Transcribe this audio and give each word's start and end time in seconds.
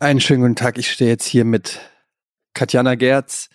Einen 0.00 0.20
schönen 0.20 0.42
guten 0.42 0.54
Tag. 0.54 0.78
Ich 0.78 0.92
stehe 0.92 1.10
jetzt 1.10 1.26
hier 1.26 1.44
mit 1.44 1.80
Katjana 2.54 2.94
Gerz, 2.94 3.48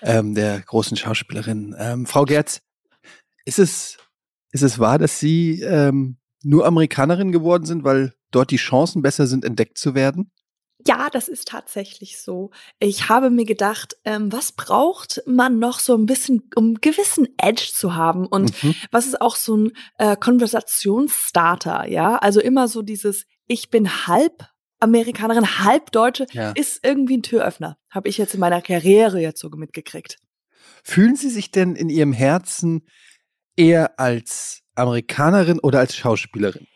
ähm, 0.00 0.34
der 0.34 0.60
großen 0.60 0.96
Schauspielerin. 0.96 1.76
Ähm, 1.78 2.06
Frau 2.06 2.24
Gerz, 2.24 2.62
ist 3.44 3.58
es, 3.58 3.98
ist 4.52 4.62
es 4.62 4.78
wahr, 4.78 4.98
dass 4.98 5.20
Sie 5.20 5.60
ähm, 5.60 6.16
nur 6.42 6.64
Amerikanerin 6.64 7.30
geworden 7.30 7.66
sind, 7.66 7.84
weil 7.84 8.14
dort 8.30 8.50
die 8.50 8.56
Chancen 8.56 9.02
besser 9.02 9.26
sind, 9.26 9.44
entdeckt 9.44 9.76
zu 9.76 9.94
werden? 9.94 10.30
Ja, 10.86 11.10
das 11.10 11.28
ist 11.28 11.48
tatsächlich 11.48 12.22
so. 12.22 12.52
Ich 12.78 13.10
habe 13.10 13.28
mir 13.28 13.44
gedacht, 13.44 13.96
ähm, 14.06 14.32
was 14.32 14.52
braucht 14.52 15.22
man 15.26 15.58
noch 15.58 15.78
so 15.78 15.94
ein 15.94 16.06
bisschen, 16.06 16.48
um 16.54 16.68
einen 16.68 16.80
gewissen 16.80 17.28
Edge 17.36 17.68
zu 17.74 17.94
haben? 17.94 18.26
Und 18.26 18.62
mhm. 18.62 18.74
was 18.90 19.04
ist 19.04 19.20
auch 19.20 19.36
so 19.36 19.58
ein 19.58 19.72
äh, 19.98 20.16
Konversationsstarter, 20.16 21.86
ja? 21.86 22.16
Also 22.16 22.40
immer 22.40 22.66
so 22.66 22.80
dieses, 22.80 23.26
ich 23.46 23.68
bin 23.68 24.06
halb 24.06 24.48
Amerikanerin, 24.80 25.58
halb 25.58 25.92
Deutsche, 25.92 26.26
ja. 26.32 26.52
ist 26.52 26.84
irgendwie 26.84 27.18
ein 27.18 27.22
Türöffner. 27.22 27.78
Habe 27.90 28.08
ich 28.08 28.18
jetzt 28.18 28.34
in 28.34 28.40
meiner 28.40 28.62
Karriere 28.62 29.20
jetzt 29.20 29.40
so 29.40 29.48
mitgekriegt. 29.50 30.16
Fühlen 30.82 31.16
Sie 31.16 31.30
sich 31.30 31.50
denn 31.50 31.76
in 31.76 31.88
Ihrem 31.88 32.12
Herzen 32.12 32.86
eher 33.56 33.98
als 34.00 34.62
Amerikanerin 34.74 35.58
oder 35.58 35.78
als 35.80 35.94
Schauspielerin? 35.96 36.66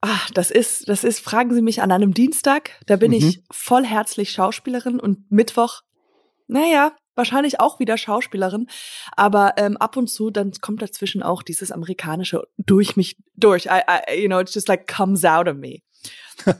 Ach, 0.00 0.30
das 0.30 0.50
ist, 0.50 0.88
das 0.88 1.02
ist, 1.02 1.20
fragen 1.20 1.52
Sie 1.52 1.62
mich 1.62 1.82
an 1.82 1.90
einem 1.90 2.14
Dienstag, 2.14 2.70
da 2.86 2.96
bin 2.96 3.10
mhm. 3.10 3.16
ich 3.16 3.42
vollherzlich 3.50 4.30
Schauspielerin 4.30 5.00
und 5.00 5.30
Mittwoch, 5.32 5.82
naja, 6.46 6.96
wahrscheinlich 7.16 7.60
auch 7.60 7.80
wieder 7.80 7.98
Schauspielerin, 7.98 8.68
aber 9.16 9.54
ähm, 9.56 9.76
ab 9.76 9.96
und 9.96 10.08
zu 10.08 10.30
dann 10.30 10.52
kommt 10.60 10.82
dazwischen 10.82 11.22
auch 11.22 11.42
dieses 11.42 11.72
amerikanische 11.72 12.46
durch 12.58 12.96
mich 12.96 13.16
durch. 13.34 13.66
I, 13.66 13.80
I, 13.88 14.20
you 14.20 14.28
know, 14.28 14.40
it's 14.40 14.54
just 14.54 14.68
like 14.68 14.86
comes 14.86 15.24
out 15.24 15.48
of 15.48 15.56
me. 15.56 15.78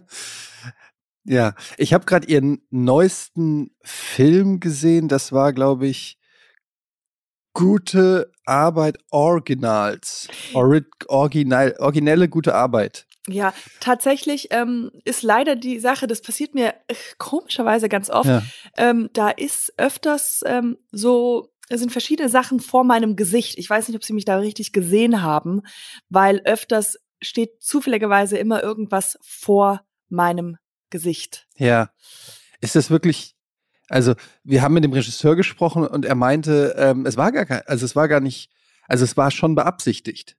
ja, 1.25 1.55
ich 1.77 1.93
habe 1.93 2.07
gerade 2.07 2.27
ihren 2.27 2.63
neuesten 2.71 3.71
Film 3.83 4.61
gesehen. 4.61 5.09
Das 5.09 5.33
war, 5.33 5.53
glaube 5.53 5.87
ich, 5.87 6.19
gute 7.53 8.33
Arbeit 8.45 8.99
Originals. 9.11 10.29
Or 10.53 10.81
original, 11.09 11.75
originelle 11.79 12.29
gute 12.29 12.55
Arbeit. 12.55 13.07
Ja, 13.29 13.53
tatsächlich 13.81 14.49
ähm, 14.51 14.91
ist 15.05 15.23
leider 15.23 15.57
die 15.57 15.81
Sache, 15.81 16.07
das 16.07 16.23
passiert 16.23 16.55
mir 16.55 16.75
äh, 16.87 16.95
komischerweise 17.19 17.89
ganz 17.89 18.09
oft. 18.09 18.29
Ja. 18.29 18.43
Ähm, 18.77 19.11
da 19.13 19.31
ist 19.31 19.73
öfters 19.77 20.43
ähm, 20.47 20.79
so, 20.93 21.53
es 21.69 21.81
sind 21.81 21.91
verschiedene 21.91 22.29
Sachen 22.29 22.61
vor 22.61 22.85
meinem 22.85 23.17
Gesicht. 23.17 23.59
Ich 23.59 23.69
weiß 23.69 23.89
nicht, 23.89 23.97
ob 23.97 24.05
Sie 24.05 24.13
mich 24.13 24.25
da 24.25 24.37
richtig 24.37 24.73
gesehen 24.73 25.23
haben, 25.23 25.63
weil 26.09 26.41
öfters 26.45 26.99
steht 27.21 27.63
zufälligerweise 27.63 28.39
immer 28.39 28.63
irgendwas 28.63 29.19
vor 29.23 29.83
meinem 30.09 30.59
Gesicht. 30.91 31.49
Ja. 31.57 31.91
Ist 32.61 32.77
das 32.77 32.91
wirklich, 32.91 33.35
also 33.89 34.15
wir 34.45 34.63
haben 34.63 34.75
mit 34.75 34.85
dem 34.85 34.93
Regisseur 34.93 35.35
gesprochen 35.35 35.87
und 35.87 36.05
er 36.05 36.15
meinte, 36.15 36.75
ähm, 36.79 37.07
es 37.07 37.17
war 37.17 37.33
gar 37.33 37.45
kein, 37.45 37.63
also 37.67 37.85
es 37.85 37.97
war 37.97 38.07
gar 38.07 38.21
nicht, 38.21 38.51
also 38.87 39.05
es 39.05 39.17
war 39.17 39.31
schon 39.31 39.55
beabsichtigt. 39.57 40.37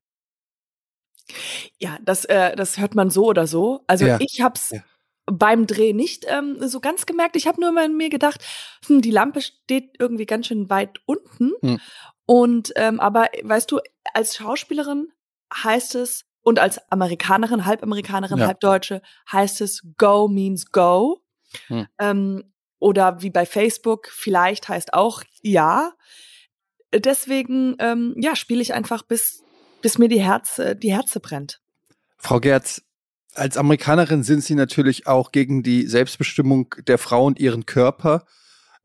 Ja, 1.80 1.98
das, 2.02 2.26
äh, 2.26 2.56
das 2.56 2.78
hört 2.78 2.96
man 2.96 3.10
so 3.10 3.26
oder 3.26 3.48
so. 3.48 3.84
Also 3.88 4.06
ja. 4.06 4.18
ich 4.20 4.42
hab's 4.42 4.72
ja. 4.72 4.82
beim 5.26 5.68
Dreh 5.68 5.94
nicht 5.94 6.26
ähm, 6.28 6.58
so 6.68 6.80
ganz 6.80 7.06
gemerkt. 7.06 7.36
Ich 7.36 7.48
habe 7.48 7.62
nur 7.62 7.72
mal 7.72 7.86
in 7.86 7.98
mir 7.98 8.10
gedacht, 8.10 8.44
hm, 8.88 9.02
die 9.02 9.12
Lampe 9.12 9.42
steht 9.42 9.96
irgendwie 10.00 10.26
ganz 10.26 10.48
schön 10.48 10.70
weit 10.70 11.00
unten. 11.06 11.52
Hm. 11.62 11.80
Und 12.26 12.74
ähm, 12.76 13.00
aber 13.00 13.28
weißt 13.44 13.72
du, 13.72 13.80
als 14.14 14.36
Schauspielerin 14.36 15.08
heißt 15.54 15.96
es 15.96 16.26
und 16.42 16.60
als 16.60 16.80
Amerikanerin, 16.92 17.66
Halbamerikanerin, 17.66 18.40
ja. 18.40 18.48
Halbdeutsche 18.48 19.02
heißt 19.32 19.62
es 19.62 19.82
Go 19.98 20.28
means 20.28 20.72
Go. 20.72 21.22
Hm. 21.68 21.88
Ähm, 22.00 22.54
oder 22.80 23.22
wie 23.22 23.30
bei 23.30 23.46
Facebook, 23.46 24.08
vielleicht 24.12 24.70
heißt 24.70 24.94
auch 24.94 25.24
ja. 25.42 25.94
Deswegen 26.94 27.76
ähm, 27.80 28.16
ja, 28.18 28.36
spiele 28.36 28.62
ich 28.62 28.74
einfach 28.74 29.04
bis 29.04 29.44
bis 29.82 29.98
mir 29.98 30.08
die 30.08 30.22
Herze, 30.22 30.76
die 30.76 30.92
Herze 30.92 31.20
brennt. 31.20 31.62
Frau 32.18 32.40
Gerz, 32.40 32.82
als 33.34 33.58
Amerikanerin 33.58 34.24
sind 34.24 34.44
Sie 34.44 34.56
natürlich 34.56 35.08
auch 35.08 35.32
gegen 35.32 35.64
die 35.64 35.86
Selbstbestimmung 35.86 36.74
der 36.88 36.98
Frau 36.98 37.26
und 37.26 37.40
ihren 37.40 37.66
Körper. 37.66 38.26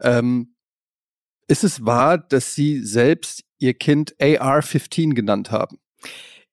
Ähm, 0.01 0.55
ist 1.49 1.65
es 1.65 1.85
wahr, 1.85 2.19
dass 2.19 2.55
Sie 2.55 2.85
selbst 2.85 3.45
Ihr 3.59 3.75
Kind 3.75 4.15
AR-15 4.21 5.15
genannt 5.15 5.51
haben? 5.51 5.79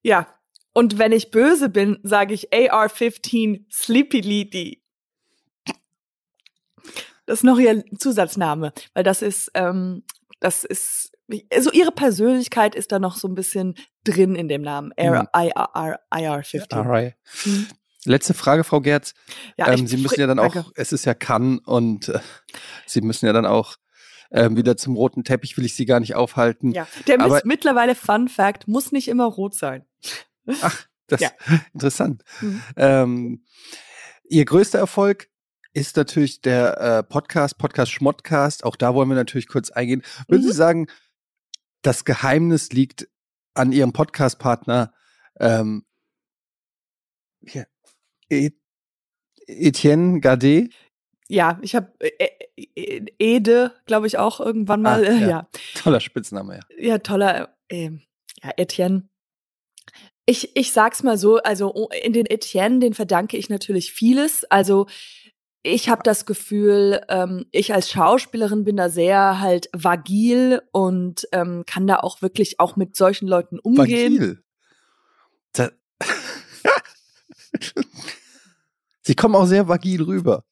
Ja, 0.02 0.28
und 0.74 0.98
wenn 0.98 1.12
ich 1.12 1.32
böse 1.32 1.70
bin, 1.70 2.00
sage 2.04 2.34
ich 2.34 2.54
AR-15 2.54 3.66
Sleepy 3.72 4.22
Lady. 4.22 4.84
Das 7.26 7.40
ist 7.40 7.44
noch 7.44 7.60
ihr 7.60 7.84
Zusatzname, 7.98 8.74
weil 8.94 9.04
das 9.04 9.22
ist, 9.22 9.52
ähm, 9.54 10.04
das 10.40 10.64
ist 10.64 11.12
also 11.54 11.72
ihre 11.72 11.92
Persönlichkeit 11.92 12.76
ist 12.76 12.92
da 12.92 13.00
noch 13.00 13.16
so 13.16 13.28
ein 13.28 13.36
bisschen 13.36 13.76
drin 14.04 14.36
in 14.36 14.48
dem 14.48 14.62
Namen. 14.62 14.94
IR15. 14.94 17.14
Mhm. 17.46 17.68
Letzte 18.06 18.34
Frage, 18.34 18.64
Frau 18.64 18.82
Gerz. 18.82 19.14
Ja, 19.58 19.72
ähm, 19.72 19.86
Sie 19.86 19.98
müssen 19.98 20.20
ja 20.20 20.28
dann 20.28 20.40
auch, 20.40 20.54
danke. 20.54 20.72
es 20.76 20.94
ist 20.94 21.06
ja 21.06 21.14
Cannes 21.14 21.60
und 21.66 22.10
äh, 22.10 22.20
Sie 22.86 23.02
müssen 23.02 23.26
ja 23.26 23.34
dann 23.34 23.46
auch 23.46 23.76
ähm, 24.32 24.56
wieder 24.56 24.78
zum 24.78 24.96
roten 24.96 25.24
Teppich, 25.24 25.58
will 25.58 25.66
ich 25.66 25.76
Sie 25.76 25.86
gar 25.86 26.00
nicht 26.00 26.16
aufhalten. 26.16 26.72
Ja, 26.72 26.88
der 27.08 27.20
Aber, 27.20 27.38
ist 27.38 27.46
mittlerweile 27.46 27.96
Fun 27.96 28.30
Fact, 28.30 28.68
muss 28.68 28.92
nicht 28.92 29.08
immer 29.08 29.26
rot 29.26 29.54
sein. 29.54 29.86
Ach, 30.62 30.86
das 31.08 31.22
ja. 31.22 31.30
interessant. 31.74 32.24
Mhm. 32.42 32.62
Ähm, 32.78 33.44
Ihr 34.30 34.46
größter 34.46 34.80
Erfolg 34.80 35.28
ist 35.74 35.98
natürlich 35.98 36.42
der 36.42 36.80
äh, 36.80 37.04
Podcast, 37.04 37.58
Podcast 37.58 37.92
Schmottcast. 37.92 38.64
Auch 38.64 38.76
da 38.76 38.94
wollen 38.94 39.10
wir 39.10 39.16
natürlich 39.16 39.48
kurz 39.48 39.72
eingehen. 39.72 40.04
Würden 40.28 40.44
mhm. 40.44 40.48
Sie 40.48 40.56
sagen, 40.56 40.88
das 41.82 42.06
Geheimnis 42.06 42.72
liegt 42.72 43.08
an 43.54 43.72
ihrem 43.72 43.94
Podcast-Partner 43.94 44.94
ähm, 45.40 45.86
Etienne 49.48 50.20
Gade. 50.20 50.70
Ja, 51.28 51.60
ich 51.62 51.76
habe 51.76 51.92
äh, 52.00 52.30
äh, 52.76 53.06
Ede, 53.20 53.74
glaube 53.86 54.08
ich, 54.08 54.18
auch 54.18 54.40
irgendwann 54.40 54.82
mal. 54.82 55.06
Ah, 55.06 55.12
ja. 55.12 55.28
ja. 55.28 55.48
Toller 55.76 56.00
Spitzname, 56.00 56.56
ja. 56.56 56.62
Ja, 56.78 56.98
toller. 56.98 57.56
Äh, 57.68 57.92
ja, 58.44 58.52
Etienne. 58.58 59.08
Ich, 60.26 60.56
ich 60.56 60.72
sag's 60.72 61.02
mal 61.02 61.18
so, 61.18 61.38
also 61.38 61.90
in 62.04 62.14
den 62.14 62.26
Etienne, 62.26 62.80
den 62.80 62.94
verdanke 62.94 63.38
ich 63.38 63.50
natürlich 63.50 63.92
vieles. 63.92 64.44
Also 64.46 64.88
ich 65.64 65.90
habe 65.90 66.04
das 66.04 66.26
Gefühl, 66.26 67.02
ähm, 67.10 67.46
ich 67.52 67.74
als 67.74 67.90
Schauspielerin 67.92 68.64
bin 68.64 68.78
da 68.78 68.90
sehr 68.90 69.40
halt 69.40 69.70
vagil 69.74 70.62
und 70.72 71.28
ähm, 71.32 71.64
kann 71.66 71.88
da 71.88 71.98
auch 71.98 72.22
wirklich 72.22 72.60
auch 72.60 72.76
mit 72.76 72.96
solchen 72.96 73.28
Leuten 73.28 73.60
umgehen. 73.60 74.14
Vagil? 74.14 74.44
Sie 79.02 79.16
kommen 79.16 79.36
auch 79.36 79.46
sehr 79.46 79.68
vagil 79.68 80.04
rüber. 80.04 80.44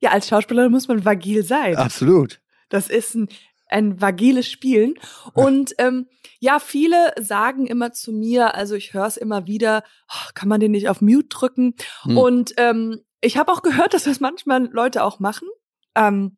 Ja, 0.00 0.10
als 0.10 0.28
Schauspielerin 0.28 0.70
muss 0.70 0.88
man 0.88 1.04
vagil 1.04 1.44
sein. 1.44 1.76
Absolut. 1.76 2.40
Das 2.68 2.88
ist 2.88 3.14
ein, 3.14 3.28
ein 3.68 4.00
vagiles 4.00 4.48
Spielen. 4.50 4.94
Und 5.32 5.74
ähm, 5.78 6.06
ja, 6.38 6.58
viele 6.58 7.12
sagen 7.20 7.66
immer 7.66 7.92
zu 7.92 8.12
mir, 8.12 8.54
also 8.54 8.74
ich 8.74 8.94
höre 8.94 9.06
es 9.06 9.16
immer 9.16 9.46
wieder, 9.46 9.82
oh, 10.08 10.30
kann 10.34 10.48
man 10.48 10.60
den 10.60 10.72
nicht 10.72 10.88
auf 10.88 11.00
Mute 11.00 11.28
drücken? 11.28 11.74
Hm. 12.02 12.18
Und 12.18 12.54
ähm, 12.58 13.00
ich 13.24 13.36
habe 13.36 13.52
auch 13.52 13.62
gehört, 13.62 13.94
dass 13.94 14.04
das 14.04 14.20
manchmal 14.20 14.68
Leute 14.72 15.02
auch 15.02 15.20
machen. 15.20 15.48
Ähm, 15.94 16.36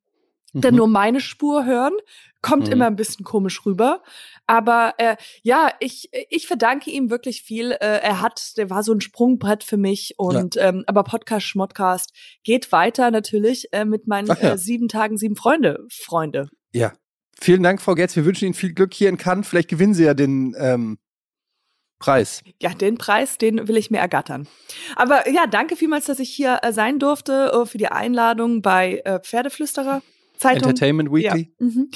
mhm. 0.53 0.61
Denn 0.61 0.75
nur 0.75 0.89
meine 0.89 1.21
Spur 1.21 1.65
hören, 1.65 1.93
kommt 2.43 2.67
mhm. 2.67 2.73
immer 2.73 2.87
ein 2.87 2.97
bisschen 2.97 3.25
komisch 3.25 3.65
rüber. 3.67 4.03
Aber 4.47 4.95
äh, 4.99 5.17
ja, 5.43 5.71
ich, 5.81 6.11
ich 6.31 6.47
verdanke 6.47 6.91
ihm 6.91 7.11
wirklich 7.11 7.43
viel. 7.43 7.73
Äh, 7.73 8.01
er 8.03 8.21
hat, 8.21 8.57
der 8.57 8.71
war 8.71 8.83
so 8.83 8.93
ein 8.93 9.01
Sprungbrett 9.01 9.65
für 9.65 9.77
mich. 9.77 10.15
Und 10.19 10.55
ja. 10.55 10.69
ähm, 10.69 10.85
aber 10.87 11.03
Podcast 11.03 11.47
Schmottcast 11.47 12.13
geht 12.45 12.71
weiter 12.73 13.11
natürlich 13.11 13.73
äh, 13.73 13.85
mit 13.85 14.07
meinen 14.07 14.29
ja. 14.29 14.35
äh, 14.35 14.59
sieben 14.59 14.89
Tagen, 14.89 15.17
sieben 15.17 15.37
Freunde, 15.37 15.87
Freunde. 15.91 16.49
Ja. 16.73 16.93
Vielen 17.39 17.63
Dank, 17.63 17.83
Frau 17.83 17.95
Gerz. 17.95 18.17
Wir 18.17 18.25
wünschen 18.25 18.47
Ihnen 18.47 18.55
viel 18.55 18.73
Glück 18.73 18.95
hier 18.95 19.11
in 19.11 19.19
Cannes. 19.19 19.47
Vielleicht 19.47 19.69
gewinnen 19.69 19.93
Sie 19.93 20.05
ja 20.05 20.15
den 20.15 20.57
ähm, 20.59 20.97
Preis. 21.99 22.43
Ja, 22.61 22.75
den 22.75 22.99
Preis, 22.99 23.39
den 23.39 23.69
will 23.69 23.77
ich 23.77 23.91
mir 23.91 23.99
ergattern. 23.99 24.47
Aber 24.97 25.29
ja, 25.31 25.47
danke 25.47 25.77
vielmals, 25.77 26.07
dass 26.07 26.19
ich 26.19 26.31
hier 26.31 26.61
äh, 26.63 26.73
sein 26.73 26.99
durfte 26.99 27.53
äh, 27.53 27.67
für 27.67 27.79
die 27.79 27.89
Einladung 27.89 28.63
bei 28.63 29.03
äh, 29.05 29.21
Pferdeflüsterer. 29.21 30.03
Zeitung. 30.37 30.69
Entertainment 30.69 31.11
Weekly. 31.11 31.55
Ja. 31.59 31.67
Mhm. 31.67 31.91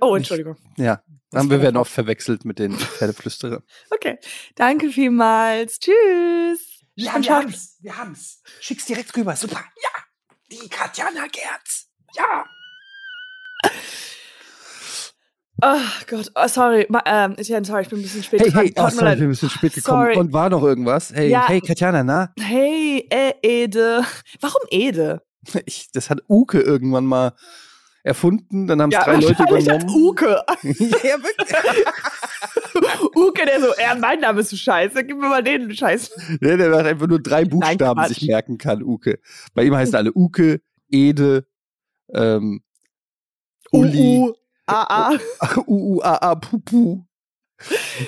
Oh, 0.00 0.16
Entschuldigung. 0.16 0.56
Ja, 0.76 1.02
dann 1.30 1.50
wir 1.50 1.62
werden 1.62 1.76
oft 1.76 1.92
verwechselt 1.92 2.44
mit 2.44 2.58
den 2.58 2.72
Pferdeflüsterern. 2.76 3.62
okay, 3.90 4.18
danke 4.56 4.90
vielmals. 4.90 5.78
Tschüss. 5.78 6.82
Ja, 6.96 7.20
wir 7.22 7.30
haben's. 7.30 7.78
Wir 7.80 7.96
haben's. 7.96 8.42
Schick's 8.60 8.86
direkt 8.86 9.16
rüber. 9.16 9.34
Super. 9.36 9.64
Ja, 9.82 9.90
die 10.50 10.68
Katjana 10.68 11.26
Gerz. 11.26 11.88
Ja. 12.16 12.44
Ach 15.66 16.06
Gott, 16.06 16.30
oh, 16.34 16.46
sorry, 16.46 16.86
ähm, 17.06 17.36
sorry, 17.64 17.82
ich 17.82 17.88
bin 17.88 18.00
ein 18.00 18.02
bisschen 18.02 18.22
spät 18.22 18.42
hey, 18.42 18.50
Hey, 18.50 18.74
oh, 18.76 18.90
sorry, 18.90 19.12
ich 19.12 19.18
bin 19.18 19.28
ein 19.28 19.30
bisschen 19.30 19.48
spät 19.48 19.72
gekommen. 19.72 20.04
Sorry. 20.04 20.18
Und 20.18 20.30
war 20.34 20.50
noch 20.50 20.62
irgendwas? 20.62 21.10
Hey, 21.10 21.30
ja. 21.30 21.48
hey, 21.48 21.62
Katjana, 21.62 22.04
na? 22.04 22.34
Hey, 22.38 23.06
äh, 23.08 23.32
Ede. 23.40 24.02
Warum 24.40 24.60
Ede? 24.70 25.22
Ich, 25.64 25.90
das 25.92 26.10
hat 26.10 26.20
Uke 26.28 26.60
irgendwann 26.60 27.06
mal 27.06 27.32
erfunden, 28.02 28.66
dann 28.66 28.82
haben 28.82 28.90
es 28.90 28.98
ja, 28.98 29.04
drei 29.04 29.16
Leute 29.16 29.42
übernommen. 29.42 29.88
Uke. 29.88 30.42
ja, 30.62 31.16
wirklich. 31.22 31.86
Uke, 33.16 33.46
der 33.46 33.60
so, 33.60 33.68
ja, 33.80 33.94
mein 33.94 34.20
Name 34.20 34.40
ist 34.40 34.50
so 34.50 34.56
scheiße, 34.56 35.02
gib 35.04 35.16
mir 35.16 35.28
mal 35.28 35.42
den 35.42 35.74
Scheiß. 35.74 36.10
Ja, 36.42 36.58
der 36.58 36.68
macht 36.68 36.84
einfach 36.84 37.06
nur 37.06 37.22
drei 37.22 37.46
Buchstaben 37.46 38.00
Nein, 38.00 38.08
sich 38.08 38.26
merken 38.26 38.58
kann, 38.58 38.82
Uke. 38.82 39.18
Bei 39.54 39.64
ihm 39.64 39.74
heißen 39.74 39.94
alle 39.94 40.12
Uke, 40.14 40.60
Ede, 40.90 41.46
ähm, 42.12 42.62
Uli. 43.70 44.18
U, 44.18 44.28
A, 44.30 44.43
A. 44.66 45.12
U, 45.66 45.96
U, 45.96 46.02
A, 46.02 46.16
A, 46.16 46.34
Pupu. 46.34 47.04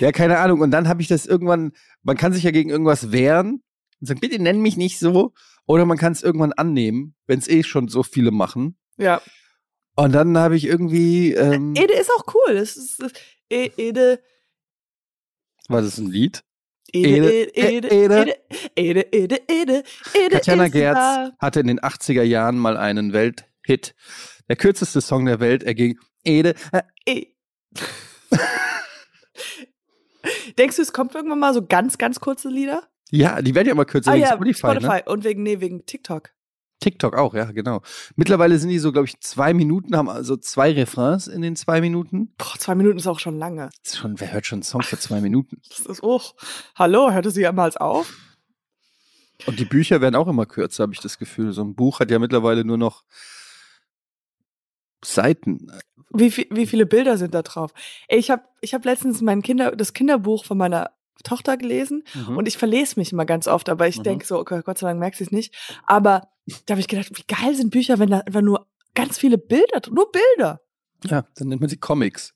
Ja, 0.00 0.12
keine 0.12 0.38
Ahnung. 0.38 0.60
Und 0.60 0.70
dann 0.70 0.88
habe 0.88 1.02
ich 1.02 1.08
das 1.08 1.26
irgendwann, 1.26 1.72
man 2.02 2.16
kann 2.16 2.32
sich 2.32 2.42
ja 2.42 2.50
gegen 2.50 2.70
irgendwas 2.70 3.12
wehren 3.12 3.62
und 4.00 4.06
sagen, 4.06 4.20
bitte 4.20 4.40
nenn 4.42 4.60
mich 4.60 4.76
nicht 4.76 4.98
so. 4.98 5.32
Oder 5.66 5.84
man 5.84 5.98
kann 5.98 6.12
es 6.12 6.22
irgendwann 6.22 6.52
annehmen, 6.52 7.14
wenn 7.26 7.38
es 7.38 7.48
eh 7.48 7.62
schon 7.62 7.88
so 7.88 8.02
viele 8.02 8.30
machen. 8.30 8.78
Ja. 8.98 9.20
Und 9.96 10.12
dann 10.12 10.36
habe 10.38 10.56
ich 10.56 10.66
irgendwie. 10.66 11.32
Ähm, 11.32 11.74
Ede 11.74 11.94
ist 11.94 12.10
auch 12.10 12.24
cool. 12.34 12.54
Das 12.54 12.76
ist, 12.76 13.00
e, 13.50 13.70
Ede. 13.76 14.20
War 15.68 15.82
das 15.82 15.98
ein 15.98 16.06
Lied? 16.06 16.44
Ede, 16.92 17.48
Ede, 17.48 17.88
Ede, 17.88 17.88
Ede, 17.88 18.36
Ede, 18.76 19.00
Ede, 19.12 19.40
Ede, 19.48 19.82
Ede 20.14 20.30
Katjana 20.30 20.68
Gerz 20.68 21.32
hatte 21.38 21.60
in 21.60 21.66
den 21.66 21.80
80er 21.80 22.22
Jahren 22.22 22.58
mal 22.58 22.76
einen 22.76 23.12
Welthit. 23.12 23.94
Der 24.48 24.56
kürzeste 24.56 25.00
Song 25.00 25.26
der 25.26 25.40
Welt. 25.40 25.64
Er 25.64 25.74
ging 25.74 25.98
Ede. 26.26 26.54
Äh, 26.72 26.82
e. 27.06 27.26
Denkst 30.58 30.76
du, 30.76 30.82
es 30.82 30.92
kommt 30.92 31.14
irgendwann 31.14 31.38
mal 31.38 31.54
so 31.54 31.64
ganz, 31.64 31.98
ganz 31.98 32.20
kurze 32.20 32.48
Lieder? 32.48 32.82
Ja, 33.10 33.40
die 33.40 33.54
werden 33.54 33.68
ja 33.68 33.72
immer 33.72 33.84
kürzer 33.84 34.10
ah, 34.10 34.14
wegen 34.14 34.24
ja, 34.24 34.34
Spotify. 34.34 34.66
Ne? 34.66 34.72
Spotify. 34.72 34.96
Ne? 34.96 35.04
Und 35.06 35.24
wegen, 35.24 35.42
nee, 35.42 35.60
wegen 35.60 35.86
TikTok. 35.86 36.30
TikTok 36.80 37.16
auch, 37.16 37.34
ja, 37.34 37.44
genau. 37.52 37.80
Mittlerweile 38.16 38.58
sind 38.58 38.68
die 38.68 38.78
so, 38.78 38.92
glaube 38.92 39.06
ich, 39.06 39.18
zwei 39.20 39.54
Minuten, 39.54 39.96
haben 39.96 40.08
also 40.10 40.36
zwei 40.36 40.72
Refrains 40.72 41.26
in 41.26 41.40
den 41.40 41.56
zwei 41.56 41.80
Minuten. 41.80 42.34
Boah, 42.36 42.58
zwei 42.58 42.74
Minuten 42.74 42.98
ist 42.98 43.06
auch 43.06 43.18
schon 43.18 43.38
lange. 43.38 43.70
Schon, 43.82 44.20
wer 44.20 44.32
hört 44.32 44.46
schon 44.46 44.58
einen 44.58 44.62
Song 44.64 44.82
für 44.82 44.98
zwei 44.98 45.20
Minuten? 45.20 45.60
Das 45.68 45.80
ist 45.80 46.02
auch. 46.02 46.34
Hallo, 46.74 47.10
hörte 47.10 47.30
sie 47.30 47.40
jemals 47.40 47.76
auf? 47.76 48.12
Und 49.46 49.58
die 49.58 49.64
Bücher 49.64 50.00
werden 50.00 50.16
auch 50.16 50.28
immer 50.28 50.46
kürzer, 50.46 50.82
habe 50.82 50.92
ich 50.92 51.00
das 51.00 51.18
Gefühl. 51.18 51.52
So 51.52 51.62
ein 51.62 51.74
Buch 51.74 52.00
hat 52.00 52.10
ja 52.10 52.18
mittlerweile 52.18 52.64
nur 52.64 52.78
noch 52.78 53.04
Seiten. 55.04 55.70
Wie, 56.10 56.34
wie 56.50 56.66
viele 56.66 56.86
Bilder 56.86 57.18
sind 57.18 57.34
da 57.34 57.42
drauf? 57.42 57.72
Ich 58.08 58.30
habe 58.30 58.42
ich 58.60 58.74
hab 58.74 58.84
letztens 58.84 59.20
mein 59.20 59.42
Kinder, 59.42 59.74
das 59.74 59.92
Kinderbuch 59.92 60.44
von 60.44 60.58
meiner 60.58 60.90
Tochter 61.24 61.56
gelesen 61.56 62.04
mhm. 62.14 62.36
und 62.36 62.48
ich 62.48 62.56
verlese 62.56 62.98
mich 62.98 63.12
immer 63.12 63.24
ganz 63.24 63.48
oft, 63.48 63.68
aber 63.68 63.88
ich 63.88 63.98
mhm. 63.98 64.04
denke 64.04 64.26
so, 64.26 64.38
okay, 64.38 64.62
Gott 64.64 64.78
sei 64.78 64.86
Dank 64.88 65.00
merkst 65.00 65.20
du 65.20 65.24
es 65.24 65.30
nicht. 65.32 65.54
Aber 65.86 66.28
da 66.66 66.72
habe 66.72 66.80
ich 66.80 66.88
gedacht, 66.88 67.10
wie 67.14 67.24
geil 67.26 67.54
sind 67.54 67.70
Bücher, 67.70 67.98
wenn 67.98 68.10
da 68.10 68.20
einfach 68.20 68.42
nur 68.42 68.66
ganz 68.94 69.18
viele 69.18 69.38
Bilder, 69.38 69.80
nur 69.90 70.10
Bilder. 70.10 70.60
Ja, 71.04 71.26
dann 71.36 71.48
nennt 71.48 71.60
man 71.60 71.70
sie 71.70 71.76
Comics. 71.76 72.34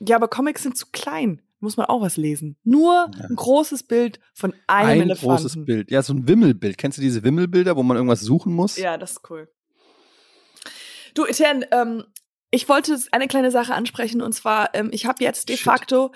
Ja, 0.00 0.16
aber 0.16 0.28
Comics 0.28 0.62
sind 0.62 0.76
zu 0.76 0.86
klein. 0.92 1.42
Muss 1.60 1.76
man 1.76 1.86
auch 1.86 2.00
was 2.00 2.16
lesen. 2.16 2.56
Nur 2.64 3.08
ja. 3.16 3.26
ein 3.28 3.36
großes 3.36 3.84
Bild 3.84 4.18
von 4.34 4.52
einem 4.66 4.88
ein 4.88 5.00
Elefanten. 5.02 5.30
Ein 5.30 5.36
großes 5.36 5.64
Bild. 5.64 5.90
Ja, 5.92 6.02
so 6.02 6.12
ein 6.12 6.26
Wimmelbild. 6.26 6.76
Kennst 6.76 6.98
du 6.98 7.02
diese 7.02 7.22
Wimmelbilder, 7.22 7.76
wo 7.76 7.84
man 7.84 7.96
irgendwas 7.96 8.20
suchen 8.20 8.52
muss? 8.52 8.76
Ja, 8.76 8.98
das 8.98 9.12
ist 9.12 9.30
cool. 9.30 9.48
Du, 11.14 11.24
Etienne, 11.24 11.66
ähm, 11.72 12.04
ich 12.50 12.68
wollte 12.68 12.98
eine 13.12 13.28
kleine 13.28 13.50
Sache 13.50 13.74
ansprechen 13.74 14.22
und 14.22 14.32
zwar, 14.32 14.74
ähm, 14.74 14.90
ich 14.92 15.06
habe 15.06 15.22
jetzt 15.22 15.48
de 15.48 15.56
Shit. 15.56 15.64
facto 15.64 16.12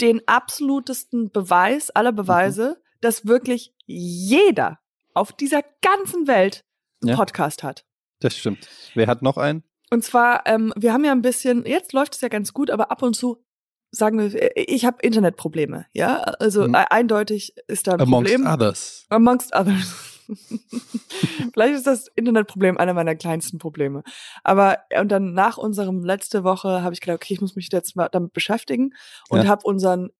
den 0.00 0.22
absolutesten 0.26 1.30
Beweis 1.30 1.90
aller 1.90 2.12
mhm. 2.12 2.16
Beweise, 2.16 2.76
mhm. 2.78 2.82
dass 3.00 3.26
wirklich 3.26 3.74
jeder 3.86 4.78
auf 5.14 5.32
dieser 5.32 5.62
ganzen 5.82 6.26
Welt 6.26 6.64
einen 7.02 7.10
ja. 7.10 7.16
Podcast 7.16 7.62
hat. 7.62 7.84
Das 8.20 8.36
stimmt. 8.36 8.68
Wer 8.94 9.06
hat 9.06 9.22
noch 9.22 9.36
einen? 9.36 9.64
Und 9.90 10.04
zwar, 10.04 10.46
ähm, 10.46 10.72
wir 10.76 10.92
haben 10.92 11.04
ja 11.04 11.12
ein 11.12 11.22
bisschen, 11.22 11.64
jetzt 11.64 11.92
läuft 11.92 12.14
es 12.14 12.20
ja 12.20 12.28
ganz 12.28 12.52
gut, 12.52 12.70
aber 12.70 12.90
ab 12.90 13.02
und 13.02 13.14
zu 13.14 13.42
sagen 13.90 14.18
wir, 14.18 14.56
äh, 14.56 14.62
ich 14.62 14.84
habe 14.84 14.98
Internetprobleme, 15.02 15.86
ja, 15.92 16.18
also 16.18 16.66
mhm. 16.68 16.74
eindeutig 16.74 17.54
ist 17.66 17.86
da 17.86 17.92
ein 17.92 18.00
Amongst 18.00 18.32
Problem. 18.32 18.46
Amongst 18.46 18.62
others. 18.62 19.06
Amongst 19.08 19.54
others. 19.54 20.17
Vielleicht 21.52 21.74
ist 21.74 21.86
das 21.86 22.08
Internetproblem 22.14 22.76
einer 22.76 22.94
meiner 22.94 23.14
kleinsten 23.14 23.58
Probleme. 23.58 24.02
Aber 24.44 24.78
und 24.98 25.08
dann 25.10 25.32
nach 25.32 25.56
unserem 25.58 26.04
letzte 26.04 26.44
Woche 26.44 26.82
habe 26.82 26.94
ich 26.94 27.00
gedacht, 27.00 27.16
okay, 27.16 27.34
ich 27.34 27.40
muss 27.40 27.56
mich 27.56 27.68
jetzt 27.72 27.96
mal 27.96 28.08
damit 28.08 28.32
beschäftigen 28.32 28.94
und 29.28 29.42
ja. 29.42 29.46
habe 29.46 29.62
unseren 29.64 30.10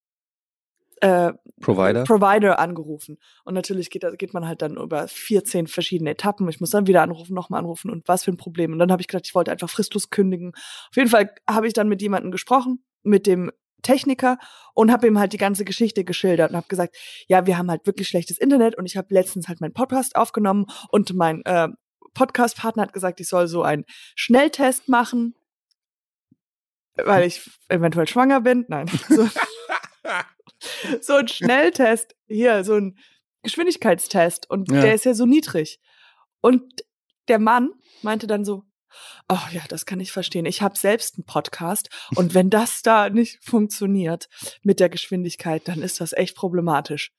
äh, 1.01 1.33
Provider. 1.61 2.05
Provider 2.05 2.59
angerufen. 2.59 3.19
Und 3.45 3.55
natürlich 3.55 3.91
geht, 3.91 4.05
geht 4.19 4.35
man 4.35 4.47
halt 4.47 4.63
dann 4.63 4.77
über 4.77 5.07
14 5.07 5.67
verschiedene 5.67 6.11
Etappen. 6.11 6.49
Ich 6.49 6.61
muss 6.61 6.71
dann 6.71 6.87
wieder 6.87 7.03
anrufen, 7.03 7.35
nochmal 7.35 7.61
anrufen 7.61 7.91
und 7.91 8.09
was 8.09 8.25
für 8.25 8.33
ein 8.33 8.37
Problem. 8.37 8.73
Und 8.73 8.79
dann 8.79 8.91
habe 8.91 9.01
ich 9.01 9.09
gedacht, 9.09 9.27
ich 9.27 9.35
wollte 9.35 9.53
einfach 9.53 9.71
fristlos 9.71 10.11
kündigen. 10.11 10.53
Auf 10.55 10.97
jeden 10.97 11.09
Fall 11.09 11.33
habe 11.49 11.67
ich 11.67 11.73
dann 11.73 11.89
mit 11.89 12.03
jemandem 12.03 12.31
gesprochen, 12.33 12.85
mit 13.03 13.27
dem 13.27 13.53
Techniker 13.83 14.39
und 14.75 14.91
habe 14.91 15.07
ihm 15.07 15.19
halt 15.19 15.33
die 15.33 15.39
ganze 15.39 15.65
Geschichte 15.65 16.05
geschildert 16.05 16.51
und 16.51 16.57
habe 16.57 16.69
gesagt, 16.69 16.97
ja, 17.27 17.47
wir 17.47 17.59
haben 17.59 17.71
halt 17.71 17.87
wirklich 17.87 18.09
schlechtes 18.09 18.39
Internet 18.39 18.77
und 18.77 18.87
ich 18.87 18.97
habe 18.97 19.13
letztens 19.15 19.49
halt 19.49 19.61
meinen 19.61 19.75
Podcast 19.75 20.17
aufgenommen 20.17 20.67
und 20.91 21.15
mein 21.15 21.45
äh, 21.45 21.69
Podcast-Partner 22.15 22.83
hat 22.83 22.93
gesagt, 22.93 23.21
ich 23.21 23.29
soll 23.29 23.47
so 23.47 23.63
einen 23.63 23.85
Schnelltest 24.15 24.89
machen, 24.89 25.35
weil 26.97 27.27
ich 27.27 27.49
eventuell 27.69 28.09
schwanger 28.09 28.41
bin. 28.41 28.65
Nein. 28.69 28.91
So, 29.09 29.29
so 31.01 31.15
ein 31.15 31.29
Schnelltest, 31.29 32.17
hier, 32.27 32.65
so 32.65 32.75
ein 32.75 32.99
Geschwindigkeitstest 33.43 34.51
und 34.51 34.71
ja. 34.71 34.81
der 34.81 34.95
ist 34.95 35.05
ja 35.05 35.15
so 35.15 35.27
niedrig. 35.27 35.81
Und 36.41 36.85
der 37.29 37.39
Mann 37.39 37.71
meinte 38.03 38.27
dann 38.27 38.45
so, 38.45 38.65
Oh 39.29 39.39
ja, 39.53 39.63
das 39.69 39.87
kann 39.87 40.01
ich 40.01 40.13
verstehen. 40.13 40.47
Ich 40.47 40.63
habe 40.63 40.79
selbst 40.79 41.17
einen 41.17 41.25
Podcast 41.25 41.89
und 42.17 42.35
wenn 42.35 42.51
das 42.51 42.83
da 42.83 43.11
nicht 43.11 43.39
funktioniert 43.43 44.29
mit 44.63 44.81
der 44.81 44.89
Geschwindigkeit, 44.89 45.67
dann 45.69 45.83
ist 45.83 46.01
das 46.01 46.13
echt 46.13 46.37
problematisch. 46.37 47.13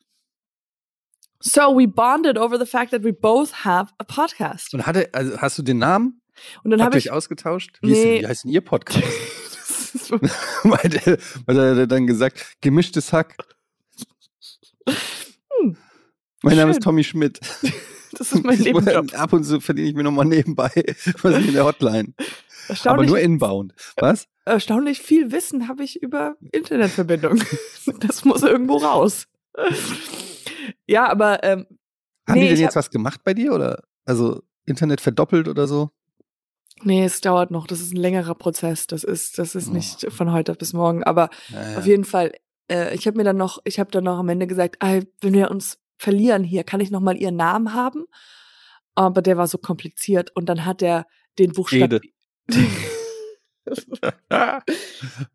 So 1.42 1.78
we 1.78 1.88
bonded 1.88 2.38
over 2.38 2.60
the 2.60 2.66
fact 2.66 2.92
that 2.92 3.04
we 3.04 3.14
both 3.14 3.64
have 3.64 3.94
a 3.98 4.04
podcast. 4.04 4.74
Und 4.74 4.86
hatte, 4.86 5.10
also 5.14 5.38
hast 5.38 5.58
du 5.58 5.64
den 5.64 5.78
Namen? 5.78 6.22
Und 6.64 6.72
dann 6.72 6.82
habe 6.82 6.98
ich 6.98 7.12
ausgetauscht. 7.12 7.80
Wie, 7.82 7.92
nee. 7.92 8.16
ist, 8.16 8.22
wie 8.24 8.28
heißt 8.28 8.44
denn 8.44 8.52
Ihr 8.52 8.62
Podcast? 8.62 9.04
weil, 10.64 10.90
der, 10.90 11.18
weil 11.46 11.58
er 11.58 11.88
dann 11.88 12.08
gesagt, 12.08 12.58
gemischtes 12.62 13.14
Hack. 13.14 13.36
Hm, 14.88 15.78
mein 16.44 16.58
Name 16.58 16.72
ist 16.72 16.82
Tommy 16.82 17.04
Schmidt. 17.04 17.40
Das 18.14 18.32
ist 18.32 18.44
mein 18.44 18.60
Nebenjob. 18.60 19.14
Ab 19.14 19.34
und 19.34 19.44
zu 19.44 19.60
verdiene 19.60 19.90
ich 19.90 19.96
mir 19.96 20.04
nochmal 20.04 20.26
nebenbei 20.26 20.72
was 21.22 21.38
in 21.38 21.54
der 21.54 21.66
Hotline. 21.66 22.14
Aber 22.86 23.06
nur 23.06 23.20
inbound. 23.20 23.74
Was? 23.98 24.28
Erstaunlich 24.46 25.00
viel 25.00 25.32
Wissen 25.32 25.68
habe 25.68 25.84
ich 25.84 26.02
über 26.02 26.36
Internetverbindung. 26.52 27.42
das 28.00 28.26
muss 28.26 28.44
irgendwo 28.44 28.78
raus. 28.78 29.28
ja, 30.88 31.10
aber 31.10 31.44
ähm, 31.44 31.66
haben 32.28 32.40
nee, 32.40 32.50
die 32.50 32.56
denn 32.56 32.64
jetzt 32.64 32.76
was 32.76 32.92
gemacht 32.92 33.22
bei 33.24 33.34
dir 33.34 33.54
oder 33.54 33.84
also 34.06 34.42
Internet 34.66 35.02
verdoppelt 35.02 35.48
oder 35.48 35.68
so? 35.68 35.90
Nee, 36.84 37.04
es 37.04 37.22
dauert 37.22 37.52
noch. 37.52 37.68
Das 37.68 37.82
ist 37.82 37.94
ein 37.94 37.98
längerer 37.98 38.36
Prozess. 38.36 38.88
Das 38.88 39.04
ist, 39.04 39.38
das 39.38 39.56
ist 39.56 39.70
oh. 39.70 39.74
nicht 39.74 40.12
von 40.12 40.32
heute 40.32 40.54
bis 40.54 40.74
morgen. 40.74 41.04
Aber 41.04 41.30
naja. 41.50 41.78
auf 41.78 41.86
jeden 41.86 42.06
Fall, 42.06 42.32
äh, 42.72 42.96
ich 42.96 43.06
habe 43.08 43.18
mir 43.18 43.24
dann 43.24 43.38
noch, 43.38 43.60
ich 43.66 43.80
habe 43.80 43.92
dann 43.92 44.06
noch 44.06 44.20
am 44.20 44.30
Ende 44.30 44.48
gesagt, 44.48 44.78
wenn 44.82 45.34
wir 45.34 45.52
uns 45.52 45.78
verlieren 46.00 46.44
hier, 46.44 46.64
kann 46.64 46.80
ich 46.80 46.90
noch 46.90 47.02
mal 47.02 47.18
ihren 47.18 47.36
Namen 47.36 47.74
haben? 47.74 48.06
Aber 48.96 49.22
der 49.22 49.38
war 49.38 49.48
so 49.48 49.58
kompliziert 49.58 50.32
und 50.36 50.48
dann 50.48 50.66
hat 50.66 50.82
er 50.82 51.06
den 51.38 51.52
Buchstaben 51.52 52.02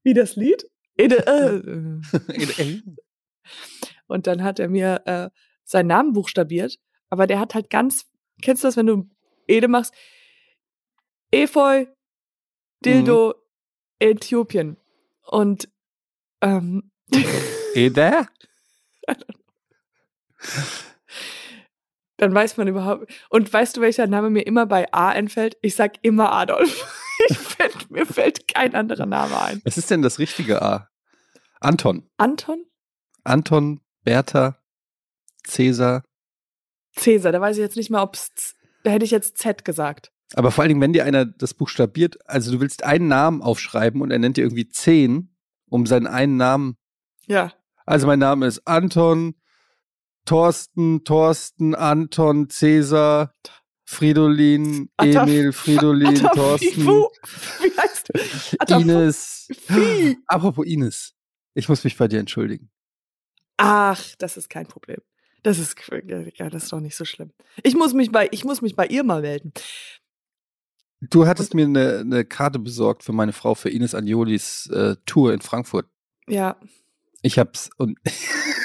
Wie 0.03 0.15
das 0.15 0.35
Lied? 0.35 0.69
Ede, 0.97 1.27
äh. 1.27 2.83
und 4.07 4.27
dann 4.27 4.43
hat 4.43 4.59
er 4.59 4.69
mir 4.69 5.03
äh, 5.07 5.31
seinen 5.65 5.87
Namen 5.89 6.13
buchstabiert, 6.13 6.79
aber 7.11 7.27
der 7.27 7.39
hat 7.41 7.55
halt 7.55 7.71
ganz, 7.71 8.07
kennst 8.43 8.65
du 8.65 8.69
das, 8.69 8.77
wenn 8.77 8.87
du 8.87 9.09
Ede 9.47 9.69
machst? 9.69 9.95
Efeu, 11.31 11.87
Dildo, 12.85 13.35
mhm. 13.35 13.35
Äthiopien. 13.99 14.77
Und 15.27 15.69
ähm, 16.41 16.91
Ede? 17.75 18.29
Dann 22.17 22.35
weiß 22.35 22.57
man 22.57 22.69
überhaupt. 22.69 23.13
Und 23.29 23.53
weißt 23.53 23.77
du, 23.77 23.81
welcher 23.81 24.07
Name 24.07 24.31
mir 24.31 24.47
immer 24.47 24.67
bei 24.67 24.93
A 24.93 25.13
entfällt? 25.13 25.57
Ich 25.63 25.75
sag 25.75 25.95
immer 26.03 26.33
Adolf. 26.33 26.87
Find, 27.29 27.91
mir 27.91 28.07
fällt 28.07 28.49
kein 28.53 28.75
anderer 28.75 29.07
Name 29.07 29.41
ein. 29.41 29.61
Was 29.65 29.79
ist 29.79 29.91
denn 29.91 30.03
das 30.03 30.19
richtige 30.19 30.63
A? 30.63 30.89
Anton. 31.61 32.09
Anton? 32.17 32.65
Anton, 33.25 33.81
Bertha, 34.05 34.59
Cäsar. 35.47 36.05
Cäsar, 36.97 37.33
da 37.33 37.41
weiß 37.41 37.57
ich 37.57 37.63
jetzt 37.63 37.77
nicht 37.77 37.91
mal, 37.91 38.03
ob 38.03 38.15
es. 38.15 38.55
Da 38.85 38.91
hätte 38.91 39.05
ich 39.05 39.11
jetzt 39.11 39.39
Z 39.39 39.65
gesagt. 39.65 40.13
Aber 40.35 40.51
vor 40.51 40.63
allen 40.63 40.69
Dingen, 40.69 40.81
wenn 40.81 40.93
dir 40.93 41.05
einer 41.05 41.25
das 41.25 41.55
buchstabiert, 41.55 42.19
also 42.29 42.53
du 42.53 42.61
willst 42.61 42.85
einen 42.85 43.09
Namen 43.09 43.43
aufschreiben 43.43 44.01
und 44.03 44.11
er 44.11 44.19
nennt 44.19 44.37
dir 44.37 44.43
irgendwie 44.43 44.69
zehn, 44.69 45.35
um 45.69 45.87
seinen 45.87 46.07
einen 46.07 46.37
Namen. 46.37 46.77
Ja. 47.27 47.53
Also 47.87 48.07
mein 48.07 48.19
Name 48.19 48.47
ist 48.47 48.67
Anton, 48.67 49.35
Thorsten, 50.25 51.05
Thorsten, 51.05 51.75
Anton, 51.75 52.49
Cäsar, 52.49 53.35
Fridolin, 53.85 54.91
Emil, 54.99 55.53
Fridolin, 55.53 56.15
Thorsten. 56.15 56.87
Wie 56.87 57.79
heißt 57.79 58.09
du? 58.09 58.75
Ines. 58.75 59.49
Apropos 60.27 60.67
Ines. 60.67 61.15
Ich 61.55 61.69
muss 61.69 61.85
mich 61.85 61.97
bei 61.97 62.09
dir 62.09 62.21
entschuldigen. 62.21 62.71
Ach, 63.57 64.03
das 64.19 64.37
ist 64.37 64.49
kein 64.49 64.67
Problem. 64.67 64.99
Das 65.43 65.59
ist, 65.59 65.77
ja, 66.37 66.49
das 66.49 66.65
ist 66.65 66.73
doch 66.73 66.81
nicht 66.81 66.97
so 66.97 67.05
schlimm. 67.05 67.31
Ich 67.63 67.75
muss 67.75 67.93
mich 67.93 68.11
bei, 68.11 68.29
ich 68.33 68.45
muss 68.45 68.63
mich 68.63 68.75
bei 68.75 68.87
ihr 68.87 69.05
mal 69.05 69.21
melden. 69.21 69.53
Du 71.01 71.27
hattest 71.27 71.53
und, 71.53 71.57
mir 71.57 71.67
eine, 71.67 71.99
eine, 71.99 72.25
Karte 72.25 72.59
besorgt 72.59 73.03
für 73.03 73.13
meine 73.13 73.35
Frau 73.35 73.55
für 73.55 73.69
Ines 73.69 73.95
Anjolis 73.95 74.69
äh, 74.71 74.97
Tour 75.05 75.35
in 75.35 75.43
Frankfurt. 75.43 75.87
Ja. 76.27 76.59
Ich 77.21 77.39
hab's 77.39 77.69
und 77.77 77.99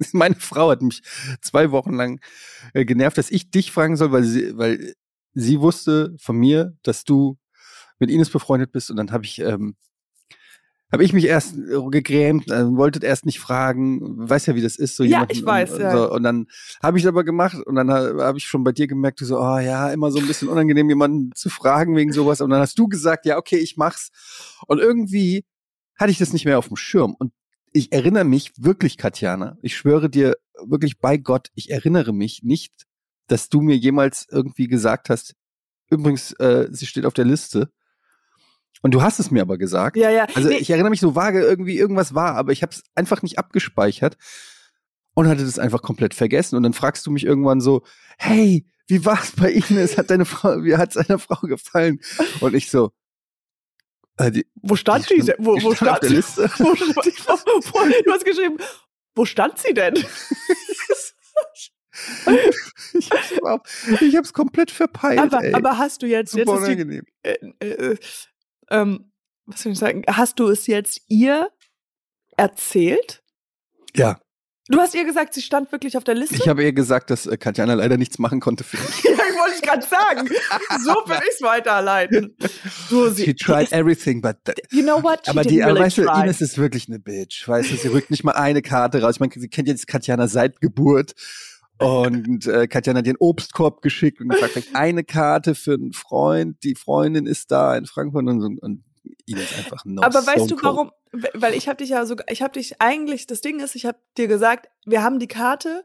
meine 0.12 0.36
Frau 0.36 0.70
hat 0.70 0.82
mich 0.82 1.02
zwei 1.40 1.70
Wochen 1.70 1.94
lang 1.94 2.20
äh, 2.72 2.84
genervt, 2.84 3.18
dass 3.18 3.30
ich 3.30 3.50
dich 3.50 3.72
fragen 3.72 3.96
soll, 3.96 4.12
weil 4.12 4.24
sie, 4.24 4.56
weil 4.56 4.94
sie 5.34 5.60
wusste 5.60 6.14
von 6.20 6.36
mir, 6.36 6.76
dass 6.82 7.04
du 7.04 7.38
mit 7.98 8.10
Ines 8.10 8.30
befreundet 8.30 8.72
bist 8.72 8.90
und 8.90 8.96
dann 8.96 9.12
habe 9.12 9.24
ich 9.24 9.40
ähm, 9.40 9.76
habe 10.94 11.02
ich 11.02 11.12
mich 11.12 11.24
erst 11.24 11.56
gegrämt, 11.90 12.48
äh, 12.52 12.68
wolltet 12.68 13.02
erst 13.02 13.26
nicht 13.26 13.40
fragen, 13.40 14.28
weiß 14.28 14.46
ja, 14.46 14.54
wie 14.54 14.62
das 14.62 14.76
ist. 14.76 14.94
So 14.94 15.02
ja, 15.02 15.26
ich 15.28 15.44
weiß, 15.44 15.72
und, 15.72 15.80
ja. 15.80 15.90
So, 15.90 16.12
und 16.12 16.22
dann 16.22 16.46
habe 16.80 16.98
ich 16.98 17.08
aber 17.08 17.24
gemacht 17.24 17.56
und 17.66 17.74
dann 17.74 17.90
habe 17.90 18.38
ich 18.38 18.44
schon 18.44 18.62
bei 18.62 18.70
dir 18.70 18.86
gemerkt, 18.86 19.20
du 19.20 19.24
so, 19.24 19.40
oh 19.40 19.58
ja, 19.58 19.90
immer 19.90 20.12
so 20.12 20.20
ein 20.20 20.26
bisschen 20.28 20.48
unangenehm, 20.48 20.88
jemanden 20.88 21.32
zu 21.34 21.50
fragen 21.50 21.96
wegen 21.96 22.12
sowas. 22.12 22.40
Und 22.40 22.50
dann 22.50 22.60
hast 22.60 22.78
du 22.78 22.86
gesagt, 22.86 23.26
ja, 23.26 23.38
okay, 23.38 23.56
ich 23.56 23.76
mach's. 23.76 24.10
Und 24.68 24.78
irgendwie 24.78 25.44
hatte 25.98 26.12
ich 26.12 26.18
das 26.18 26.32
nicht 26.32 26.44
mehr 26.44 26.58
auf 26.58 26.68
dem 26.68 26.76
Schirm. 26.76 27.16
Und 27.18 27.32
ich 27.74 27.92
erinnere 27.92 28.24
mich 28.24 28.52
wirklich, 28.56 28.96
Katjana, 28.96 29.58
ich 29.60 29.76
schwöre 29.76 30.08
dir 30.08 30.36
wirklich 30.64 31.00
bei 31.00 31.16
Gott, 31.16 31.48
ich 31.54 31.70
erinnere 31.70 32.12
mich 32.12 32.42
nicht, 32.44 32.72
dass 33.26 33.48
du 33.48 33.60
mir 33.60 33.76
jemals 33.76 34.26
irgendwie 34.30 34.68
gesagt 34.68 35.10
hast, 35.10 35.34
übrigens, 35.90 36.32
äh, 36.34 36.68
sie 36.70 36.86
steht 36.86 37.04
auf 37.04 37.14
der 37.14 37.24
Liste. 37.24 37.70
Und 38.82 38.94
du 38.94 39.02
hast 39.02 39.18
es 39.18 39.32
mir 39.32 39.42
aber 39.42 39.58
gesagt. 39.58 39.96
Ja, 39.96 40.10
ja. 40.10 40.26
Also 40.34 40.50
nee. 40.50 40.58
ich 40.58 40.70
erinnere 40.70 40.90
mich 40.90 41.00
so 41.00 41.16
vage, 41.16 41.42
irgendwie 41.42 41.76
irgendwas 41.76 42.14
war, 42.14 42.36
aber 42.36 42.52
ich 42.52 42.62
habe 42.62 42.70
es 42.70 42.84
einfach 42.94 43.22
nicht 43.22 43.38
abgespeichert 43.38 44.16
und 45.14 45.26
hatte 45.26 45.44
das 45.44 45.58
einfach 45.58 45.82
komplett 45.82 46.14
vergessen. 46.14 46.56
Und 46.56 46.62
dann 46.62 46.74
fragst 46.74 47.04
du 47.06 47.10
mich 47.10 47.24
irgendwann 47.24 47.60
so, 47.60 47.82
hey, 48.18 48.66
wie 48.86 49.04
war 49.04 49.20
es 49.20 49.32
bei 49.32 49.50
Ihnen? 49.50 49.80
Es 49.80 49.98
hat 49.98 50.10
deine 50.10 50.26
Frau, 50.26 50.62
wie 50.62 50.76
hat 50.76 50.94
es 50.94 51.06
deiner 51.06 51.18
Frau 51.18 51.40
gefallen? 51.46 51.98
Und 52.40 52.54
ich 52.54 52.70
so, 52.70 52.92
die, 54.20 54.46
wo 54.62 54.76
stand 54.76 55.08
die? 55.10 55.22
Stand, 55.22 55.38
wo, 55.38 55.52
wo 55.62 55.74
stand, 55.74 55.90
auf 55.90 56.00
der 56.00 56.10
Liste? 56.10 56.50
Wo, 56.58 56.66
wo, 56.66 58.02
du 58.02 58.12
hast 58.12 58.24
geschrieben, 58.24 58.58
wo 59.14 59.24
stand 59.24 59.58
sie 59.58 59.74
denn? 59.74 59.94
ich 62.94 63.10
hab's, 63.10 63.30
überhaupt, 63.32 63.68
ich 64.00 64.16
hab's 64.16 64.32
komplett 64.32 64.70
verpeilt. 64.70 65.18
Aber, 65.20 65.42
aber 65.52 65.78
hast 65.78 66.02
du 66.02 66.06
jetzt, 66.06 66.32
Super 66.32 66.52
jetzt 66.52 66.62
unangenehm. 66.64 67.04
Die, 67.24 67.28
äh, 67.28 67.92
äh, 67.92 67.96
ähm, 68.70 69.12
was 69.46 69.62
soll 69.62 69.72
ich 69.72 69.78
sagen? 69.78 70.02
Hast 70.08 70.38
du 70.38 70.48
es 70.48 70.66
jetzt 70.66 71.02
ihr 71.08 71.50
erzählt? 72.36 73.22
Ja. 73.94 74.20
Du 74.68 74.78
hast 74.78 74.94
ihr 74.94 75.04
gesagt, 75.04 75.34
sie 75.34 75.42
stand 75.42 75.70
wirklich 75.72 75.96
auf 75.98 76.04
der 76.04 76.14
Liste? 76.14 76.36
Ich 76.36 76.48
habe 76.48 76.64
ihr 76.64 76.72
gesagt, 76.72 77.10
dass 77.10 77.26
äh, 77.26 77.36
Katjana 77.36 77.74
leider 77.74 77.98
nichts 77.98 78.18
machen 78.18 78.40
konnte 78.40 78.64
für 78.64 78.78
mich. 78.78 79.04
ja, 79.04 79.10
wollte 79.10 79.56
ich 79.56 79.62
gerade 79.62 79.86
sagen. 79.86 80.26
So 80.82 80.90
will 81.06 81.18
ich 81.22 81.34
es 81.34 81.42
weiterleiten. 81.42 82.34
So, 82.88 83.10
sie, 83.10 83.24
She 83.24 83.34
tried 83.34 83.72
everything, 83.72 84.22
but 84.22 84.36
you 84.70 84.82
know 84.82 85.02
what? 85.02 85.20
She 85.26 85.30
aber 85.30 85.42
die, 85.42 85.60
really 85.60 85.80
weißt 85.80 85.98
du, 85.98 86.02
Ines 86.04 86.40
ist 86.40 86.56
wirklich 86.56 86.88
eine 86.88 86.98
Bitch. 86.98 87.46
Weißt 87.46 87.70
du, 87.70 87.76
sie 87.76 87.88
rückt 87.88 88.10
nicht 88.10 88.24
mal 88.24 88.32
eine 88.32 88.62
Karte 88.62 89.02
raus. 89.02 89.16
Ich 89.16 89.20
meine, 89.20 89.32
sie 89.34 89.48
kennt 89.48 89.68
jetzt 89.68 89.86
Katjana 89.86 90.28
seit 90.28 90.62
Geburt. 90.62 91.12
Und 91.78 92.46
äh, 92.46 92.66
Katjana 92.66 93.00
hat 93.00 93.06
den 93.06 93.16
Obstkorb 93.18 93.82
geschickt 93.82 94.20
und 94.20 94.28
gesagt, 94.28 94.56
eine 94.72 95.04
Karte 95.04 95.54
für 95.54 95.74
einen 95.74 95.92
Freund, 95.92 96.62
die 96.62 96.74
Freundin 96.74 97.26
ist 97.26 97.50
da 97.50 97.76
in 97.76 97.84
Frankfurt 97.84 98.26
und, 98.26 98.42
und, 98.42 98.58
und 98.60 98.84
ihn 99.26 99.38
ist 99.38 99.56
einfach 99.56 99.84
noch 99.84 100.02
Aber 100.02 100.26
weißt 100.26 100.50
du 100.50 100.56
warum? 100.62 100.92
Weil 101.12 101.54
ich 101.54 101.68
habe 101.68 101.76
dich 101.78 101.90
ja 101.90 102.04
so, 102.06 102.16
ich 102.28 102.42
habe 102.42 102.52
dich 102.54 102.80
eigentlich, 102.80 103.26
das 103.26 103.40
Ding 103.40 103.60
ist, 103.60 103.74
ich 103.74 103.86
habe 103.86 103.98
dir 104.16 104.28
gesagt, 104.28 104.68
wir 104.84 105.02
haben 105.02 105.18
die 105.18 105.28
Karte, 105.28 105.84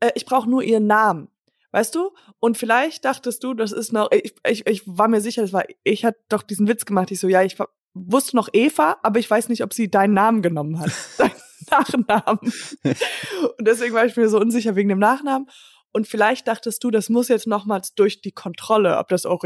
äh, 0.00 0.10
ich 0.14 0.26
brauche 0.26 0.48
nur 0.48 0.62
ihren 0.62 0.86
Namen. 0.86 1.28
Weißt 1.72 1.94
du? 1.94 2.12
Und 2.38 2.56
vielleicht 2.56 3.04
dachtest 3.04 3.42
du, 3.42 3.52
das 3.52 3.72
ist 3.72 3.92
noch, 3.92 4.10
ich, 4.12 4.34
ich, 4.46 4.66
ich 4.66 4.82
war 4.86 5.08
mir 5.08 5.20
sicher, 5.20 5.42
das 5.42 5.52
war, 5.52 5.64
ich 5.82 6.04
hatte 6.04 6.20
doch 6.28 6.42
diesen 6.42 6.68
Witz 6.68 6.84
gemacht. 6.84 7.10
Ich 7.10 7.18
so, 7.18 7.26
ja, 7.26 7.42
ich 7.42 7.56
wusste 7.94 8.36
noch 8.36 8.48
Eva, 8.52 8.98
aber 9.02 9.18
ich 9.18 9.28
weiß 9.28 9.48
nicht, 9.48 9.64
ob 9.64 9.72
sie 9.72 9.90
deinen 9.90 10.14
Namen 10.14 10.40
genommen 10.40 10.78
hat. 10.78 10.92
Nachnamen. 11.70 12.38
Und 13.58 13.66
deswegen 13.66 13.94
war 13.94 14.04
ich 14.04 14.16
mir 14.16 14.28
so 14.28 14.38
unsicher 14.38 14.76
wegen 14.76 14.88
dem 14.88 14.98
Nachnamen. 14.98 15.48
Und 15.94 16.08
vielleicht 16.08 16.48
dachtest 16.48 16.82
du, 16.82 16.90
das 16.90 17.08
muss 17.08 17.28
jetzt 17.28 17.46
nochmals 17.46 17.94
durch 17.94 18.20
die 18.20 18.32
Kontrolle, 18.32 18.98
ob 18.98 19.06
das 19.08 19.26
auch 19.26 19.44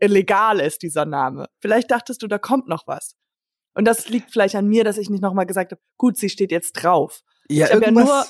legal 0.00 0.60
ist, 0.60 0.82
dieser 0.82 1.04
Name. 1.04 1.48
Vielleicht 1.60 1.90
dachtest 1.90 2.22
du, 2.22 2.28
da 2.28 2.38
kommt 2.38 2.68
noch 2.68 2.86
was. 2.86 3.16
Und 3.74 3.84
das 3.84 4.08
liegt 4.08 4.30
vielleicht 4.30 4.54
an 4.54 4.68
mir, 4.68 4.84
dass 4.84 4.96
ich 4.96 5.10
nicht 5.10 5.22
nochmal 5.22 5.44
gesagt 5.44 5.72
habe, 5.72 5.82
gut, 5.96 6.16
sie 6.16 6.28
steht 6.28 6.52
jetzt 6.52 6.74
drauf. 6.74 7.24
Ja, 7.48 7.66
ich 7.66 7.72
irgendwas... 7.72 8.08
ja 8.08 8.14
nur, 8.14 8.26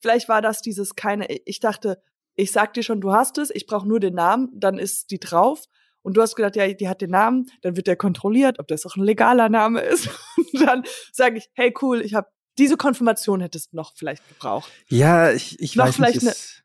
vielleicht 0.00 0.28
war 0.28 0.42
das 0.42 0.62
dieses 0.62 0.94
keine, 0.94 1.26
ich 1.44 1.58
dachte, 1.58 2.00
ich 2.36 2.52
sag 2.52 2.72
dir 2.74 2.84
schon, 2.84 3.00
du 3.00 3.12
hast 3.12 3.36
es, 3.38 3.50
ich 3.50 3.66
brauche 3.66 3.88
nur 3.88 3.98
den 3.98 4.14
Namen, 4.14 4.50
dann 4.54 4.78
ist 4.78 5.10
die 5.10 5.18
drauf. 5.18 5.64
Und 6.02 6.16
du 6.16 6.22
hast 6.22 6.36
gedacht, 6.36 6.54
ja, 6.54 6.72
die 6.72 6.88
hat 6.88 7.00
den 7.00 7.10
Namen, 7.10 7.50
dann 7.62 7.74
wird 7.74 7.88
der 7.88 7.96
kontrolliert, 7.96 8.60
ob 8.60 8.68
das 8.68 8.86
auch 8.86 8.94
ein 8.94 9.02
legaler 9.02 9.48
Name 9.48 9.80
ist. 9.80 10.08
Und 10.36 10.62
dann 10.64 10.84
sage 11.12 11.38
ich, 11.38 11.50
hey 11.54 11.74
cool, 11.82 12.00
ich 12.00 12.14
habe 12.14 12.28
diese 12.58 12.76
Konfirmation 12.76 13.40
hättest 13.40 13.72
du 13.72 13.76
noch 13.76 13.96
vielleicht 13.96 14.26
gebraucht. 14.28 14.70
Ja, 14.86 15.32
ich, 15.32 15.58
ich 15.58 15.74
noch 15.74 15.86
weiß 15.86 15.96
vielleicht 15.96 16.22
nicht. 16.22 16.28
Es, 16.28 16.62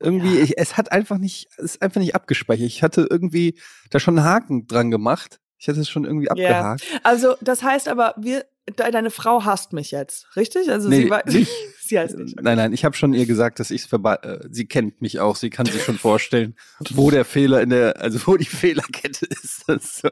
irgendwie, 0.00 0.36
ja. 0.36 0.44
ich, 0.44 0.58
es 0.58 0.76
hat 0.76 0.92
einfach 0.92 1.18
nicht, 1.18 1.48
es 1.56 1.64
ist 1.64 1.82
einfach 1.82 2.00
nicht 2.00 2.14
abgespeichert. 2.14 2.66
Ich 2.66 2.82
hatte 2.82 3.06
irgendwie 3.08 3.58
da 3.90 3.98
schon 3.98 4.18
einen 4.18 4.26
Haken 4.26 4.66
dran 4.66 4.90
gemacht. 4.90 5.40
Ich 5.58 5.68
hatte 5.68 5.80
es 5.80 5.88
schon 5.88 6.04
irgendwie 6.04 6.30
abgehakt. 6.30 6.84
Yeah. 6.90 7.00
Also, 7.02 7.36
das 7.40 7.62
heißt 7.62 7.88
aber, 7.88 8.14
wir, 8.18 8.44
deine 8.74 9.10
Frau 9.10 9.44
hasst 9.44 9.72
mich 9.72 9.90
jetzt, 9.90 10.36
richtig? 10.36 10.70
Also 10.70 10.88
nee, 10.88 11.02
sie 11.02 11.10
weiß, 11.10 11.24
nicht. 11.32 11.52
sie 11.80 11.98
heißt 11.98 12.16
nicht. 12.16 12.34
Okay. 12.34 12.42
Nein, 12.42 12.56
nein, 12.56 12.72
ich 12.72 12.84
habe 12.84 12.96
schon 12.96 13.14
ihr 13.14 13.26
gesagt, 13.26 13.60
dass 13.60 13.70
ich 13.70 13.90
äh, 13.92 14.38
sie 14.50 14.66
kennt 14.66 15.00
mich 15.00 15.20
auch, 15.20 15.36
sie 15.36 15.50
kann 15.50 15.66
sich 15.66 15.82
schon 15.82 15.98
vorstellen, 15.98 16.56
wo 16.90 17.10
der 17.10 17.24
Fehler 17.24 17.62
in 17.62 17.70
der, 17.70 18.00
also 18.00 18.18
wo 18.26 18.36
die 18.36 18.44
Fehlerkette 18.44 19.26
ist. 19.26 19.66
So. 19.66 20.08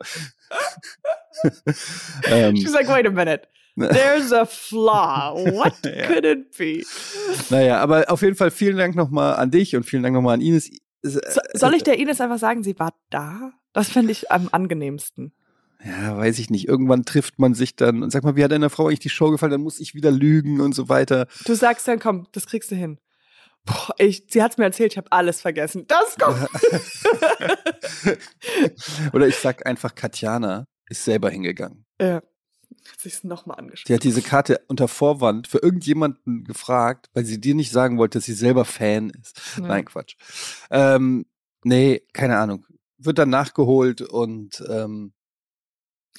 ähm, 2.26 2.56
She's 2.56 2.72
like, 2.72 2.88
wait 2.88 3.06
a 3.06 3.10
minute. 3.10 3.42
There's 3.76 4.32
a 4.32 4.46
flaw. 4.46 5.34
What 5.34 5.74
ja. 5.84 6.06
could 6.06 6.24
it 6.24 6.56
be? 6.56 6.84
Naja, 7.50 7.80
aber 7.80 8.10
auf 8.10 8.22
jeden 8.22 8.36
Fall 8.36 8.50
vielen 8.50 8.76
Dank 8.76 8.94
nochmal 8.94 9.34
an 9.34 9.50
dich 9.50 9.74
und 9.74 9.84
vielen 9.84 10.02
Dank 10.02 10.14
nochmal 10.14 10.34
an 10.34 10.40
Ines. 10.40 10.70
So, 11.02 11.20
soll 11.52 11.74
ich 11.74 11.82
der 11.82 11.98
Ines 11.98 12.20
einfach 12.20 12.38
sagen, 12.38 12.62
sie 12.62 12.78
war 12.78 12.94
da? 13.10 13.52
Das 13.72 13.88
fände 13.88 14.12
ich 14.12 14.30
am 14.30 14.48
angenehmsten. 14.52 15.32
Ja, 15.84 16.16
weiß 16.16 16.38
ich 16.38 16.48
nicht. 16.50 16.66
Irgendwann 16.66 17.04
trifft 17.04 17.38
man 17.38 17.54
sich 17.54 17.76
dann 17.76 18.02
und 18.02 18.10
sagt 18.10 18.24
mal, 18.24 18.36
wie 18.36 18.44
hat 18.44 18.52
deiner 18.52 18.70
Frau 18.70 18.86
eigentlich 18.86 19.00
die 19.00 19.10
Show 19.10 19.30
gefallen? 19.30 19.52
Dann 19.52 19.60
muss 19.60 19.80
ich 19.80 19.94
wieder 19.94 20.10
lügen 20.10 20.60
und 20.60 20.74
so 20.74 20.88
weiter. 20.88 21.26
Du 21.44 21.54
sagst 21.54 21.86
dann, 21.88 21.98
komm, 21.98 22.26
das 22.32 22.46
kriegst 22.46 22.70
du 22.70 22.76
hin. 22.76 22.98
Boah, 23.66 23.94
ich, 23.98 24.24
sie 24.28 24.42
hat's 24.42 24.56
mir 24.56 24.64
erzählt, 24.64 24.92
ich 24.92 24.98
habe 24.98 25.10
alles 25.10 25.40
vergessen. 25.40 25.86
Das 25.88 26.16
kommt. 26.18 26.48
Oder 29.12 29.26
ich 29.26 29.36
sag 29.36 29.66
einfach, 29.66 29.94
Katjana 29.94 30.66
ist 30.88 31.04
selber 31.04 31.30
hingegangen. 31.30 31.84
Ja 32.00 32.22
hat 32.90 33.00
sich 33.00 33.14
es 33.14 33.24
nochmal 33.24 33.58
angeschaut. 33.58 33.86
Sie 33.86 33.94
hat 33.94 34.04
diese 34.04 34.22
Karte 34.22 34.60
unter 34.68 34.88
Vorwand 34.88 35.48
für 35.48 35.58
irgendjemanden 35.58 36.44
gefragt, 36.44 37.10
weil 37.14 37.24
sie 37.24 37.40
dir 37.40 37.54
nicht 37.54 37.72
sagen 37.72 37.98
wollte, 37.98 38.18
dass 38.18 38.24
sie 38.24 38.34
selber 38.34 38.64
Fan 38.64 39.10
ist. 39.10 39.40
Ja. 39.56 39.66
Nein, 39.66 39.84
Quatsch. 39.84 40.16
Ähm, 40.70 41.26
nee, 41.62 42.02
keine 42.12 42.38
Ahnung. 42.38 42.66
Wird 42.98 43.18
dann 43.18 43.30
nachgeholt 43.30 44.00
und 44.00 44.62
ähm, 44.68 45.12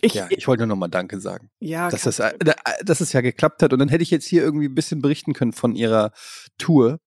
ich, 0.01 0.13
ja, 0.13 0.27
ich 0.29 0.47
wollte 0.47 0.61
nur 0.61 0.75
nochmal 0.75 0.89
Danke 0.89 1.19
sagen. 1.21 1.49
Ja, 1.59 1.89
dass, 1.89 2.03
das, 2.03 2.19
äh, 2.19 2.33
dass 2.83 2.99
es 2.99 3.13
ja 3.13 3.21
geklappt 3.21 3.61
hat. 3.61 3.71
Und 3.71 3.79
dann 3.79 3.89
hätte 3.89 4.03
ich 4.03 4.11
jetzt 4.11 4.27
hier 4.27 4.43
irgendwie 4.43 4.67
ein 4.67 4.75
bisschen 4.75 5.01
berichten 5.01 5.33
können 5.33 5.53
von 5.53 5.75
ihrer 5.75 6.11
Tour. 6.57 6.99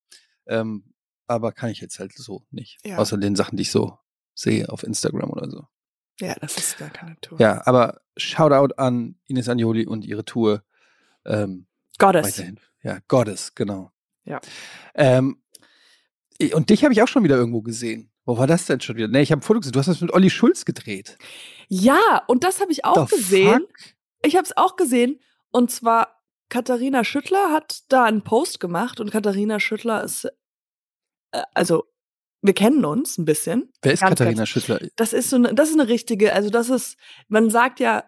Ähm, 0.46 0.94
aber 1.26 1.52
kann 1.52 1.70
ich 1.70 1.80
jetzt 1.80 1.98
halt 1.98 2.12
so 2.14 2.46
nicht. 2.50 2.78
Ja. 2.84 2.96
Außer 2.96 3.18
den 3.18 3.36
Sachen, 3.36 3.56
die 3.56 3.62
ich 3.62 3.70
so 3.70 3.98
sehe 4.34 4.68
auf 4.70 4.82
Instagram 4.82 5.30
oder 5.30 5.50
so. 5.50 5.66
Ja, 6.20 6.34
das 6.40 6.56
ist 6.56 6.78
gar 6.78 6.90
keine 6.90 7.16
Tour. 7.20 7.40
Ja, 7.40 7.62
aber 7.66 8.00
Shoutout 8.16 8.74
an 8.76 9.16
Ines 9.26 9.48
Agnoli 9.48 9.86
und 9.86 10.04
ihre 10.04 10.24
Tour. 10.24 10.64
Ähm, 11.24 11.66
Goddess. 11.98 12.26
Weiterhin. 12.38 12.60
Ja, 12.82 12.98
Goddess, 13.08 13.54
genau. 13.54 13.92
Ja. 14.24 14.40
Ähm, 14.94 15.42
und 16.52 16.70
dich 16.70 16.84
habe 16.84 16.92
ich 16.92 17.02
auch 17.02 17.08
schon 17.08 17.24
wieder 17.24 17.36
irgendwo 17.36 17.62
gesehen. 17.62 18.10
Wo 18.24 18.36
war 18.36 18.46
das 18.46 18.66
denn 18.66 18.80
schon 18.80 18.96
wieder? 18.96 19.08
Nee, 19.08 19.22
ich 19.22 19.32
habe 19.32 19.40
ein 19.40 19.42
Foto 19.42 19.60
gesehen. 19.60 19.72
Du 19.72 19.78
hast 19.78 19.86
das 19.86 20.00
mit 20.00 20.12
Olli 20.12 20.30
Schulz 20.30 20.64
gedreht. 20.64 21.16
Ja, 21.68 22.22
und 22.26 22.44
das 22.44 22.60
habe 22.60 22.70
ich 22.72 22.84
auch 22.84 23.08
The 23.08 23.16
gesehen. 23.16 23.60
Fuck? 23.60 23.74
Ich 24.22 24.36
habe 24.36 24.44
es 24.44 24.56
auch 24.56 24.76
gesehen. 24.76 25.20
Und 25.50 25.70
zwar 25.70 26.22
Katharina 26.48 27.04
Schüttler 27.04 27.52
hat 27.52 27.84
da 27.88 28.04
einen 28.04 28.22
Post 28.22 28.60
gemacht 28.60 29.00
und 29.00 29.10
Katharina 29.10 29.60
Schüttler 29.60 30.04
ist, 30.04 30.24
äh, 31.32 31.42
also 31.54 31.84
wir 32.48 32.54
kennen 32.54 32.86
uns 32.86 33.18
ein 33.18 33.26
bisschen. 33.26 33.70
Wer 33.82 33.92
ist 33.92 34.00
ganz, 34.00 34.12
Katharina 34.12 34.38
ganz, 34.38 34.48
Schüttler? 34.48 34.80
Das 34.96 35.12
ist 35.12 35.28
so 35.28 35.36
eine, 35.36 35.54
das 35.54 35.68
ist 35.68 35.78
eine 35.78 35.86
richtige, 35.86 36.32
also 36.32 36.48
das 36.48 36.70
ist, 36.70 36.96
man 37.28 37.50
sagt 37.50 37.78
ja, 37.78 38.04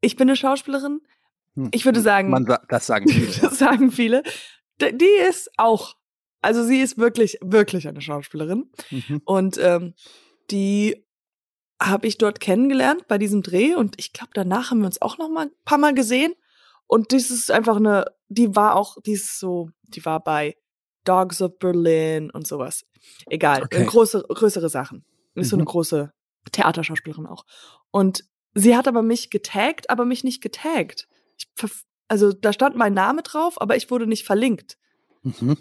ich 0.00 0.16
bin 0.16 0.30
eine 0.30 0.36
Schauspielerin. 0.36 1.02
Hm. 1.56 1.68
Ich 1.72 1.84
würde 1.84 2.00
sagen, 2.00 2.30
man, 2.30 2.46
das 2.68 2.86
sagen 2.86 3.06
viele. 3.06 3.26
das 3.42 3.58
sagen 3.58 3.92
viele. 3.92 4.22
Die 4.80 5.28
ist 5.28 5.50
auch, 5.58 5.94
also 6.40 6.64
sie 6.64 6.80
ist 6.80 6.96
wirklich, 6.96 7.36
wirklich 7.42 7.86
eine 7.86 8.00
Schauspielerin. 8.00 8.70
Mhm. 8.90 9.20
Und 9.26 9.58
ähm, 9.58 9.92
die 10.50 11.04
habe 11.78 12.06
ich 12.06 12.16
dort 12.16 12.40
kennengelernt 12.40 13.08
bei 13.08 13.18
diesem 13.18 13.42
Dreh 13.42 13.74
und 13.74 13.96
ich 13.98 14.14
glaube, 14.14 14.30
danach 14.32 14.70
haben 14.70 14.78
wir 14.78 14.86
uns 14.86 15.02
auch 15.02 15.18
noch 15.18 15.28
mal 15.28 15.48
ein 15.48 15.52
paar 15.66 15.76
Mal 15.76 15.92
gesehen. 15.92 16.32
Und 16.86 17.12
das 17.12 17.30
ist 17.30 17.50
einfach 17.50 17.76
eine, 17.76 18.06
die 18.28 18.56
war 18.56 18.74
auch, 18.74 18.96
die 19.02 19.12
ist 19.12 19.38
so, 19.38 19.68
die 19.82 20.02
war 20.06 20.24
bei 20.24 20.56
Dogs 21.04 21.40
of 21.42 21.58
Berlin 21.58 22.30
und 22.30 22.46
sowas. 22.46 22.84
Egal, 23.26 23.62
okay. 23.62 23.84
große, 23.84 24.24
größere 24.28 24.68
Sachen. 24.68 25.04
Ist 25.34 25.46
mhm. 25.46 25.50
so 25.50 25.56
eine 25.56 25.62
mhm. 25.62 25.68
große 25.68 26.12
Theaterschauspielerin 26.52 27.26
auch. 27.26 27.44
Und 27.90 28.24
sie 28.54 28.76
hat 28.76 28.88
aber 28.88 29.02
mich 29.02 29.30
getaggt, 29.30 29.90
aber 29.90 30.04
mich 30.04 30.24
nicht 30.24 30.42
getaggt. 30.42 31.08
Ich, 31.36 31.48
also 32.08 32.32
da 32.32 32.52
stand 32.52 32.76
mein 32.76 32.94
Name 32.94 33.22
drauf, 33.22 33.60
aber 33.60 33.76
ich 33.76 33.90
wurde 33.90 34.06
nicht 34.06 34.24
verlinkt. 34.24 34.78
Mhm. 35.22 35.56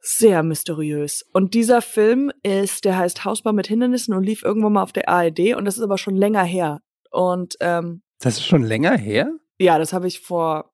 Sehr 0.00 0.42
mysteriös. 0.42 1.24
Und 1.32 1.54
dieser 1.54 1.82
Film 1.82 2.30
ist, 2.42 2.84
der 2.84 2.96
heißt 2.96 3.24
Hausbau 3.24 3.52
mit 3.52 3.66
Hindernissen 3.66 4.14
und 4.14 4.22
lief 4.22 4.42
irgendwann 4.42 4.74
mal 4.74 4.82
auf 4.82 4.92
der 4.92 5.08
ARD 5.08 5.54
und 5.56 5.64
das 5.64 5.76
ist 5.76 5.82
aber 5.82 5.98
schon 5.98 6.16
länger 6.16 6.44
her. 6.44 6.80
Und 7.10 7.56
ähm, 7.60 8.02
das 8.20 8.38
ist 8.38 8.46
schon 8.46 8.62
länger 8.62 8.96
her? 8.96 9.32
Ja, 9.58 9.78
das 9.78 9.92
habe 9.92 10.06
ich 10.06 10.20
vor 10.20 10.72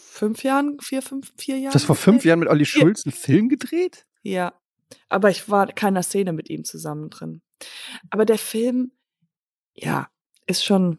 fünf 0.00 0.42
Jahren, 0.42 0.78
vier, 0.80 1.02
fünf, 1.02 1.32
vier 1.36 1.58
Jahren. 1.58 1.72
Das 1.72 1.84
vor 1.84 1.96
fünf 1.96 2.24
Jahren 2.24 2.40
mit 2.40 2.48
Olli 2.48 2.64
Schulz 2.64 3.04
einen 3.04 3.12
Film 3.12 3.48
gedreht? 3.48 4.06
Ja. 4.22 4.52
Aber 5.08 5.30
ich 5.30 5.48
war 5.48 5.66
keiner 5.66 6.02
Szene 6.02 6.32
mit 6.32 6.48
ihm 6.50 6.64
zusammen 6.64 7.10
drin. 7.10 7.42
Aber 8.10 8.24
der 8.24 8.38
Film, 8.38 8.92
ja, 9.74 10.08
ist 10.46 10.64
schon, 10.64 10.98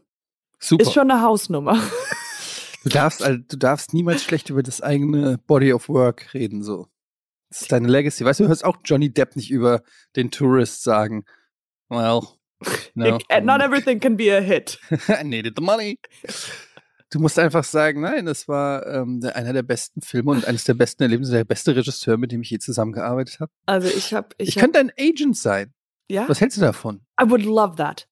Super. 0.60 0.84
ist 0.84 0.94
schon 0.94 1.10
eine 1.10 1.22
Hausnummer. 1.22 1.82
Du 2.84 2.89
darfst, 2.89 3.22
also, 3.22 3.39
du 3.46 3.58
darfst 3.58 3.94
niemals 3.94 4.24
schlecht 4.24 4.50
über 4.50 4.63
das 4.63 4.82
eigene 4.82 5.38
Body 5.38 5.74
of 5.74 5.89
Work 5.89 6.34
reden, 6.34 6.63
so. 6.63 6.88
Das 7.50 7.63
ist 7.63 7.72
deine 7.72 7.88
Legacy. 7.88 8.24
Weißt 8.24 8.39
du, 8.39 8.44
du 8.44 8.50
hörst 8.50 8.63
auch 8.63 8.77
Johnny 8.86 9.12
Depp 9.12 9.36
nicht 9.36 9.51
über 9.51 9.82
den 10.15 10.32
Tourist 10.32 10.84
sagen. 10.84 11.25
Well, 11.89 12.22
no. 12.94 13.18
Not 13.41 13.62
everything 13.62 14.00
can 14.00 14.15
be 14.15 14.36
a 14.36 14.39
hit. 14.39 14.79
I 15.10 15.24
needed 15.24 15.56
the 15.58 15.63
money. 15.63 16.00
Du 17.11 17.19
musst 17.19 17.39
einfach 17.39 17.63
sagen, 17.63 18.01
nein, 18.01 18.25
das 18.25 18.47
war 18.47 18.85
ähm, 18.85 19.19
einer 19.33 19.53
der 19.53 19.63
besten 19.63 20.01
Filme 20.01 20.31
und 20.31 20.45
eines 20.45 20.63
der 20.63 20.75
besten 20.75 21.03
Erlebnisse, 21.03 21.31
der 21.31 21.43
beste 21.43 21.75
Regisseur, 21.75 22.17
mit 22.17 22.31
dem 22.31 22.41
ich 22.41 22.51
je 22.51 22.59
zusammengearbeitet 22.59 23.39
habe. 23.39 23.51
Also 23.65 23.87
ich 23.87 24.13
habe, 24.13 24.29
ich, 24.37 24.49
ich 24.49 24.55
hab, 24.55 24.61
könnte 24.61 24.79
ein 24.79 24.91
Agent 24.99 25.35
sein. 25.35 25.73
Ja. 26.07 26.29
Was 26.29 26.39
hältst 26.41 26.57
du 26.57 26.61
davon? 26.61 27.01
I 27.21 27.29
would 27.29 27.43
love 27.43 27.75
that. 27.77 28.07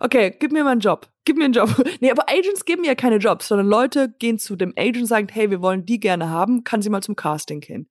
Okay, 0.00 0.34
gib 0.38 0.52
mir 0.52 0.64
mal 0.64 0.72
einen 0.72 0.80
Job. 0.80 1.08
Gib 1.24 1.36
mir 1.36 1.44
einen 1.44 1.54
Job. 1.54 1.70
Nee, 2.00 2.10
aber 2.10 2.28
Agents 2.28 2.64
geben 2.64 2.84
ja 2.84 2.94
keine 2.94 3.16
Jobs, 3.16 3.48
sondern 3.48 3.66
Leute 3.66 4.14
gehen 4.18 4.38
zu 4.38 4.56
dem 4.56 4.72
Agent 4.76 4.98
und 4.98 5.06
sagen, 5.06 5.28
hey, 5.30 5.50
wir 5.50 5.62
wollen 5.62 5.86
die 5.86 6.00
gerne 6.00 6.28
haben, 6.28 6.64
kann 6.64 6.82
sie 6.82 6.90
mal 6.90 7.02
zum 7.02 7.16
Casting 7.16 7.60
gehen. 7.60 7.88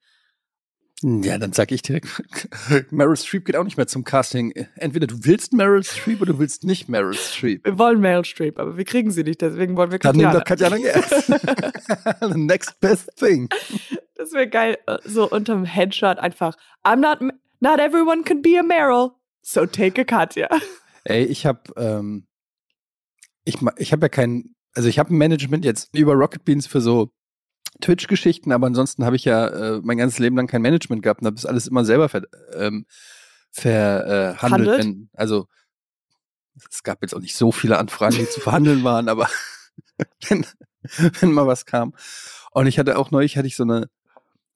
Ja, 1.04 1.40
dann 1.40 1.52
sag 1.52 1.72
ich 1.72 1.82
direkt, 1.82 2.08
Meryl 2.92 3.18
Streep 3.18 3.46
geht 3.46 3.56
auch 3.56 3.64
nicht 3.64 3.78
mehr 3.78 3.88
zum 3.88 4.04
Casting. 4.04 4.52
Entweder 4.76 5.08
du 5.08 5.26
willst 5.26 5.52
Meryl 5.52 5.84
Streep 5.84 6.22
oder 6.22 6.34
du 6.34 6.40
willst 6.40 6.64
nicht 6.64 6.90
Meryl 6.90 7.16
Streep. 7.16 7.66
Wir 7.66 7.80
wollen 7.80 8.00
Meryl 8.00 8.24
Streep, 8.24 8.60
aber 8.60 8.78
wir 8.78 8.86
kriegen 8.86 9.10
sie 9.10 9.24
nicht, 9.24 9.42
deswegen 9.42 9.76
wollen 9.78 9.92
wir 9.92 9.98
Katjana. 9.98 10.34
Dann 10.34 10.34
nimm 10.34 10.40
doch 10.40 10.46
Katjana 10.46 10.78
The 12.34 12.40
next 12.40 12.80
best 12.80 13.10
thing. 13.18 13.50
Das 14.16 14.32
wäre 14.32 14.48
geil, 14.48 14.78
so 15.04 15.28
unterm 15.28 15.66
Headshot 15.66 16.20
einfach, 16.20 16.56
I'm 16.84 16.98
not, 16.98 17.20
not 17.60 17.80
everyone 17.80 18.24
can 18.24 18.44
be 18.44 18.60
a 18.60 18.62
Meryl, 18.62 19.14
so 19.42 19.66
take 19.66 20.00
a 20.00 20.04
Katja. 20.04 20.50
Ey, 21.04 21.24
ich 21.24 21.48
hab, 21.48 21.72
ähm, 21.78 22.28
ich, 23.44 23.58
ich 23.78 23.92
habe 23.92 24.06
ja 24.06 24.10
kein, 24.10 24.54
also 24.76 24.88
ich 24.88 25.00
habe 25.00 25.16
ein 25.16 25.18
Management 25.18 25.66
jetzt 25.66 25.96
über 25.96 26.14
Rocket 26.14 26.46
Beans 26.46 26.68
für 26.68 26.80
so 26.80 27.12
Twitch-Geschichten, 27.82 28.52
aber 28.52 28.68
ansonsten 28.68 29.06
habe 29.06 29.16
ich 29.16 29.26
ja 29.26 29.48
äh, 29.48 29.82
mein 29.84 29.98
ganzes 29.98 30.20
Leben 30.20 30.36
lang 30.36 30.48
kein 30.48 30.62
Management 30.62 31.04
gehabt 31.04 31.22
und 31.22 31.28
habe 31.28 31.36
das 31.36 31.46
alles 31.46 31.68
immer 31.68 31.86
selber 31.86 32.10
ver, 32.10 32.24
ähm, 32.56 32.86
verhandelt. 33.52 34.86
Äh, 34.86 34.96
also 35.14 35.48
es 36.70 36.84
gab 36.84 37.02
jetzt 37.02 37.14
auch 37.16 37.20
nicht 37.20 37.36
so 37.36 37.52
viele 37.52 37.78
Anfragen, 37.78 38.16
die 38.16 38.30
zu 38.30 38.40
verhandeln 38.40 38.84
waren, 38.86 39.10
aber 39.10 39.30
wenn, 40.30 40.46
wenn 41.20 41.32
mal 41.32 41.48
was 41.48 41.66
kam. 41.66 41.94
Und 42.52 42.68
ich 42.68 42.80
hatte 42.80 42.98
auch 42.98 43.12
neulich 43.12 43.38
hatte 43.38 43.48
ich 43.48 43.56
so 43.56 43.64
eine 43.64 43.90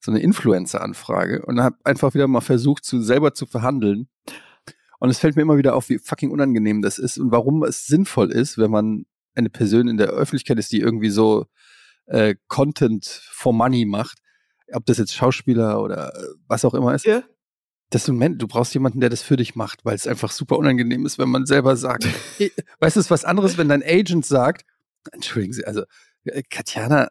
so 0.06 0.12
eine 0.12 0.22
Influencer-Anfrage 0.22 1.44
und 1.46 1.60
habe 1.62 1.78
einfach 1.84 2.14
wieder 2.14 2.28
mal 2.28 2.42
versucht, 2.42 2.86
zu 2.86 3.02
selber 3.02 3.34
zu 3.34 3.48
verhandeln. 3.48 4.08
Und 5.00 5.10
es 5.10 5.18
fällt 5.18 5.36
mir 5.36 5.42
immer 5.42 5.58
wieder 5.58 5.76
auf, 5.76 5.90
wie 5.90 5.98
fucking 5.98 6.30
unangenehm 6.30 6.82
das 6.82 7.00
ist 7.00 7.18
und 7.18 7.32
warum 7.32 7.64
es 7.64 7.88
sinnvoll 7.88 8.32
ist, 8.32 8.58
wenn 8.58 8.72
man 8.72 9.06
eine 9.34 9.50
Person 9.50 9.88
in 9.88 9.98
der 9.98 10.10
Öffentlichkeit 10.10 10.60
ist, 10.60 10.72
die 10.72 10.80
irgendwie 10.80 11.10
so 11.10 11.48
äh, 12.08 12.36
Content 12.48 13.06
for 13.06 13.54
Money 13.54 13.86
macht, 13.86 14.20
ob 14.72 14.86
das 14.86 14.98
jetzt 14.98 15.14
Schauspieler 15.14 15.82
oder 15.82 16.16
äh, 16.16 16.28
was 16.48 16.66
auch 16.66 16.74
immer 16.74 16.94
ist. 16.94 17.06
Ja. 17.06 17.24
Das 17.92 18.08
Moment, 18.08 18.42
du 18.42 18.48
brauchst 18.48 18.74
jemanden, 18.74 19.00
der 19.00 19.10
das 19.10 19.22
für 19.22 19.38
dich 19.38 19.56
macht, 19.56 19.86
weil 19.86 19.96
es 19.96 20.08
einfach 20.08 20.32
super 20.32 20.58
unangenehm 20.58 21.06
ist, 21.06 21.20
wenn 21.20 21.30
man 21.30 21.46
selber 21.46 21.76
sagt. 21.76 22.06
weißt 22.80 22.96
du, 22.96 23.00
es 23.00 23.06
ist 23.06 23.12
was 23.12 23.26
anderes, 23.26 23.58
wenn 23.58 23.70
dein 23.70 23.84
Agent 23.84 24.26
sagt, 24.26 24.66
entschuldigen 25.12 25.54
Sie, 25.54 25.66
also 25.66 25.84
äh, 26.24 26.42
Katjana, 26.50 27.10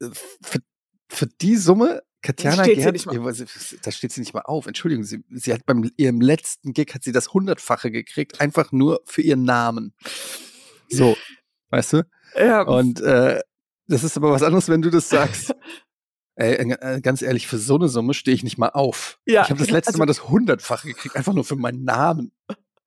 äh, 0.00 0.08
für, 0.40 0.60
für 1.08 1.26
die 1.26 1.56
Summe, 1.56 2.02
Katjana 2.22 2.64
steht 2.64 2.78
Gerd, 2.78 3.86
da 3.86 3.92
steht 3.92 4.12
sie 4.12 4.20
nicht 4.20 4.34
mal 4.34 4.42
auf. 4.42 4.66
Entschuldigen 4.66 5.04
Sie, 5.04 5.24
sie 5.30 5.54
hat 5.54 5.64
beim 5.64 5.90
ihrem 5.96 6.20
letzten 6.20 6.74
Gig 6.74 6.92
hat 6.92 7.02
sie 7.02 7.12
das 7.12 7.32
hundertfache 7.32 7.90
gekriegt, 7.90 8.40
einfach 8.40 8.72
nur 8.72 9.00
für 9.06 9.22
ihren 9.22 9.44
Namen. 9.44 9.94
So, 10.90 11.16
weißt 11.70 11.94
du? 11.94 12.02
Ja. 12.36 12.62
Und 12.62 13.00
äh, 13.00 13.40
das 13.90 14.04
ist 14.04 14.16
aber 14.16 14.30
was 14.30 14.42
anderes, 14.42 14.68
wenn 14.68 14.82
du 14.82 14.90
das 14.90 15.08
sagst. 15.08 15.54
Ey, 16.36 16.54
äh, 16.54 17.00
ganz 17.00 17.20
ehrlich, 17.20 17.46
für 17.46 17.58
so 17.58 17.74
eine 17.74 17.88
Summe 17.88 18.14
stehe 18.14 18.34
ich 18.34 18.42
nicht 18.42 18.56
mal 18.56 18.70
auf. 18.70 19.20
Ja, 19.26 19.42
ich 19.42 19.50
habe 19.50 19.58
das 19.60 19.70
letzte 19.70 19.90
also, 19.90 19.98
Mal 19.98 20.06
das 20.06 20.28
hundertfache 20.28 20.88
gekriegt, 20.88 21.16
einfach 21.16 21.34
nur 21.34 21.44
für 21.44 21.56
meinen 21.56 21.84
Namen. 21.84 22.32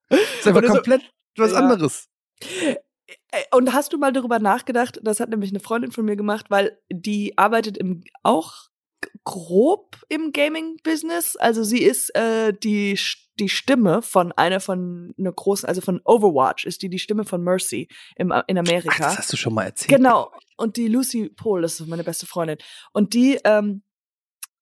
Das 0.10 0.20
ist 0.40 0.48
einfach 0.48 0.64
komplett 0.64 1.02
so, 1.38 1.44
was 1.44 1.52
ja. 1.52 1.58
anderes. 1.58 2.08
Äh, 2.40 3.44
und 3.52 3.74
hast 3.74 3.94
du 3.94 3.98
mal 3.98 4.12
darüber 4.12 4.40
nachgedacht, 4.40 5.00
das 5.04 5.20
hat 5.20 5.30
nämlich 5.30 5.52
eine 5.52 5.60
Freundin 5.60 5.92
von 5.92 6.06
mir 6.06 6.16
gemacht, 6.16 6.48
weil 6.50 6.80
die 6.92 7.38
arbeitet 7.38 7.78
im, 7.78 8.04
auch 8.24 8.70
grob 9.24 9.98
im 10.10 10.32
Gaming-Business. 10.32 11.36
Also 11.36 11.64
sie 11.64 11.82
ist 11.82 12.16
äh, 12.16 12.54
die 12.54 12.98
die 13.40 13.50
Stimme 13.50 14.02
von 14.02 14.32
einer 14.34 14.60
von 14.60 15.14
einer 15.18 15.32
großen, 15.32 15.68
also 15.68 15.82
von 15.82 16.02
Overwatch 16.06 16.66
ist 16.66 16.82
die 16.82 16.90
die 16.90 17.00
Stimme 17.00 17.26
von 17.26 17.44
Mercy 17.44 17.88
im, 18.16 18.34
in 18.48 18.58
Amerika. 18.58 18.92
Ach, 18.92 19.00
das 19.00 19.18
hast 19.18 19.34
du 19.34 19.38
schon 19.38 19.54
mal 19.54 19.64
erzählt. 19.64 19.98
Genau. 19.98 20.32
Und 20.58 20.78
die 20.78 20.88
Lucy 20.88 21.30
Pohl, 21.30 21.62
das 21.62 21.80
ist 21.80 21.88
meine 21.88 22.04
beste 22.04 22.28
Freundin. 22.28 22.58
Und 22.92 23.14
die, 23.14 23.40
ähm, 23.44 23.82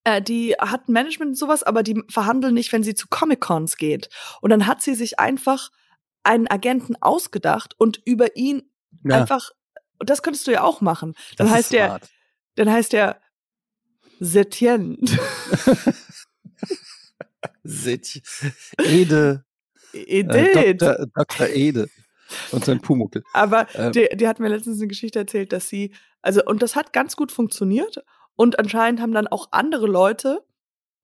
äh, 0.03 0.21
die 0.21 0.53
hat 0.53 0.87
Management 0.87 1.29
und 1.29 1.37
sowas, 1.37 1.63
aber 1.63 1.83
die 1.83 2.01
verhandeln 2.09 2.53
nicht, 2.53 2.71
wenn 2.71 2.83
sie 2.83 2.95
zu 2.95 3.07
Comic-Cons 3.09 3.77
geht. 3.77 4.09
Und 4.41 4.51
dann 4.51 4.67
hat 4.67 4.81
sie 4.81 4.95
sich 4.95 5.19
einfach 5.19 5.69
einen 6.23 6.47
Agenten 6.47 6.95
ausgedacht 7.01 7.75
und 7.77 8.01
über 8.05 8.35
ihn 8.37 8.71
ja. 9.03 9.17
einfach, 9.17 9.51
und 9.99 10.09
das 10.09 10.23
könntest 10.23 10.47
du 10.47 10.51
ja 10.51 10.63
auch 10.63 10.81
machen. 10.81 11.13
Dann 11.37 11.47
das 11.47 11.55
heißt 11.55 11.73
der, 11.73 11.99
dann 12.55 12.71
heißt 12.71 12.93
der 12.93 13.19
Setien. 14.23 14.97
Sit 17.63 18.21
Ede. 18.79 19.43
Ede. 19.93 20.37
Äh, 20.37 20.75
Dr. 20.75 21.07
Dr. 21.07 21.47
Ede. 21.47 21.89
Und 22.51 22.63
sein 22.63 22.79
Pumuckel. 22.81 23.23
Aber 23.33 23.67
ähm. 23.73 23.91
die, 23.91 24.07
die 24.13 24.27
hat 24.27 24.39
mir 24.39 24.47
letztens 24.47 24.77
eine 24.77 24.87
Geschichte 24.87 25.17
erzählt, 25.17 25.51
dass 25.51 25.67
sie, 25.67 25.91
also, 26.21 26.45
und 26.45 26.61
das 26.61 26.75
hat 26.75 26.93
ganz 26.93 27.15
gut 27.15 27.31
funktioniert. 27.31 28.03
Und 28.35 28.59
anscheinend 28.59 29.01
haben 29.01 29.11
dann 29.11 29.27
auch 29.27 29.49
andere 29.51 29.87
Leute 29.87 30.45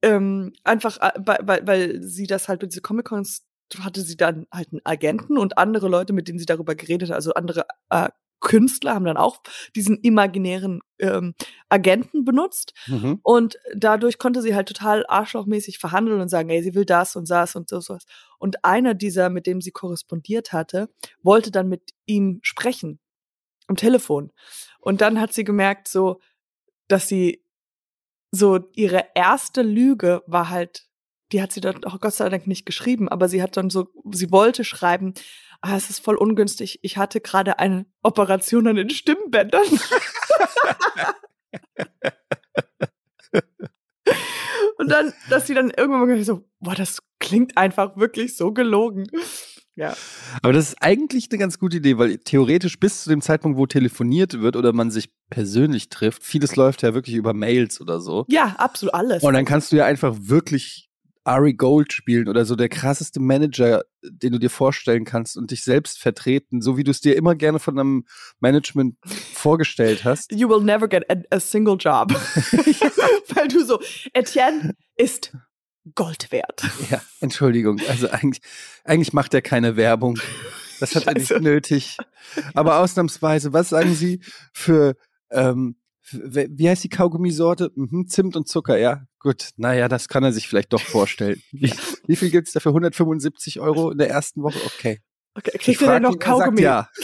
ähm, 0.03 0.53
einfach, 0.63 1.01
äh, 1.01 1.11
weil, 1.17 1.65
weil 1.65 2.03
sie 2.03 2.27
das 2.27 2.47
halt 2.47 2.61
mit 2.61 2.71
diese 2.71 2.81
Comic-Cons 2.81 3.43
hatte 3.79 4.01
sie 4.01 4.15
dann 4.15 4.45
halt 4.53 4.71
einen 4.71 4.81
Agenten 4.85 5.37
und 5.37 5.57
andere 5.57 5.89
Leute, 5.89 6.13
mit 6.13 6.27
denen 6.27 6.39
sie 6.39 6.45
darüber 6.45 6.75
geredet 6.75 7.09
hat, 7.09 7.15
also 7.15 7.33
andere 7.33 7.65
äh, 7.89 8.09
Künstler 8.39 8.93
haben 8.95 9.05
dann 9.05 9.17
auch 9.17 9.41
diesen 9.75 9.97
imaginären 10.01 10.81
ähm, 10.99 11.33
Agenten 11.69 12.23
benutzt 12.23 12.73
mhm. 12.87 13.19
und 13.23 13.57
dadurch 13.75 14.17
konnte 14.19 14.41
sie 14.41 14.55
halt 14.55 14.67
total 14.67 15.05
arschlochmäßig 15.07 15.79
verhandeln 15.79 16.21
und 16.21 16.29
sagen, 16.29 16.49
ey, 16.49 16.61
sie 16.61 16.75
will 16.75 16.85
das 16.85 17.15
und 17.15 17.29
das 17.29 17.55
und 17.55 17.69
so 17.69 17.77
was. 17.77 18.05
Und 18.37 18.63
einer 18.63 18.93
dieser, 18.93 19.29
mit 19.29 19.47
dem 19.47 19.61
sie 19.61 19.71
korrespondiert 19.71 20.53
hatte, 20.53 20.89
wollte 21.23 21.51
dann 21.51 21.67
mit 21.67 21.93
ihm 22.05 22.39
sprechen 22.43 22.99
am 23.67 23.75
Telefon. 23.75 24.31
Und 24.79 25.01
dann 25.01 25.19
hat 25.19 25.33
sie 25.33 25.43
gemerkt, 25.43 25.87
so, 25.87 26.19
dass 26.87 27.07
sie 27.07 27.43
so 28.31 28.59
ihre 28.73 29.05
erste 29.15 29.61
Lüge 29.61 30.23
war 30.27 30.49
halt, 30.49 30.87
die 31.31 31.41
hat 31.41 31.51
sie 31.51 31.61
dann 31.61 31.83
auch 31.83 31.99
Gott 31.99 32.13
sei 32.13 32.29
Dank 32.29 32.47
nicht 32.47 32.65
geschrieben, 32.65 33.09
aber 33.09 33.27
sie 33.27 33.41
hat 33.41 33.57
dann 33.57 33.69
so, 33.69 33.89
sie 34.11 34.31
wollte 34.31 34.63
schreiben, 34.63 35.13
ah, 35.61 35.75
es 35.75 35.89
ist 35.89 36.03
voll 36.03 36.15
ungünstig. 36.15 36.79
Ich 36.81 36.97
hatte 36.97 37.21
gerade 37.21 37.59
eine 37.59 37.85
Operation 38.03 38.67
an 38.67 38.75
den 38.75 38.89
Stimmbändern. 38.89 39.63
und 44.77 44.89
dann, 44.89 45.13
dass 45.29 45.47
sie 45.47 45.53
dann 45.53 45.71
irgendwann 45.71 46.07
mal 46.07 46.23
so, 46.23 46.47
boah, 46.59 46.75
das 46.75 46.99
klingt 47.19 47.57
einfach 47.57 47.97
wirklich 47.97 48.37
so 48.37 48.51
gelogen. 48.53 49.07
Ja. 49.75 49.95
Aber 50.41 50.53
das 50.53 50.69
ist 50.69 50.81
eigentlich 50.81 51.27
eine 51.29 51.37
ganz 51.37 51.59
gute 51.59 51.77
Idee, 51.77 51.99
weil 51.99 52.17
theoretisch 52.17 52.79
bis 52.79 53.03
zu 53.03 53.09
dem 53.09 53.21
Zeitpunkt, 53.21 53.59
wo 53.59 53.67
telefoniert 53.67 54.41
wird 54.41 54.55
oder 54.55 54.73
man 54.73 54.89
sich 54.89 55.11
persönlich 55.29 55.89
trifft, 55.89 56.23
vieles 56.23 56.55
läuft 56.55 56.81
ja 56.81 56.95
wirklich 56.95 57.15
über 57.15 57.33
Mails 57.33 57.79
oder 57.79 57.99
so. 57.99 58.25
Ja, 58.27 58.55
absolut 58.57 58.95
alles. 58.95 59.21
Und 59.23 59.33
dann 59.33 59.45
kannst 59.45 59.71
du 59.71 59.75
ja 59.75 59.85
einfach 59.85 60.15
wirklich 60.19 60.86
Ari 61.27 61.53
Gold 61.53 61.91
spielen 61.91 62.29
oder 62.29 62.45
so 62.45 62.55
der 62.55 62.69
krasseste 62.69 63.19
Manager, 63.19 63.83
den 64.01 64.31
du 64.31 64.39
dir 64.39 64.49
vorstellen 64.49 65.03
kannst 65.03 65.37
und 65.37 65.51
dich 65.51 65.63
selbst 65.63 65.99
vertreten, 65.99 66.61
so 66.61 66.77
wie 66.77 66.83
du 66.83 66.91
es 66.91 67.01
dir 67.01 67.15
immer 67.15 67.35
gerne 67.35 67.59
von 67.59 67.77
einem 67.77 68.05
Management 68.39 68.95
vorgestellt 69.33 70.05
hast. 70.05 70.31
You 70.31 70.47
will 70.47 70.63
never 70.63 70.87
get 70.87 71.03
a, 71.11 71.15
a 71.35 71.39
single 71.39 71.75
job. 71.77 72.11
Weil 73.35 73.47
du 73.49 73.65
so, 73.65 73.79
Etienne 74.13 74.73
ist 74.95 75.33
Gold 75.95 76.31
wert. 76.31 76.63
Ja, 76.89 77.01
Entschuldigung. 77.19 77.81
Also 77.87 78.09
eigentlich, 78.09 78.41
eigentlich 78.83 79.13
macht 79.13 79.33
er 79.33 79.41
keine 79.41 79.75
Werbung. 79.75 80.17
Das 80.79 80.95
hat 80.95 81.03
Scheiße. 81.03 81.35
er 81.35 81.39
nicht 81.39 81.43
nötig. 81.43 81.97
Aber 82.53 82.79
ausnahmsweise, 82.79 83.53
was 83.53 83.69
sagen 83.69 83.93
Sie 83.93 84.21
für, 84.53 84.95
ähm, 85.31 85.75
wie 86.11 86.69
heißt 86.69 86.83
die 86.83 86.89
Kaugummisorte? 86.89 87.71
Mhm, 87.75 88.07
Zimt 88.07 88.35
und 88.35 88.47
Zucker, 88.47 88.77
ja. 88.77 89.03
Gut, 89.19 89.49
naja, 89.57 89.87
das 89.87 90.07
kann 90.07 90.23
er 90.23 90.31
sich 90.31 90.47
vielleicht 90.47 90.73
doch 90.73 90.81
vorstellen. 90.81 91.41
Wie, 91.51 91.73
wie 92.05 92.15
viel 92.15 92.29
gibt's 92.29 92.53
dafür? 92.53 92.71
175 92.71 93.59
Euro 93.59 93.91
in 93.91 93.97
der 93.97 94.09
ersten 94.09 94.43
Woche? 94.43 94.59
Okay. 94.65 95.01
Okay, 95.35 95.57
kriegt 95.57 95.81
er 95.81 95.93
denn 95.93 96.03
noch 96.03 96.17
Kaugummi? 96.17 96.61
ja. 96.61 96.89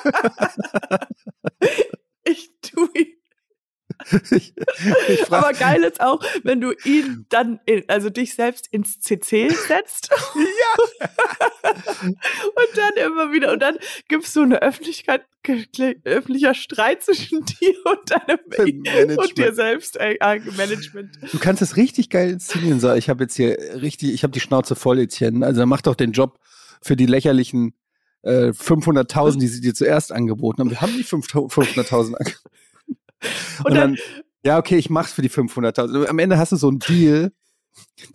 ich 4.30 4.54
ich, 5.08 5.20
ich 5.20 5.32
Aber 5.32 5.52
geil 5.52 5.82
ist 5.84 6.00
auch, 6.00 6.20
wenn 6.42 6.60
du 6.60 6.72
ihn 6.84 7.26
dann, 7.28 7.60
in, 7.66 7.84
also 7.88 8.10
dich 8.10 8.34
selbst 8.34 8.68
ins 8.70 9.00
CC 9.00 9.48
setzt. 9.50 10.10
ja. 10.34 11.08
und 12.02 12.76
dann 12.76 13.04
immer 13.04 13.32
wieder, 13.32 13.52
und 13.52 13.60
dann 13.60 13.76
gibst 14.08 14.34
du 14.36 14.42
eine 14.42 14.62
Öffentlichkeit, 14.62 15.24
öffentlicher 16.04 16.54
Streit 16.54 17.02
zwischen 17.02 17.44
dir 17.44 17.74
und 17.84 18.10
deinem 18.10 19.16
und 19.16 19.38
dir 19.38 19.54
selbst, 19.54 19.96
äh, 19.96 20.16
Management. 20.56 21.18
Du 21.32 21.38
kannst 21.38 21.62
das 21.62 21.76
richtig 21.76 22.10
geil 22.10 22.30
inszenieren. 22.30 22.80
So, 22.80 22.92
ich 22.92 23.08
habe 23.08 23.24
jetzt 23.24 23.36
hier 23.36 23.56
richtig, 23.80 24.12
ich 24.12 24.22
habe 24.22 24.32
die 24.32 24.40
Schnauze 24.40 24.74
voll, 24.74 24.98
Etienne. 24.98 25.44
Also 25.44 25.64
mach 25.66 25.80
doch 25.80 25.94
den 25.94 26.12
Job 26.12 26.38
für 26.82 26.96
die 26.96 27.06
lächerlichen 27.06 27.74
äh, 28.22 28.48
500.000, 28.48 29.38
die 29.38 29.48
sie 29.48 29.60
dir 29.60 29.74
zuerst 29.74 30.12
angeboten 30.12 30.60
haben. 30.60 30.70
Wir 30.70 30.80
haben 30.80 30.96
die 30.96 31.04
500.000 31.04 32.14
angeboten. 32.14 32.50
Und, 33.58 33.66
und 33.66 33.74
dann, 33.74 33.94
dann, 33.94 33.98
ja, 34.44 34.58
okay, 34.58 34.76
ich 34.76 34.90
mach's 34.90 35.12
für 35.12 35.22
die 35.22 35.30
500.000. 35.30 36.06
Am 36.06 36.18
Ende 36.18 36.38
hast 36.38 36.52
du 36.52 36.56
so 36.56 36.68
einen 36.68 36.78
Deal, 36.78 37.32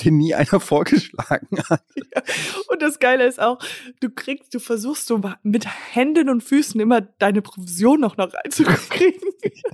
den 0.04 0.18
nie 0.18 0.34
einer 0.34 0.60
vorgeschlagen 0.60 1.60
hat. 1.70 1.84
Ja. 1.96 2.22
Und 2.68 2.82
das 2.82 3.00
Geile 3.00 3.26
ist 3.26 3.40
auch, 3.40 3.60
du 4.00 4.10
kriegst, 4.10 4.54
du 4.54 4.60
versuchst 4.60 5.08
so 5.08 5.22
mit 5.44 5.66
Händen 5.94 6.30
und 6.30 6.44
Füßen 6.44 6.80
immer 6.80 7.02
deine 7.02 7.42
Provision 7.42 8.00
noch 8.00 8.18
noch 8.18 8.34
reinzukriegen. 8.34 9.22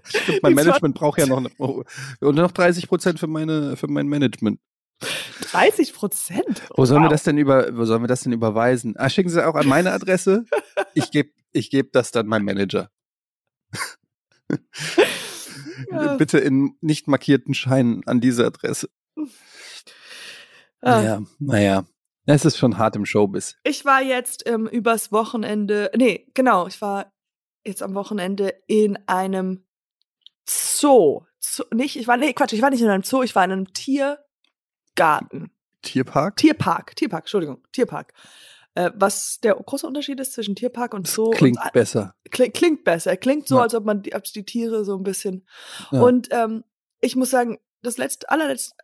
Stimmt, 0.04 0.44
mein 0.44 0.54
Management 0.54 0.96
braucht 0.96 1.20
ja 1.20 1.26
noch 1.26 1.38
eine, 1.38 1.50
und 1.58 2.36
noch 2.36 2.52
30 2.52 2.88
Prozent 2.88 3.20
für 3.20 3.28
meine 3.28 3.76
für 3.78 3.88
mein 3.88 4.08
Management. 4.08 4.60
30 5.52 5.94
Prozent. 5.94 6.62
Wo 6.76 6.86
sollen 6.86 7.02
wow. 7.02 7.10
wir 7.10 7.14
das 7.14 7.24
denn 7.24 7.38
über, 7.38 7.76
wo 7.76 7.86
sollen 7.86 8.04
wir 8.04 8.08
das 8.08 8.22
denn 8.22 8.34
überweisen? 8.34 8.96
Ah, 8.98 9.10
schicken 9.10 9.30
Sie 9.30 9.46
auch 9.46 9.56
an 9.56 9.68
meine 9.68 9.92
Adresse. 9.92 10.46
Ich 10.94 11.10
gebe, 11.10 11.32
ich 11.52 11.70
gebe 11.72 11.90
das 11.92 12.12
dann 12.12 12.28
meinem 12.28 12.46
Manager. 12.46 12.92
Ja. 15.90 16.16
Bitte 16.16 16.40
in 16.40 16.76
nicht 16.82 17.08
markierten 17.08 17.54
Scheinen 17.54 18.06
an 18.06 18.22
diese 18.22 18.46
Adresse. 18.46 18.90
Ah. 20.82 21.02
Ja, 21.02 21.22
naja. 21.40 21.86
Es 22.26 22.46
ist 22.46 22.58
schon 22.58 22.78
hart 22.78 22.96
im 22.96 23.06
Showbiz. 23.06 23.58
Ich 23.64 23.84
war 23.84 24.02
jetzt 24.02 24.48
ähm, 24.48 24.68
übers 24.68 25.12
Wochenende, 25.12 25.92
nee, 25.96 26.28
genau, 26.34 26.68
ich 26.68 26.80
war 26.82 27.12
jetzt 27.66 27.82
am 27.82 27.96
Wochenende 27.96 28.54
in 28.68 28.98
einem 29.08 29.66
Zoo. 30.48 31.22
Zoo 31.40 31.64
nicht, 31.74 31.96
ich 31.98 32.08
war, 32.08 32.18
nee, 32.18 32.34
Quatsch, 32.34 32.54
ich 32.54 32.62
war 32.62 32.70
nicht 32.70 32.82
in 32.82 32.90
einem 32.90 33.04
Zoo, 33.04 33.24
ich 33.24 33.36
war 33.36 33.44
in 33.44 33.52
einem 33.52 33.74
Tiergarten. 33.74 35.52
Tierpark? 35.82 36.38
Tierpark, 36.38 36.96
Tierpark, 36.96 37.24
Entschuldigung, 37.24 37.64
Tierpark. 37.72 38.14
Äh, 38.74 38.92
was 38.96 39.40
der 39.42 39.56
große 39.56 39.86
Unterschied 39.86 40.20
ist 40.20 40.34
zwischen 40.34 40.56
Tierpark 40.56 40.94
und 40.94 41.08
Zoo. 41.08 41.32
Klingt 41.32 41.58
und, 41.64 41.74
besser. 41.74 42.16
Klingt, 42.30 42.54
klingt 42.54 42.84
besser. 42.84 43.18
Klingt 43.18 43.48
so, 43.48 43.58
ja. 43.58 43.64
als 43.64 43.76
ob 43.76 43.86
man 43.86 44.02
die, 44.02 44.14
die 44.34 44.46
Tiere 44.46 44.86
so 44.86 44.96
ein 44.96 45.04
bisschen. 45.04 45.46
Ja. 45.92 46.02
Und 46.02 46.30
ähm, 46.32 46.64
ich 47.02 47.16
muss 47.16 47.30
sagen, 47.30 47.60
das 47.82 47.98
letzte, 47.98 48.30
allerletzte, 48.30 48.76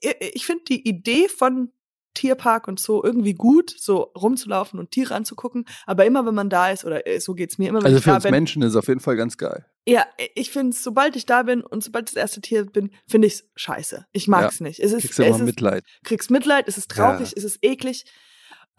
ich, 0.00 0.16
ich 0.20 0.46
finde 0.46 0.64
die 0.64 0.88
Idee 0.88 1.28
von 1.28 1.72
Tierpark 2.16 2.66
und 2.66 2.80
so 2.80 3.04
irgendwie 3.04 3.34
gut, 3.34 3.74
so 3.78 4.12
rumzulaufen 4.16 4.80
und 4.80 4.90
Tiere 4.90 5.14
anzugucken. 5.14 5.66
Aber 5.86 6.04
immer, 6.04 6.26
wenn 6.26 6.34
man 6.34 6.48
da 6.48 6.70
ist, 6.70 6.84
oder 6.84 7.06
äh, 7.06 7.20
so 7.20 7.34
geht's 7.34 7.58
mir 7.58 7.68
immer, 7.68 7.80
wenn 7.80 7.86
also 7.86 7.98
ich 7.98 8.04
für 8.04 8.14
uns 8.14 8.22
bin, 8.22 8.32
Menschen 8.32 8.62
ist 8.62 8.74
auf 8.74 8.88
jeden 8.88 9.00
Fall 9.00 9.16
ganz 9.16 9.36
geil. 9.36 9.66
Ja, 9.86 10.04
ich 10.34 10.50
finde 10.50 10.70
es, 10.70 10.82
sobald 10.82 11.14
ich 11.14 11.26
da 11.26 11.42
bin 11.42 11.62
und 11.62 11.84
sobald 11.84 12.08
ich 12.08 12.14
das 12.14 12.20
erste 12.20 12.40
Tier 12.40 12.64
bin, 12.64 12.90
finde 13.06 13.28
ich 13.28 13.34
es 13.34 13.44
scheiße. 13.54 14.06
Ich 14.12 14.26
mag's 14.26 14.58
ja, 14.58 14.66
nicht. 14.66 14.80
Es 14.80 14.92
ist, 14.92 15.02
kriegst 15.02 15.18
du 15.18 15.24
immer 15.24 15.36
es 15.36 15.42
Mitleid. 15.42 15.84
kriegst 16.02 16.30
Mitleid, 16.30 16.66
es 16.66 16.78
ist 16.78 16.90
traurig, 16.90 17.30
ja. 17.30 17.34
es 17.36 17.44
ist 17.44 17.58
eklig. 17.62 18.04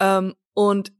Ähm, 0.00 0.34
und 0.54 0.92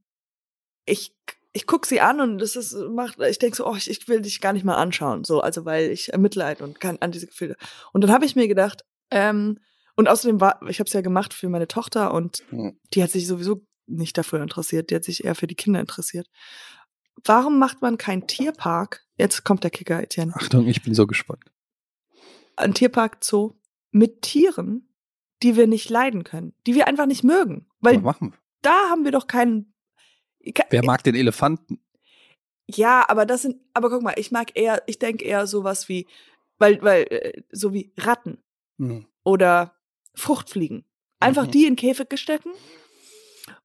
ich 0.87 1.15
ich 1.53 1.67
guck 1.67 1.87
sie 1.87 2.01
an 2.01 2.21
und 2.21 2.39
das 2.39 2.57
ist 2.57 2.75
macht 2.91 3.19
ich 3.21 3.39
denke 3.39 3.57
so 3.57 3.67
oh 3.67 3.75
ich, 3.75 3.91
ich 3.91 4.07
will 4.09 4.21
dich 4.21 4.41
gar 4.41 4.53
nicht 4.53 4.65
mal 4.65 4.77
anschauen 4.77 5.25
so 5.25 5.41
also 5.41 5.65
weil 5.65 5.91
ich 5.91 6.13
Mitleid 6.17 6.61
und 6.61 6.79
kann 6.81 6.99
an 7.01 7.11
diese 7.11 7.27
Gefühle. 7.27 7.57
Und 7.93 8.03
dann 8.03 8.13
habe 8.13 8.25
ich 8.25 8.37
mir 8.37 8.49
gedacht 8.49 8.85
ähm, 9.11 9.59
und 9.97 10.09
außerdem 10.09 10.41
war 10.41 10.61
ich 10.69 10.79
habe 10.79 10.87
es 10.87 10.93
ja 10.93 11.01
gemacht 11.01 11.35
für 11.35 11.49
meine 11.49 11.69
Tochter 11.69 12.15
und 12.15 12.45
die 12.95 13.03
hat 13.03 13.11
sich 13.11 13.27
sowieso 13.27 13.67
nicht 13.87 14.17
dafür 14.19 14.43
interessiert 14.43 14.91
die 14.91 14.95
hat 14.95 15.05
sich 15.05 15.25
eher 15.25 15.35
für 15.35 15.47
die 15.47 15.55
Kinder 15.55 15.81
interessiert. 15.81 16.29
Warum 17.25 17.59
macht 17.59 17.83
man 17.83 17.99
keinen 17.99 18.29
Tierpark? 18.29 19.05
Jetzt 19.17 19.43
kommt 19.43 19.65
der 19.65 19.73
Kicker 19.73 20.01
Etienne. 20.01 20.33
Achtung 20.37 20.69
ich 20.69 20.85
bin 20.85 20.95
so 20.95 21.09
gespannt. 21.09 21.43
Ein 22.55 22.75
Tierpark 22.75 23.25
Zoo 23.25 23.55
mit 23.91 24.23
Tieren 24.23 24.85
die 25.43 25.57
wir 25.57 25.67
nicht 25.67 25.89
leiden 25.89 26.25
können 26.25 26.53
die 26.67 26.75
wir 26.75 26.87
einfach 26.87 27.07
nicht 27.07 27.25
mögen 27.25 27.67
weil 27.81 27.99
machen 27.99 28.35
da 28.63 28.91
haben 28.91 29.05
wir 29.05 29.13
doch 29.13 29.27
keinen. 29.27 29.75
Wer 30.71 30.85
mag 30.85 31.03
den 31.05 31.15
Elefanten? 31.15 31.81
Ja, 32.67 33.05
aber 33.09 33.25
das 33.25 33.43
sind, 33.43 33.57
aber 33.73 33.91
guck 33.91 34.03
mal, 34.03 34.15
ich 34.17 34.31
mag 34.31 34.51
eher, 34.55 34.83
ich 34.87 34.99
denke 34.99 35.25
eher 35.25 35.47
sowas 35.47 35.89
wie, 35.89 36.07
weil, 36.59 36.83
weil, 36.83 37.03
äh, 37.05 37.43
so 37.51 37.73
wie 37.73 37.93
Ratten 37.97 38.43
mhm. 38.77 39.07
oder 39.25 39.77
Fruchtfliegen. 40.15 40.85
Einfach 41.21 41.47
mhm. 41.47 41.51
die 41.51 41.67
in 41.67 41.77
Käfig 41.77 42.11
gestecken. 42.11 42.53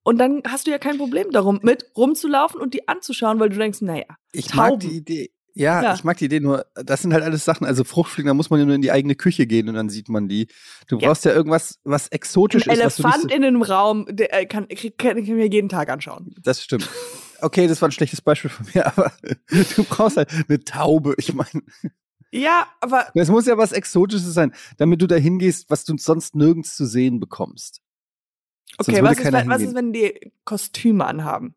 Und 0.03 0.17
dann 0.17 0.41
hast 0.47 0.67
du 0.67 0.71
ja 0.71 0.79
kein 0.79 0.97
Problem 0.97 1.31
darum, 1.31 1.59
mit 1.63 1.91
rumzulaufen 1.95 2.59
und 2.61 2.73
die 2.73 2.87
anzuschauen, 2.87 3.39
weil 3.39 3.49
du 3.49 3.57
denkst, 3.57 3.81
naja. 3.81 4.05
Ich 4.31 4.47
Tauben. 4.47 4.57
mag 4.57 4.79
die 4.79 4.97
Idee. 4.97 5.31
Ja, 5.55 5.83
ja, 5.83 5.93
ich 5.93 6.03
mag 6.03 6.17
die 6.17 6.25
Idee 6.25 6.39
nur, 6.39 6.65
das 6.73 7.03
sind 7.03 7.13
halt 7.13 7.23
alles 7.23 7.45
Sachen, 7.45 7.65
also 7.65 7.83
Fruchtfliegen, 7.83 8.27
da 8.27 8.33
muss 8.33 8.49
man 8.49 8.59
ja 8.59 8.65
nur 8.65 8.73
in 8.73 8.81
die 8.81 8.91
eigene 8.91 9.13
Küche 9.13 9.45
gehen 9.45 9.69
und 9.69 9.75
dann 9.75 9.89
sieht 9.89 10.09
man 10.09 10.27
die. 10.27 10.47
Du 10.87 10.97
brauchst 10.97 11.25
ja, 11.25 11.31
irgendwas, 11.31 11.79
was 11.83 12.07
exotisch 12.07 12.67
Ein 12.67 12.73
ist. 12.73 12.79
Elefant 12.79 13.21
so 13.21 13.27
in 13.27 13.43
einem 13.43 13.61
Raum, 13.61 14.07
der 14.09 14.33
äh, 14.33 14.45
kann, 14.47 14.67
kann, 14.67 14.91
kann 14.97 15.17
ich 15.17 15.29
mir 15.29 15.47
jeden 15.47 15.69
Tag 15.69 15.89
anschauen. 15.89 16.33
Das 16.41 16.63
stimmt. 16.63 16.89
Okay, 17.41 17.67
das 17.67 17.81
war 17.81 17.89
ein 17.89 17.91
schlechtes 17.91 18.21
Beispiel 18.21 18.49
von 18.49 18.65
mir, 18.73 18.87
aber 18.97 19.11
du 19.49 19.83
brauchst 19.83 20.17
halt 20.17 20.29
eine 20.47 20.63
Taube, 20.63 21.13
ich 21.17 21.33
meine. 21.33 21.61
Ja, 22.31 22.65
aber. 22.81 23.07
Es 23.13 23.29
muss 23.29 23.45
ja 23.45 23.57
was 23.57 23.73
Exotisches 23.73 24.33
sein, 24.33 24.53
damit 24.77 25.01
du 25.03 25.07
da 25.07 25.15
hingehst, 25.15 25.69
was 25.69 25.85
du 25.85 25.95
sonst 25.97 26.35
nirgends 26.35 26.75
zu 26.75 26.85
sehen 26.87 27.19
bekommst. 27.19 27.81
Okay, 28.79 29.03
was 29.03 29.19
ist, 29.19 29.31
was 29.31 29.61
ist, 29.61 29.75
wenn 29.75 29.93
die 29.93 30.31
Kostüme 30.45 31.05
anhaben? 31.05 31.53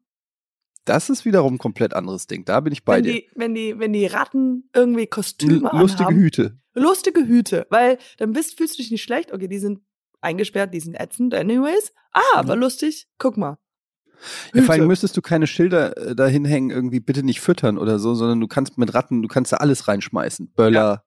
Das 0.86 1.10
ist 1.10 1.24
wiederum 1.24 1.54
ein 1.54 1.58
komplett 1.58 1.94
anderes 1.94 2.26
Ding. 2.26 2.44
Da 2.44 2.60
bin 2.60 2.72
ich 2.72 2.84
bei 2.84 2.96
wenn 2.96 3.02
dir. 3.02 3.12
Die, 3.12 3.30
wenn, 3.34 3.54
die, 3.54 3.78
wenn 3.78 3.92
die 3.92 4.06
Ratten 4.06 4.70
irgendwie 4.74 5.06
Kostüme 5.06 5.70
L 5.70 5.78
Lustige 5.78 6.08
anhaben, 6.08 6.16
Hüte. 6.16 6.58
Lustige 6.74 7.26
Hüte. 7.26 7.66
Weil 7.70 7.98
dann 8.18 8.32
bist, 8.32 8.56
fühlst 8.56 8.78
du 8.78 8.82
dich 8.82 8.90
nicht 8.90 9.02
schlecht. 9.02 9.32
Okay, 9.32 9.48
die 9.48 9.58
sind 9.58 9.80
eingesperrt, 10.20 10.72
die 10.72 10.80
sind 10.80 10.94
ätzend 10.94 11.34
anyways. 11.34 11.92
Ah, 12.12 12.20
aber 12.36 12.56
mhm. 12.56 12.62
lustig. 12.62 13.08
Guck 13.18 13.36
mal. 13.36 13.58
Ja, 14.54 14.62
vor 14.62 14.74
allem 14.74 14.86
müsstest 14.86 15.16
du 15.16 15.22
keine 15.22 15.46
Schilder 15.46 15.96
äh, 15.96 16.16
dahin 16.16 16.44
hängen, 16.44 16.70
irgendwie 16.70 17.00
bitte 17.00 17.22
nicht 17.22 17.40
füttern 17.40 17.76
oder 17.76 17.98
so, 17.98 18.14
sondern 18.14 18.40
du 18.40 18.48
kannst 18.48 18.78
mit 18.78 18.94
Ratten, 18.94 19.22
du 19.22 19.28
kannst 19.28 19.52
da 19.52 19.58
alles 19.58 19.88
reinschmeißen. 19.88 20.52
Böller. 20.52 20.80
Ja. 20.80 21.04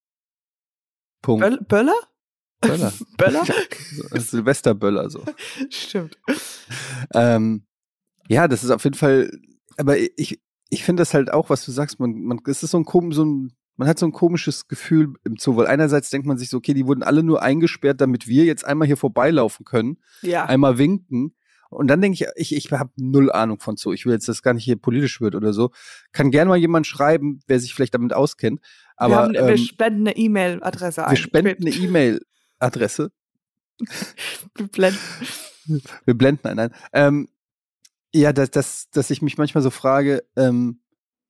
Punkt. 1.22 1.42
Böll 1.42 1.60
Böller? 1.68 1.96
Böller. 2.62 2.94
Böller? 3.18 3.44
Silvesterböller 4.20 5.10
so. 5.10 5.24
Stimmt. 5.70 6.18
Ähm, 7.14 7.66
ja, 8.28 8.48
das 8.48 8.64
ist 8.64 8.70
auf 8.70 8.84
jeden 8.84 8.96
Fall 8.96 9.32
aber 9.80 9.98
ich, 9.98 10.42
ich 10.70 10.84
finde 10.84 11.02
das 11.02 11.14
halt 11.14 11.32
auch, 11.32 11.50
was 11.50 11.66
du 11.66 11.72
sagst, 11.72 12.00
man, 12.00 12.22
man, 12.22 12.40
es 12.46 12.64
ist 12.64 12.72
so 12.72 12.80
ein, 12.80 13.12
so 13.12 13.26
ein, 13.26 13.54
man 13.78 13.88
hat 13.88 13.98
so 13.98 14.06
ein 14.06 14.12
komisches 14.12 14.68
Gefühl 14.68 15.14
im 15.24 15.38
Zoo, 15.38 15.56
weil 15.56 15.68
einerseits 15.68 16.10
denkt 16.10 16.28
man 16.28 16.38
sich 16.38 16.50
so, 16.50 16.58
okay, 16.58 16.74
die 16.74 16.86
wurden 16.86 17.02
alle 17.02 17.24
nur 17.24 17.42
eingesperrt, 17.42 18.02
damit 18.02 18.28
wir 18.28 18.44
jetzt 18.44 18.66
einmal 18.66 18.88
hier 18.88 18.98
vorbeilaufen 18.98 19.66
können, 19.66 19.98
ja. 20.22 20.46
einmal 20.46 20.78
winken. 20.78 21.34
Und 21.70 21.88
dann 21.88 22.02
denke 22.02 22.16
ich, 22.36 22.52
ich, 22.52 22.56
ich 22.56 22.72
habe 22.72 22.92
null 22.98 23.32
Ahnung 23.32 23.60
von 23.60 23.78
Zoo. 23.78 23.94
Ich 23.94 24.06
will 24.06 24.14
jetzt, 24.14 24.28
dass 24.28 24.42
gar 24.42 24.54
nicht 24.54 24.66
hier 24.66 24.76
politisch 24.76 25.22
wird 25.22 25.36
oder 25.36 25.54
so. 25.54 25.72
Kann 26.12 26.32
gerne 26.32 26.50
mal 26.50 26.58
jemand 26.58 26.88
schreiben, 26.88 27.42
wer 27.48 27.60
sich 27.60 27.76
vielleicht 27.76 27.94
damit 27.94 28.12
auskennt. 28.12 28.60
Aber 28.98 29.14
wir, 29.14 29.18
haben, 29.18 29.36
ähm, 29.36 29.48
wir 29.48 29.58
spenden 29.58 30.08
eine 30.08 30.18
E-Mail-Adresse 30.18 31.06
ein. 31.06 31.12
Wir 31.12 31.18
spenden 31.18 31.68
eine 31.68 31.76
E-Mail 31.76 32.22
Adresse. 32.58 33.12
Wir 34.56 34.68
blenden. 34.68 35.00
Wir 36.04 36.14
blenden 36.14 36.48
ein. 36.48 36.58
Nein. 36.58 36.72
Ähm, 36.92 37.30
ja, 38.14 38.34
dass, 38.34 38.52
dass, 38.52 38.90
dass 38.90 39.10
ich 39.10 39.22
mich 39.22 39.38
manchmal 39.38 39.64
so 39.64 39.70
frage, 39.70 40.24
ähm, 40.36 40.82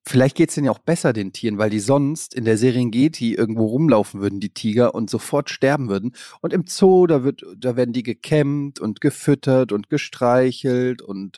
vielleicht 0.05 0.35
geht 0.35 0.49
es 0.49 0.55
denen 0.55 0.65
ja 0.65 0.71
auch 0.71 0.79
besser, 0.79 1.13
den 1.13 1.33
Tieren, 1.33 1.57
weil 1.57 1.69
die 1.69 1.79
sonst 1.79 2.33
in 2.33 2.45
der 2.45 2.57
Serengeti 2.57 3.33
irgendwo 3.33 3.65
rumlaufen 3.65 4.21
würden, 4.21 4.39
die 4.39 4.53
Tiger, 4.53 4.95
und 4.95 5.09
sofort 5.09 5.49
sterben 5.49 5.89
würden. 5.89 6.15
Und 6.41 6.53
im 6.53 6.65
Zoo, 6.67 7.05
da 7.07 7.23
wird, 7.23 7.43
da 7.57 7.75
werden 7.75 7.93
die 7.93 8.03
gekämmt 8.03 8.79
und 8.79 9.01
gefüttert 9.01 9.71
und 9.71 9.89
gestreichelt 9.89 11.01
und 11.01 11.37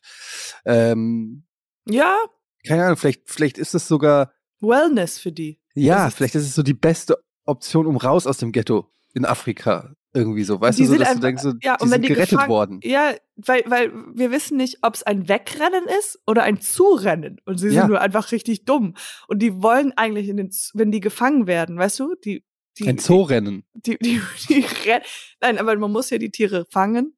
ähm, 0.66 1.44
ja. 1.86 2.18
Keine 2.66 2.86
Ahnung, 2.86 2.98
vielleicht, 2.98 3.24
vielleicht 3.26 3.58
ist 3.58 3.74
es 3.74 3.88
sogar 3.88 4.32
Wellness 4.60 5.18
für 5.18 5.32
die. 5.32 5.60
Ja, 5.74 6.12
vielleicht 6.12 6.36
ist 6.36 6.44
es 6.44 6.54
so 6.54 6.62
die 6.62 6.76
beste 6.76 7.18
Option, 7.46 7.88
um 7.88 7.98
raus 7.98 8.28
aus 8.28 8.38
dem 8.38 8.52
Ghetto 8.52 8.88
in 9.14 9.26
Afrika 9.26 9.96
irgendwie 10.14 10.44
so, 10.44 10.60
weißt 10.60 10.80
die 10.80 10.84
du, 10.84 10.90
so, 10.90 10.98
dass 10.98 11.10
einfach, 11.10 11.22
du 11.22 11.28
denkst, 11.28 11.44
so, 11.44 11.54
ja, 11.62 11.78
die 11.78 11.88
sind 11.88 12.04
die 12.04 12.08
gerettet 12.10 12.32
gefangen, 12.32 12.50
worden. 12.50 12.80
Ja, 12.84 13.14
weil, 13.38 13.64
weil 13.68 13.92
wir 14.14 14.32
wissen 14.32 14.58
nicht, 14.58 14.80
ob 14.82 14.96
es 14.96 15.04
ein 15.04 15.30
Wegrennen 15.30 15.86
ist 16.00 16.20
oder 16.28 16.44
ein 16.44 16.60
Zurennen. 16.60 17.40
Und 17.46 17.58
sie 17.58 17.70
sind 17.70 17.78
ja. 17.78 17.88
nur 17.88 18.02
einfach 18.02 18.32
richtig 18.32 18.66
dumm. 18.66 18.96
Und 19.28 19.40
die 19.40 19.62
wollen 19.62 19.94
eigentlich 19.96 20.28
in 20.28 20.38
den, 20.38 20.52
wenn 20.74 20.92
die 20.92 21.00
gefangen 21.00 21.48
werden, 21.48 21.78
weißt 21.78 22.00
du, 22.00 22.16
die, 22.16 22.44
die 22.78 22.88
ein 22.88 22.98
Zoorennen. 22.98 23.64
Die, 23.74 23.98
die, 23.98 24.22
die, 24.50 24.66
die 24.66 25.00
Nein, 25.40 25.58
aber 25.58 25.76
man 25.78 25.92
muss 25.92 26.10
ja 26.10 26.18
die 26.18 26.32
Tiere 26.32 26.66
fangen 26.70 27.16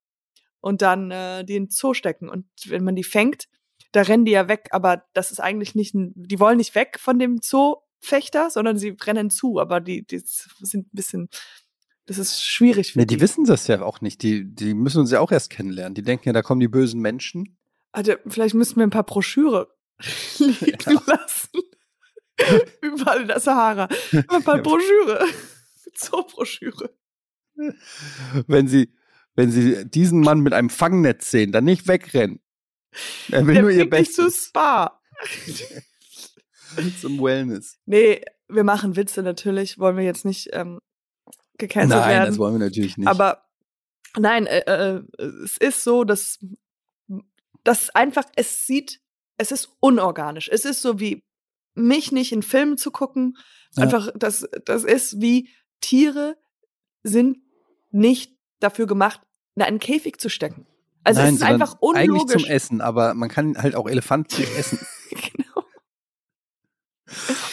und 0.62 0.82
dann 0.82 1.12
äh, 1.12 1.44
die 1.44 1.56
in 1.56 1.66
den 1.66 1.72
Zoo 1.72 1.94
stecken. 1.94 2.30
Und 2.30 2.46
wenn 2.68 2.84
man 2.84 2.96
die 2.96 3.04
fängt, 3.04 3.48
da 3.92 4.02
rennen 4.02 4.26
die 4.26 4.32
ja 4.32 4.48
weg, 4.48 4.70
aber 4.72 5.04
das 5.14 5.32
ist 5.32 5.40
eigentlich 5.40 5.76
nicht 5.76 5.94
ein, 5.94 6.14
die 6.16 6.40
wollen 6.40 6.58
nicht 6.58 6.74
weg 6.74 6.98
von 7.00 7.20
dem 7.20 7.42
Zoofechter, 7.42 8.50
sondern 8.50 8.78
sie 8.78 8.96
rennen 9.04 9.30
zu, 9.30 9.60
aber 9.60 9.82
die, 9.82 10.06
die 10.06 10.20
sind 10.20 10.88
ein 10.88 10.90
bisschen 10.96 11.30
das 12.06 12.18
ist 12.18 12.46
schwierig 12.46 12.94
für 12.94 13.00
nee, 13.00 13.06
die. 13.06 13.16
Die 13.16 13.22
wissen 13.22 13.46
das 13.46 13.68
ja 13.68 13.82
auch 13.82 14.02
nicht. 14.02 14.22
Die, 14.24 14.44
die 14.44 14.74
müssen 14.74 15.00
uns 15.00 15.12
ja 15.12 15.20
auch 15.20 15.32
erst 15.32 15.50
kennenlernen. 15.50 15.96
Die 15.96 16.02
denken 16.02 16.28
ja, 16.28 16.34
da 16.34 16.42
kommen 16.42 16.60
die 16.60 16.68
bösen 16.68 17.02
Menschen. 17.02 17.58
Also, 17.92 18.14
vielleicht 18.28 18.56
müssten 18.56 18.78
wir 18.78 18.84
ein 18.84 18.90
paar 18.90 19.06
Broschüre 19.06 19.74
liegen 20.40 20.78
ja. 20.86 21.02
lassen. 21.06 21.60
Überall 22.82 23.22
in 23.22 23.28
der 23.28 23.40
Sahara. 23.40 23.88
Ein 24.28 24.44
paar 24.44 24.62
Broschüre. 24.62 25.26
Zoobroschüre. 25.94 26.90
Wenn 28.48 28.68
sie, 28.68 28.94
wenn 29.36 29.52
sie 29.52 29.86
diesen 29.86 30.22
Mann 30.22 30.40
mit 30.40 30.54
einem 30.54 30.72
Fangnetz 30.72 31.30
sehen, 31.30 31.52
dann 31.52 31.66
nicht 31.66 31.88
wegrennen. 31.88 32.40
Er 33.32 33.46
will 33.46 33.54
Der 33.54 33.62
nur 33.64 33.72
ihr 33.72 33.90
Bestes. 33.90 34.16
zu 34.16 34.48
Spa. 34.50 35.00
Zum 37.00 37.22
Wellness. 37.22 37.78
Nee, 37.86 38.24
wir 38.48 38.64
machen 38.64 38.96
Witze 38.96 39.22
natürlich, 39.22 39.78
wollen 39.78 39.98
wir 39.98 40.04
jetzt 40.04 40.26
nicht 40.26 40.50
ähm, 40.54 40.80
gecancelt 41.58 42.00
nein, 42.00 42.10
werden. 42.10 42.20
Nein, 42.20 42.28
das 42.28 42.38
wollen 42.38 42.54
wir 42.56 42.66
natürlich 42.66 42.98
nicht. 42.98 43.08
Aber 43.08 43.44
nein, 44.18 44.48
äh, 44.48 44.60
äh, 44.60 45.04
es 45.44 45.58
ist 45.58 45.84
so, 45.84 46.04
dass 46.04 46.40
das 47.64 47.90
einfach, 47.92 48.26
es 48.36 48.66
sieht, 48.66 49.00
es 49.38 49.52
ist 49.52 49.70
unorganisch. 49.80 50.50
Es 50.52 50.66
ist 50.66 50.82
so 50.82 51.00
wie 51.00 51.24
mich 51.76 52.12
nicht 52.12 52.32
in 52.32 52.44
Filmen 52.44 52.78
zu 52.78 52.92
gucken. 52.92 53.38
Einfach, 53.76 54.08
ja. 54.08 54.14
das, 54.16 54.48
das 54.66 54.84
ist 54.84 55.22
wie 55.22 55.50
Tiere 55.82 56.38
sind 57.04 57.38
nicht 57.92 58.38
dafür 58.60 58.88
gemacht, 58.88 59.22
in 59.56 59.64
einen 59.64 59.80
Käfig 59.80 60.20
zu 60.20 60.30
stecken. 60.30 60.66
Also 61.04 61.22
Nein, 61.22 61.34
es 61.34 61.42
ist 61.42 61.46
einfach 61.46 61.76
unlogisch. 61.80 62.36
Eigentlich 62.36 62.44
zum 62.44 62.46
Essen, 62.46 62.82
aber 62.82 63.14
man 63.14 63.30
kann 63.30 63.58
halt 63.58 63.76
auch 63.76 63.90
Elefanten 63.90 64.44
essen. 64.58 64.80
genau. 65.10 65.66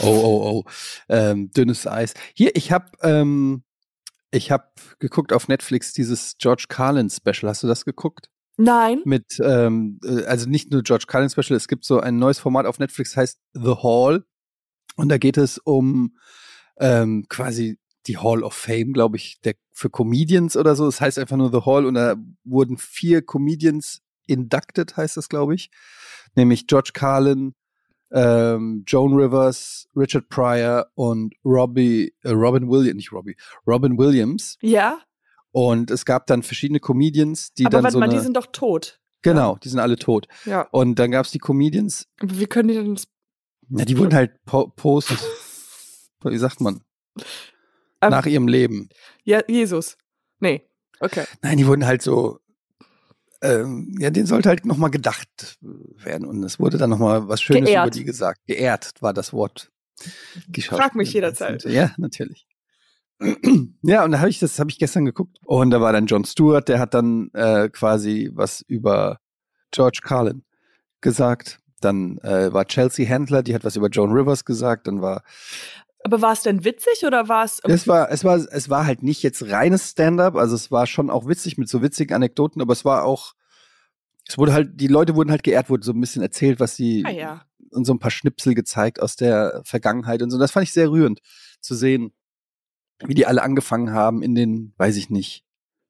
Oh, 0.01 0.07
oh, 0.07 0.51
oh. 0.51 0.65
Ähm, 1.09 1.51
dünnes 1.51 1.87
Eis. 1.87 2.15
Hier, 2.35 2.55
ich 2.55 2.71
habe 2.73 2.91
ähm, 3.03 3.65
ich 4.31 4.51
habe 4.51 4.65
geguckt 4.99 5.33
auf 5.33 5.49
Netflix 5.49 5.93
dieses 5.93 6.37
George 6.39 6.67
Carlin 6.69 7.11
Special. 7.11 7.49
Hast 7.49 7.63
du 7.63 7.67
das 7.67 7.85
geguckt? 7.85 8.29
Nein. 8.57 9.01
Mit, 9.05 9.39
ähm, 9.43 9.99
äh, 10.05 10.25
also 10.25 10.49
nicht 10.49 10.71
nur 10.71 10.83
George 10.83 11.05
Carlin 11.07 11.31
Special, 11.31 11.57
es 11.57 11.69
gibt 11.69 11.85
so 11.85 12.01
ein 12.01 12.19
neues 12.19 12.39
Format 12.39 12.67
auf 12.67 12.79
Netflix, 12.79 13.17
heißt 13.17 13.41
The 13.55 13.77
Hall. 13.83 14.25
Und 14.97 15.09
da 15.09 15.19
geht 15.19 15.39
es 15.39 15.59
um 15.59 16.17
ähm, 16.79 17.25
quasi 17.29 17.79
die 18.07 18.19
Hall 18.19 18.43
of 18.43 18.55
Fame, 18.55 18.93
glaube 18.93 19.17
ich, 19.17 19.41
der, 19.41 19.55
für 19.73 19.91
Comedians 19.91 20.57
oder 20.57 20.77
so. 20.77 20.87
Das 20.87 21.01
heißt 21.01 21.19
einfach 21.19 21.37
nur 21.37 21.51
The 21.51 21.65
Hall 21.65 21.87
und 21.87 21.95
da 21.95 22.17
wurden 22.45 22.77
vier 22.77 23.23
Comedians 23.23 24.03
inducted, 24.27 24.97
heißt 24.97 25.17
das, 25.17 25.29
glaube 25.29 25.55
ich. 25.55 25.71
Nämlich 26.35 26.67
George 26.67 26.91
Carlin, 26.93 27.55
ähm, 28.13 28.85
Joan 28.87 29.15
Rivers, 29.15 29.89
Richard 29.97 30.29
Pryor 30.29 30.91
und 30.95 31.35
Robbie, 31.45 32.15
äh, 32.23 32.31
Robin 32.31 32.69
Williams, 32.69 32.97
nicht 32.97 33.13
Robbie, 33.13 33.37
Robin 33.67 33.99
Williams. 33.99 34.57
Ja. 34.61 35.01
Und 35.53 35.91
es 35.91 36.05
gab 36.05 36.27
dann 36.27 36.43
verschiedene 36.43 36.81
Comedians, 36.81 37.53
die 37.55 37.67
Aber 37.67 37.77
dann 37.77 37.85
warte 37.85 37.95
so 37.95 37.99
mal, 37.99 38.09
die 38.09 38.19
sind 38.19 38.37
doch 38.37 38.47
tot. 38.53 39.01
Genau, 39.23 39.59
die 39.63 39.69
sind 39.69 39.81
alle 39.81 39.97
tot. 39.97 40.29
Ja. 40.45 40.63
Und 40.71 40.99
dann 40.99 41.11
gab 41.11 41.27
es 41.27 41.33
die 41.33 41.39
Comedians. 41.39 42.07
Aber 42.21 42.39
wie 42.39 42.47
können 42.47 42.69
die 42.69 42.75
denn 42.75 42.95
das? 42.95 43.09
Ja, 43.69 43.85
die 43.85 43.99
wurden 43.99 44.15
halt 44.15 44.33
po 44.47 44.69
post, 44.69 45.11
wie 46.25 46.39
sagt 46.39 46.61
man? 46.61 46.81
Um, 48.03 48.11
nach 48.11 48.27
ihrem 48.27 48.49
Leben. 48.49 48.89
Ja, 49.25 49.43
Jesus. 49.47 49.97
Nee. 50.39 50.67
Okay. 51.01 51.25
Nein, 51.43 51.59
die 51.59 51.67
wurden 51.67 51.87
halt 51.87 52.03
so 52.03 52.41
ähm, 53.43 53.97
ja, 53.99 54.11
den 54.11 54.27
sollte 54.27 54.49
halt 54.49 54.67
nochmal 54.67 54.91
gedacht 54.91 55.59
werden. 55.61 56.27
Und 56.27 56.43
es 56.43 56.59
wurde 56.59 56.79
dann 56.79 56.91
nochmal 56.91 57.29
was 57.29 57.41
Schönes 57.41 57.69
Geehrt. 57.69 57.87
über 57.87 57.91
die 57.91 58.05
gesagt. 58.05 58.41
Geehrt 58.47 58.93
war 59.01 59.13
das 59.13 59.33
Wort. 59.33 59.71
Frag 60.63 60.95
mich 60.95 61.13
jederzeit. 61.13 61.65
Ja, 61.65 61.93
natürlich. 61.97 62.47
ja, 63.83 64.05
und 64.05 64.13
da 64.13 64.21
habe 64.21 64.31
ich 64.31 64.39
das 64.39 64.59
habe 64.59 64.71
ich 64.71 64.79
gestern 64.79 65.05
geguckt. 65.05 65.39
Und 65.45 65.71
da 65.71 65.81
war 65.81 65.93
dann 65.93 66.07
John 66.07 66.25
Stewart, 66.25 66.69
der 66.69 66.79
hat 66.79 66.95
dann 66.95 67.31
äh, 67.35 67.69
quasi 67.69 68.31
was 68.33 68.63
über 68.63 69.19
George 69.71 70.01
Carlin 70.03 70.43
gesagt. 71.01 71.59
Dann 71.81 72.19
äh, 72.19 72.53
war 72.53 72.67
Chelsea 72.67 73.09
Handler, 73.09 73.43
die 73.43 73.55
hat 73.55 73.65
was 73.65 73.77
über 73.77 73.89
Joan 73.89 74.13
Rivers 74.13 74.45
gesagt. 74.45 74.87
Dann 74.87 75.01
war 75.03 75.23
aber 76.03 76.23
war 76.23 76.33
es 76.33 76.43
denn 76.43 76.65
witzig 76.65 77.05
oder 77.07 77.29
war 77.29 77.45
es? 77.45 77.61
Es 77.65 77.87
war, 77.87 78.11
es 78.11 78.25
war, 78.25 78.37
es 78.37 78.71
war 78.71 78.87
halt 78.87 79.03
nicht 79.03 79.23
jetzt 79.23 79.51
reines 79.51 79.91
Stand-up, 79.91 80.37
also 80.37 80.55
es 80.55 80.71
war 80.71 80.87
schon 80.87 81.11
auch 81.11 81.27
witzig 81.27 81.59
mit 81.59 81.69
so 81.69 81.83
witzigen 81.83 82.15
Anekdoten, 82.15 82.63
aber 82.63 82.73
es 82.73 82.85
war 82.85 83.05
auch, 83.05 83.35
es 84.27 84.39
wurde 84.39 84.53
halt, 84.53 84.81
die 84.81 84.87
Leute 84.87 85.15
wurden 85.15 85.31
halt 85.31 85.43
geehrt, 85.43 85.69
wurde 85.69 85.85
so 85.85 85.93
ein 85.93 86.01
bisschen 86.01 86.23
erzählt, 86.23 86.59
was 86.59 86.77
sie 86.77 87.05
ah, 87.07 87.11
ja. 87.11 87.45
und 87.71 87.85
so 87.85 87.93
ein 87.93 87.99
paar 87.99 88.11
Schnipsel 88.11 88.55
gezeigt 88.55 89.01
aus 89.01 89.17
der 89.17 89.63
Vergangenheit 89.65 90.23
und 90.23 90.31
so. 90.31 90.39
Das 90.39 90.53
fand 90.53 90.65
ich 90.65 90.73
sehr 90.73 90.91
rührend 90.91 91.21
zu 91.61 91.75
sehen, 91.75 92.13
wie 93.05 93.15
die 93.15 93.27
alle 93.27 93.43
angefangen 93.43 93.93
haben 93.93 94.23
in 94.23 94.35
den, 94.35 94.75
weiß 94.79 94.97
ich 94.97 95.11
nicht, 95.11 95.45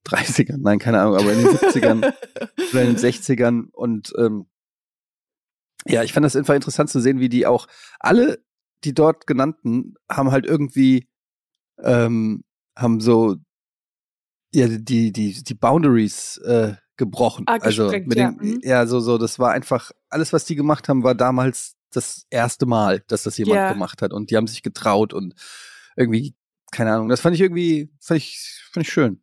30ern, 0.06 0.58
nein, 0.58 0.78
keine 0.78 1.00
Ahnung, 1.00 1.16
aber 1.16 1.32
in 1.32 1.40
den 1.40 1.48
70ern 1.48 2.12
oder 2.72 2.82
in 2.82 2.94
den 2.94 2.96
60ern 2.96 3.70
und 3.72 4.12
ähm, 4.18 4.46
ja, 5.86 6.02
ich 6.02 6.12
fand 6.12 6.24
das 6.24 6.36
einfach 6.36 6.54
interessant 6.54 6.90
zu 6.90 7.00
sehen, 7.00 7.20
wie 7.20 7.28
die 7.28 7.46
auch 7.46 7.66
alle 7.98 8.42
die 8.84 8.94
dort 8.94 9.26
genannten 9.26 9.94
haben 10.10 10.30
halt 10.30 10.46
irgendwie 10.46 11.08
ähm, 11.78 12.44
haben 12.76 13.00
so 13.00 13.36
ja 14.54 14.68
die 14.68 15.12
die 15.12 15.42
die 15.42 15.54
Boundaries 15.54 16.38
äh, 16.38 16.74
gebrochen. 16.96 17.44
Ah, 17.46 17.58
also 17.60 17.90
mit 17.90 18.16
ja. 18.16 18.32
Den, 18.32 18.36
mhm. 18.36 18.60
ja 18.62 18.86
so 18.86 19.00
so 19.00 19.18
das 19.18 19.38
war 19.38 19.52
einfach 19.52 19.90
alles 20.08 20.32
was 20.32 20.44
die 20.44 20.56
gemacht 20.56 20.88
haben 20.88 21.02
war 21.02 21.14
damals 21.14 21.74
das 21.92 22.26
erste 22.30 22.66
Mal, 22.66 23.02
dass 23.08 23.24
das 23.24 23.36
jemand 23.36 23.56
ja. 23.56 23.72
gemacht 23.72 24.00
hat 24.02 24.12
und 24.12 24.30
die 24.30 24.36
haben 24.36 24.46
sich 24.46 24.62
getraut 24.62 25.12
und 25.12 25.34
irgendwie 25.96 26.34
keine 26.70 26.92
Ahnung. 26.92 27.08
Das 27.08 27.20
fand 27.20 27.34
ich 27.34 27.40
irgendwie 27.40 27.90
fand 28.00 28.18
ich 28.18 28.60
fand 28.70 28.86
ich 28.86 28.92
schön. 28.92 29.22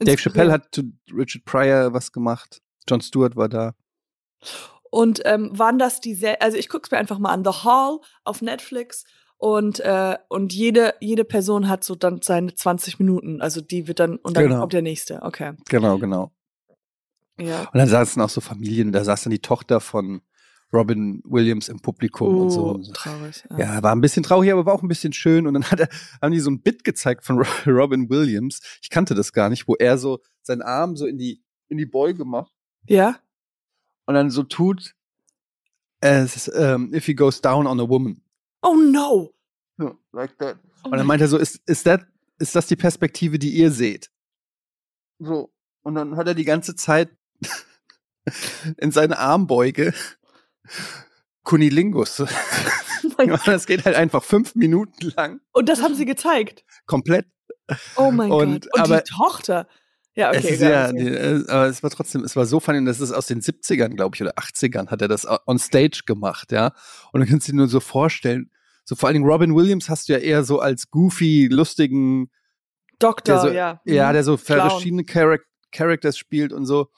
Dave 0.00 0.18
Chappelle 0.18 0.52
hat 0.52 0.68
zu 0.72 0.92
Richard 1.12 1.44
Pryor 1.44 1.92
was 1.92 2.12
gemacht. 2.12 2.60
John 2.88 3.00
Stewart 3.00 3.36
war 3.36 3.48
da. 3.48 3.74
Und 4.92 5.22
ähm, 5.24 5.58
waren 5.58 5.78
das 5.78 6.00
die, 6.00 6.22
also 6.38 6.58
ich 6.58 6.68
guck's 6.68 6.90
mir 6.90 6.98
einfach 6.98 7.18
mal 7.18 7.30
an, 7.30 7.44
The 7.46 7.64
Hall 7.64 8.00
auf 8.24 8.42
Netflix 8.42 9.04
und 9.38 9.80
äh, 9.80 10.18
und 10.28 10.52
jede 10.52 10.92
jede 11.00 11.24
Person 11.24 11.66
hat 11.66 11.82
so 11.82 11.94
dann 11.94 12.20
seine 12.20 12.54
20 12.54 12.98
Minuten, 12.98 13.40
also 13.40 13.62
die 13.62 13.88
wird 13.88 14.00
dann 14.00 14.16
und 14.16 14.36
dann 14.36 14.44
genau. 14.44 14.60
kommt 14.60 14.74
der 14.74 14.82
nächste, 14.82 15.22
okay. 15.22 15.54
Genau, 15.70 15.96
genau. 15.96 16.30
Ja. 17.40 17.60
Und 17.72 17.78
dann 17.78 17.88
saßen 17.88 18.20
auch 18.20 18.28
so 18.28 18.42
Familien, 18.42 18.92
da 18.92 19.02
saß 19.02 19.22
dann 19.22 19.30
die 19.30 19.38
Tochter 19.38 19.80
von 19.80 20.20
Robin 20.74 21.22
Williams 21.24 21.70
im 21.70 21.80
Publikum 21.80 22.36
oh, 22.36 22.42
und 22.42 22.50
so. 22.50 22.74
Oh, 22.74 22.92
traurig. 22.92 23.44
Ja. 23.48 23.58
ja. 23.58 23.82
war 23.82 23.94
ein 23.94 24.02
bisschen 24.02 24.22
traurig, 24.22 24.52
aber 24.52 24.66
war 24.66 24.74
auch 24.74 24.82
ein 24.82 24.88
bisschen 24.88 25.14
schön. 25.14 25.46
Und 25.46 25.54
dann 25.54 25.64
hat 25.64 25.80
er, 25.80 25.88
haben 26.20 26.32
die 26.32 26.40
so 26.40 26.50
ein 26.50 26.60
Bit 26.60 26.84
gezeigt 26.84 27.24
von 27.24 27.38
Robin 27.66 28.10
Williams. 28.10 28.60
Ich 28.82 28.90
kannte 28.90 29.14
das 29.14 29.32
gar 29.32 29.48
nicht, 29.48 29.66
wo 29.66 29.74
er 29.74 29.96
so 29.96 30.20
seinen 30.42 30.62
Arm 30.62 30.96
so 30.96 31.06
in 31.06 31.16
die, 31.16 31.42
in 31.68 31.78
die 31.78 31.86
Beuge 31.86 32.26
macht. 32.26 32.52
Ja 32.86 33.16
und 34.12 34.16
dann 34.16 34.30
so 34.30 34.42
tut, 34.42 34.94
as 36.02 36.46
um, 36.48 36.92
if 36.92 37.06
he 37.06 37.14
goes 37.14 37.40
down 37.40 37.66
on 37.66 37.80
a 37.80 37.88
woman. 37.88 38.20
Oh 38.62 38.74
no! 38.74 39.32
So, 39.78 39.98
like 40.12 40.36
that. 40.38 40.58
Oh 40.84 40.90
und 40.90 40.98
dann 40.98 41.06
meint 41.06 41.22
er 41.22 41.28
so, 41.28 41.38
ist, 41.38 41.62
ist, 41.66 41.84
that, 41.84 42.06
ist 42.38 42.54
das 42.54 42.66
die 42.66 42.76
Perspektive, 42.76 43.38
die 43.38 43.54
ihr 43.54 43.70
seht? 43.70 44.10
So. 45.18 45.50
Und 45.82 45.94
dann 45.94 46.16
hat 46.16 46.28
er 46.28 46.34
die 46.34 46.44
ganze 46.44 46.76
Zeit 46.76 47.10
in 48.76 48.92
seine 48.92 49.18
Armbeuge 49.18 49.94
Kunilingus 51.42 52.22
das 53.46 53.66
geht 53.66 53.84
halt 53.84 53.96
einfach 53.96 54.22
fünf 54.22 54.54
Minuten 54.54 55.12
lang. 55.16 55.40
Und 55.52 55.68
das 55.68 55.82
haben 55.82 55.94
sie 55.94 56.04
gezeigt. 56.04 56.64
Komplett. 56.86 57.26
Oh 57.96 58.10
mein 58.10 58.30
und, 58.30 58.68
Gott. 58.68 58.74
Und 58.74 58.80
aber, 58.80 59.00
die 59.00 59.10
Tochter. 59.10 59.68
Ja, 60.14 60.28
okay. 60.28 60.54
Es 60.54 60.60
ja, 60.60 60.92
die, 60.92 61.06
äh, 61.06 61.44
aber 61.48 61.66
es 61.66 61.82
war 61.82 61.90
trotzdem, 61.90 62.22
es 62.22 62.36
war 62.36 62.44
so 62.44 62.60
funny, 62.60 62.84
das 62.84 63.00
ist 63.00 63.12
aus 63.12 63.26
den 63.26 63.40
70ern, 63.40 63.94
glaube 63.94 64.14
ich, 64.14 64.22
oder 64.22 64.34
80ern 64.34 64.88
hat 64.88 65.00
er 65.00 65.08
das 65.08 65.26
on 65.46 65.58
stage 65.58 66.02
gemacht, 66.04 66.52
ja. 66.52 66.72
Und 67.12 67.22
du 67.22 67.26
kannst 67.26 67.48
dir 67.48 67.54
nur 67.54 67.68
so 67.68 67.80
vorstellen, 67.80 68.50
so 68.84 68.94
vor 68.94 69.06
allen 69.06 69.14
Dingen 69.14 69.26
Robin 69.26 69.54
Williams 69.54 69.88
hast 69.88 70.08
du 70.08 70.12
ja 70.12 70.18
eher 70.18 70.44
so 70.44 70.60
als 70.60 70.90
goofy, 70.90 71.48
lustigen 71.50 72.30
Doktor, 72.98 73.40
so, 73.40 73.48
ja. 73.48 73.80
Ja, 73.84 74.08
mhm. 74.08 74.12
der 74.12 74.24
so 74.24 74.36
Clown. 74.36 74.70
verschiedene 74.70 75.04
Char 75.04 75.38
Characters 75.72 76.18
spielt 76.18 76.52
und 76.52 76.66
so. 76.66 76.90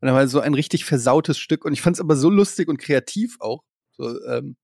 Und 0.00 0.06
dann 0.06 0.14
war 0.14 0.26
so 0.28 0.40
ein 0.40 0.54
richtig 0.54 0.84
versautes 0.84 1.38
Stück. 1.38 1.64
Und 1.64 1.72
ich 1.72 1.80
fand 1.80 1.96
es 1.96 2.00
aber 2.00 2.16
so 2.16 2.28
lustig 2.28 2.68
und 2.68 2.78
kreativ 2.78 3.36
auch, 3.40 3.62
so 3.92 4.22
ähm, 4.26 4.56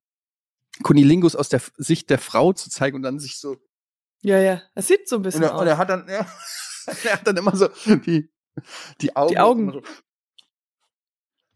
Kunilingus 0.82 1.34
aus 1.34 1.48
der 1.48 1.62
Sicht 1.76 2.10
der 2.10 2.18
Frau 2.18 2.52
zu 2.52 2.70
zeigen 2.70 2.96
und 2.96 3.02
dann 3.02 3.18
sich 3.18 3.38
so. 3.38 3.56
Ja, 4.22 4.38
ja. 4.38 4.62
Es 4.74 4.88
sieht 4.88 5.08
so 5.08 5.16
ein 5.16 5.22
bisschen 5.22 5.44
und 5.44 5.48
er, 5.48 5.54
aus. 5.54 5.60
Und 5.60 5.66
er 5.68 5.78
hat 5.78 5.90
dann, 5.90 6.06
ja, 6.08 6.26
er 7.04 7.12
hat 7.12 7.26
dann 7.26 7.36
immer 7.36 7.56
so 7.56 7.68
die, 7.86 8.30
die 9.00 9.14
Augen. 9.16 9.30
Die 9.30 9.38
Augen. 9.38 9.72
So, 9.72 9.82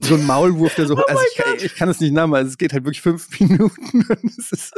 so 0.02 0.14
ein 0.16 0.26
Maulwurf, 0.26 0.74
der 0.74 0.86
so, 0.86 0.96
oh 0.98 1.02
also 1.06 1.22
ich, 1.56 1.64
ich, 1.64 1.74
kann 1.74 1.88
es 1.88 2.00
nicht 2.00 2.12
nachmachen, 2.12 2.40
also 2.40 2.50
es 2.50 2.58
geht 2.58 2.72
halt 2.72 2.84
wirklich 2.84 3.02
fünf 3.02 3.28
Minuten. 3.40 4.04
es, 4.38 4.52
ist, 4.52 4.74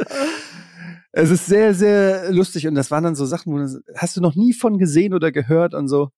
es 1.11 1.29
ist 1.31 1.45
sehr, 1.45 1.73
sehr 1.73 2.31
lustig 2.31 2.67
und 2.67 2.75
das 2.75 2.91
waren 2.91 3.03
dann 3.03 3.15
so 3.15 3.25
Sachen, 3.25 3.53
wo 3.53 3.57
du, 3.57 3.81
hast 3.95 4.15
du 4.15 4.21
noch 4.21 4.35
nie 4.35 4.53
von 4.53 4.77
gesehen 4.77 5.13
oder 5.13 5.31
gehört 5.31 5.73
und 5.73 5.87
so. 5.87 6.11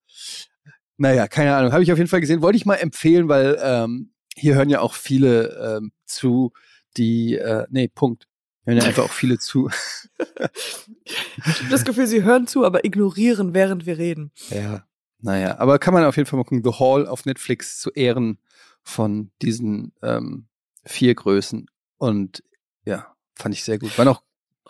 Naja, 0.98 1.28
keine 1.28 1.56
Ahnung, 1.56 1.72
habe 1.74 1.84
ich 1.84 1.92
auf 1.92 1.98
jeden 1.98 2.10
Fall 2.10 2.22
gesehen. 2.22 2.42
Wollte 2.42 2.58
ich 2.58 2.66
mal 2.66 2.76
empfehlen, 2.76 3.30
weil 3.30 3.58
ähm, 3.62 4.14
hier 4.36 4.56
hören 4.56 4.70
ja 4.70 4.82
auch 4.82 4.94
viele 4.94 5.78
ähm, 5.78 5.92
zu, 6.06 6.52
die, 6.98 7.36
äh, 7.36 7.66
nee, 7.70 7.88
Punkt. 7.88 8.28
Hören 8.68 8.80
ja 8.80 8.84
einfach 8.84 9.04
auch 9.06 9.12
viele 9.12 9.40
zu. 9.40 9.70
ich 10.20 11.60
habe 11.60 11.70
das 11.70 11.86
Gefühl, 11.86 12.06
sie 12.06 12.24
hören 12.24 12.48
zu, 12.48 12.66
aber 12.66 12.84
ignorieren, 12.84 13.54
während 13.54 13.86
wir 13.86 13.98
reden. 13.98 14.32
Ja, 14.50 14.86
naja, 15.20 15.58
aber 15.58 15.80
kann 15.80 15.94
man 15.94 16.04
auf 16.04 16.18
jeden 16.18 16.28
Fall 16.28 16.38
mal 16.38 16.44
gucken. 16.44 16.64
The 16.64 16.78
Hall 16.78 17.08
auf 17.08 17.26
Netflix 17.26 17.80
zu 17.80 17.92
Ehren 17.92 18.40
von 18.84 19.32
diesen 19.42 19.94
ähm, 20.04 20.48
vier 20.84 21.16
Größen. 21.16 21.68
Und 21.98 22.44
ja, 22.84 23.16
fand 23.36 23.56
ich 23.56 23.64
sehr 23.64 23.80
gut. 23.80 23.98
Waren 23.98 24.10
auch 24.10 24.22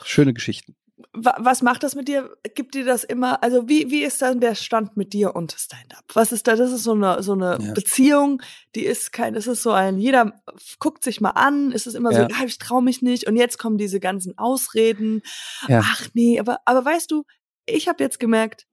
schöne 0.04 0.34
Geschichten. 0.34 0.76
Was 1.14 1.62
macht 1.62 1.84
das 1.84 1.94
mit 1.94 2.08
dir? 2.08 2.36
Gibt 2.56 2.74
dir 2.74 2.84
das 2.84 3.04
immer, 3.04 3.44
also 3.44 3.70
wie, 3.70 3.92
wie 3.92 4.04
ist 4.04 4.20
dann 4.22 4.40
der 4.40 4.56
Stand 4.56 4.98
mit 4.98 5.14
dir 5.14 5.36
und 5.36 5.52
Stand-up? 5.52 6.04
Was 6.14 6.32
ist 6.32 6.48
da? 6.48 6.56
Das 6.56 6.72
ist 6.72 6.84
so 6.84 6.94
eine, 6.94 7.22
so 7.22 7.34
eine 7.34 7.60
ja. 7.62 7.74
Beziehung, 7.74 8.42
die 8.74 8.84
ist 8.84 9.14
kein, 9.14 9.36
das 9.36 9.46
ist 9.46 9.62
so 9.62 9.72
ein, 9.72 10.00
jeder 10.00 10.42
guckt 10.80 11.04
sich 11.04 11.22
mal 11.22 11.32
an, 11.32 11.72
ist 11.72 11.86
es 11.86 11.94
immer 11.94 12.12
ja. 12.12 12.28
so, 12.28 12.36
ah, 12.36 12.46
ich 12.46 12.58
trau 12.58 12.82
mich 12.82 13.04
nicht 13.04 13.28
und 13.28 13.36
jetzt 13.36 13.60
kommen 13.60 13.78
diese 13.78 14.00
ganzen 14.00 14.38
Ausreden. 14.40 15.22
Ja. 15.68 15.82
Ach 15.84 16.08
nee, 16.14 16.40
aber, 16.40 16.62
aber 16.66 16.84
weißt 16.84 17.12
du, 17.12 17.26
ich 17.68 17.88
habe 17.88 18.04
jetzt 18.04 18.20
gemerkt, 18.20 18.66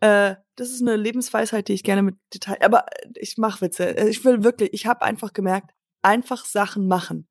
äh, 0.00 0.34
das 0.56 0.70
ist 0.70 0.82
eine 0.82 0.96
Lebensweisheit, 0.96 1.68
die 1.68 1.72
ich 1.72 1.82
gerne 1.82 2.02
mit 2.02 2.16
Detail, 2.34 2.58
aber 2.60 2.84
ich 3.14 3.38
mache 3.38 3.62
Witze. 3.62 3.96
Äh, 3.96 4.08
ich 4.10 4.22
will 4.24 4.44
wirklich, 4.44 4.74
ich 4.74 4.86
habe 4.86 5.02
einfach 5.02 5.32
gemerkt, 5.32 5.70
einfach 6.02 6.44
Sachen 6.44 6.88
machen. 6.88 7.26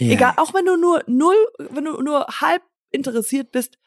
Egal, 0.00 0.34
auch 0.36 0.54
wenn 0.54 0.64
du 0.64 0.76
nur 0.76 1.02
null, 1.08 1.34
wenn 1.58 1.84
du 1.84 2.00
nur 2.00 2.24
halb 2.28 2.62
interessiert 2.90 3.52
bist, 3.52 3.78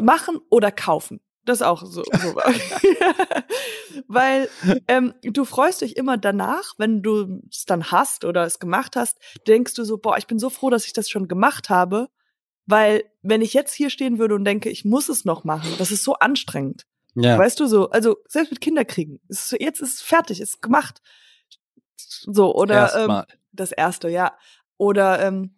machen 0.00 0.40
oder 0.50 0.70
kaufen. 0.70 1.20
Das 1.44 1.58
ist 1.58 1.66
auch 1.66 1.84
so. 1.84 2.04
so. 2.04 2.34
Weil 4.06 4.48
ähm, 4.86 5.14
du 5.22 5.44
freust 5.44 5.80
dich 5.80 5.96
immer 5.96 6.16
danach, 6.16 6.74
wenn 6.78 7.02
du 7.02 7.42
es 7.50 7.64
dann 7.64 7.90
hast 7.90 8.24
oder 8.24 8.44
es 8.44 8.60
gemacht 8.60 8.94
hast, 8.94 9.18
denkst 9.48 9.74
du 9.74 9.84
so, 9.84 9.98
boah, 9.98 10.16
ich 10.16 10.28
bin 10.28 10.38
so 10.38 10.50
froh, 10.50 10.70
dass 10.70 10.86
ich 10.86 10.92
das 10.92 11.10
schon 11.10 11.26
gemacht 11.26 11.68
habe. 11.68 12.08
Weil 12.66 13.04
wenn 13.22 13.42
ich 13.42 13.54
jetzt 13.54 13.74
hier 13.74 13.90
stehen 13.90 14.18
würde 14.18 14.36
und 14.36 14.44
denke, 14.44 14.70
ich 14.70 14.84
muss 14.84 15.08
es 15.08 15.24
noch 15.24 15.42
machen, 15.42 15.74
das 15.78 15.90
ist 15.90 16.04
so 16.04 16.14
anstrengend. 16.14 16.86
Ja. 17.14 17.36
Weißt 17.36 17.58
du 17.58 17.66
so, 17.66 17.90
also 17.90 18.18
selbst 18.28 18.52
mit 18.52 18.60
Kinderkriegen, 18.60 19.20
ist, 19.28 19.52
jetzt 19.58 19.80
ist 19.80 19.94
es 19.94 20.02
fertig, 20.02 20.40
ist 20.40 20.62
gemacht. 20.62 21.02
So, 21.96 22.54
oder 22.54 22.94
ähm, 22.94 23.36
das 23.52 23.72
erste, 23.72 24.08
ja. 24.08 24.36
Oder 24.76 25.20
ähm, 25.26 25.56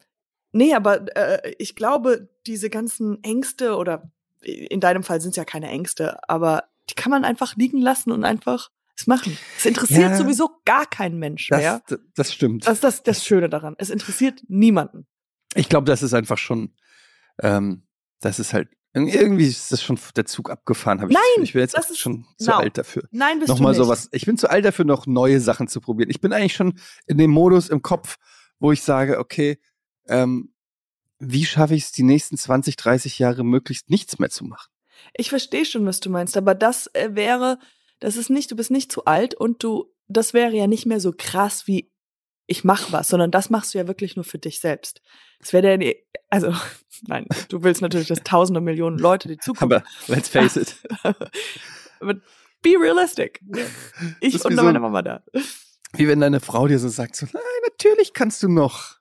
nee, 0.55 0.75
aber 0.75 1.17
äh, 1.17 1.55
ich 1.59 1.77
glaube, 1.77 2.29
diese 2.47 2.71
ganzen 2.71 3.23
Ängste 3.23 3.77
oder 3.77 4.11
in 4.43 4.81
deinem 4.81 5.03
Fall 5.03 5.21
sind 5.21 5.31
es 5.31 5.37
ja 5.37 5.45
keine 5.45 5.69
Ängste, 5.69 6.29
aber 6.29 6.64
die 6.90 6.95
kann 6.95 7.11
man 7.11 7.25
einfach 7.25 7.57
liegen 7.57 7.81
lassen 7.81 8.12
und 8.12 8.25
einfach 8.25 8.71
es 8.97 9.07
machen. 9.07 9.37
Es 9.59 9.67
interessiert 9.67 10.11
ja, 10.11 10.17
sowieso 10.17 10.51
gar 10.64 10.87
keinen 10.87 11.19
Mensch 11.19 11.51
mehr. 11.51 11.83
Das, 11.88 11.99
das 12.14 12.33
stimmt. 12.33 12.67
Das 12.67 12.75
ist 12.75 12.85
das, 12.85 13.03
das 13.03 13.25
Schöne 13.25 13.49
daran. 13.49 13.75
Es 13.79 13.90
interessiert 13.90 14.43
niemanden. 14.49 15.07
Ich 15.55 15.69
glaube, 15.69 15.87
das 15.87 16.03
ist 16.03 16.14
einfach 16.14 16.38
schon, 16.38 16.75
ähm, 17.43 17.87
das 18.21 18.38
ist 18.38 18.53
halt 18.53 18.69
irgendwie 18.97 19.49
ist 19.49 19.73
das 19.73 19.83
schon 19.83 19.99
der 20.14 20.25
Zug 20.25 20.51
abgefahren, 20.51 21.01
habe 21.01 21.11
ich. 21.11 21.19
Nein, 21.19 21.43
ich 21.43 21.53
bin 21.53 21.62
jetzt 21.62 21.77
ist, 21.77 21.99
schon 21.99 22.27
zu 22.38 22.51
no. 22.51 22.59
alt 22.59 22.79
dafür. 22.79 23.03
Nein, 23.11 23.40
bist 23.40 23.49
Nochmal 23.49 23.73
du 23.73 23.81
nicht. 23.81 23.87
sowas. 23.87 24.09
Ich 24.12 24.25
bin 24.25 24.38
zu 24.38 24.49
alt 24.49 24.64
dafür, 24.64 24.85
noch 24.85 25.09
neue 25.09 25.40
Sachen 25.40 25.67
zu 25.67 25.81
probieren. 25.81 26.11
Ich 26.11 26.21
bin 26.21 26.33
eigentlich 26.33 26.55
schon 26.55 26.79
in 27.07 27.19
dem 27.19 27.33
Modus 27.33 27.69
im 27.71 27.83
Kopf, 27.83 28.19
wo 28.61 28.71
ich 28.71 28.83
sage, 28.83 29.19
okay, 29.19 29.59
ähm, 30.09 30.53
wie 31.19 31.45
schaffe 31.45 31.75
ich 31.75 31.85
es, 31.85 31.93
die 31.93 32.03
nächsten 32.03 32.37
20, 32.37 32.77
30 32.77 33.19
Jahre 33.19 33.45
möglichst 33.45 33.90
nichts 33.90 34.19
mehr 34.19 34.31
zu 34.31 34.45
machen? 34.45 34.71
Ich 35.14 35.29
verstehe 35.29 35.64
schon, 35.64 35.87
was 35.87 36.01
du 36.01 36.11
meinst, 36.11 36.37
aber 36.37 36.55
das 36.55 36.88
äh, 36.95 37.11
wäre, 37.12 37.59
das 38.01 38.17
ist 38.17 38.31
nicht, 38.31 38.51
du 38.51 38.57
bist 38.57 38.71
nicht 38.71 38.90
zu 38.90 39.05
alt 39.05 39.35
und 39.35 39.62
du, 39.62 39.93
das 40.09 40.35
wäre 40.35 40.55
ja 40.55 40.67
nicht 40.67 40.87
mehr 40.87 41.01
so 41.01 41.12
krass 41.17 41.67
wie 41.67 41.90
ich 42.47 42.64
mach 42.64 42.93
was, 42.93 43.09
sondern 43.09 43.31
das 43.31 43.51
machst 43.51 43.75
du 43.75 43.79
ja 43.79 43.87
wirklich 43.88 44.17
nur 44.17 44.25
für 44.25 44.38
dich 44.38 44.61
selbst. 44.61 45.01
Das 45.40 45.53
wäre 45.53 45.79
der, 45.79 45.95
also, 46.29 46.53
nein, 47.03 47.27
du 47.49 47.62
willst 47.62 47.83
natürlich, 47.83 48.09
dass 48.09 48.23
tausende 48.23 48.61
Millionen 48.61 48.99
Leute 48.99 49.29
die 49.29 49.38
Zukunft. 49.38 49.62
Aber 49.62 49.85
let's 50.09 50.29
face 50.29 50.57
it. 50.57 50.77
Aber 52.01 52.14
be 52.62 52.71
realistic. 52.79 53.40
Ich 54.21 54.45
und 54.45 54.57
so, 54.57 54.62
meine 54.62 54.81
Mama 54.81 55.03
da. 55.03 55.23
Wie 55.93 56.09
wenn 56.09 56.21
deine 56.21 56.40
Frau 56.40 56.67
dir 56.67 56.79
so 56.79 56.88
sagt, 56.88 57.17
so, 57.17 57.27
nein, 57.33 57.43
natürlich 57.71 58.12
kannst 58.12 58.43
du 58.43 58.49
noch, 58.49 58.97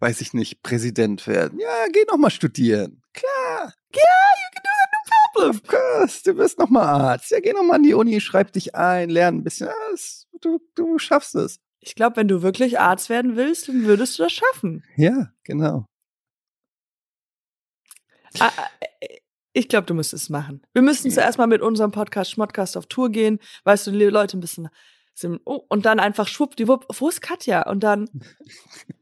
weiß 0.00 0.20
ich 0.22 0.34
nicht, 0.34 0.62
Präsident 0.62 1.26
werden. 1.26 1.60
Ja, 1.60 1.86
geh 1.92 2.04
noch 2.10 2.16
mal 2.16 2.30
studieren. 2.30 3.02
Klar. 3.12 3.72
Ja, 3.94 4.02
you 4.36 4.48
can 4.52 4.62
do 4.62 4.70
that, 4.80 4.90
no 4.92 5.32
problem. 5.32 5.50
Of 5.50 5.62
course, 5.66 6.22
du 6.24 6.36
wirst 6.36 6.58
noch 6.58 6.70
mal 6.70 6.86
Arzt. 6.86 7.30
Ja, 7.30 7.40
geh 7.40 7.52
noch 7.52 7.62
mal 7.62 7.76
an 7.76 7.82
die 7.82 7.94
Uni, 7.94 8.20
schreib 8.20 8.52
dich 8.52 8.74
ein, 8.74 9.10
lern 9.10 9.36
ein 9.36 9.44
bisschen. 9.44 9.68
Ja, 9.68 9.74
du, 10.40 10.60
du 10.74 10.98
schaffst 10.98 11.34
es. 11.34 11.60
Ich 11.80 11.94
glaube, 11.94 12.16
wenn 12.16 12.28
du 12.28 12.42
wirklich 12.42 12.78
Arzt 12.78 13.08
werden 13.08 13.36
willst, 13.36 13.68
dann 13.68 13.84
würdest 13.84 14.18
du 14.18 14.24
das 14.24 14.32
schaffen. 14.32 14.84
Ja, 14.96 15.32
genau. 15.44 15.86
Ah, 18.38 18.50
äh, 19.00 19.18
ich 19.52 19.68
glaube, 19.68 19.86
du 19.86 19.94
müsstest 19.94 20.24
es 20.24 20.30
machen. 20.30 20.62
Wir 20.72 20.82
müssen 20.82 21.10
zuerst 21.10 21.38
mal 21.38 21.46
mit 21.46 21.62
unserem 21.62 21.90
Podcast 21.90 22.30
Schmodcast 22.30 22.76
auf 22.76 22.86
Tour 22.86 23.10
gehen, 23.10 23.40
weißt 23.64 23.86
du, 23.86 23.90
die 23.90 24.04
Leute 24.04 24.38
ein 24.38 24.40
bisschen 24.40 24.68
oh, 25.44 25.64
und 25.68 25.86
dann 25.86 26.00
einfach 26.00 26.28
schwuppdiwupp, 26.28 26.86
wo 26.98 27.08
ist 27.08 27.20
Katja? 27.20 27.68
Und 27.68 27.80
dann. 27.80 28.08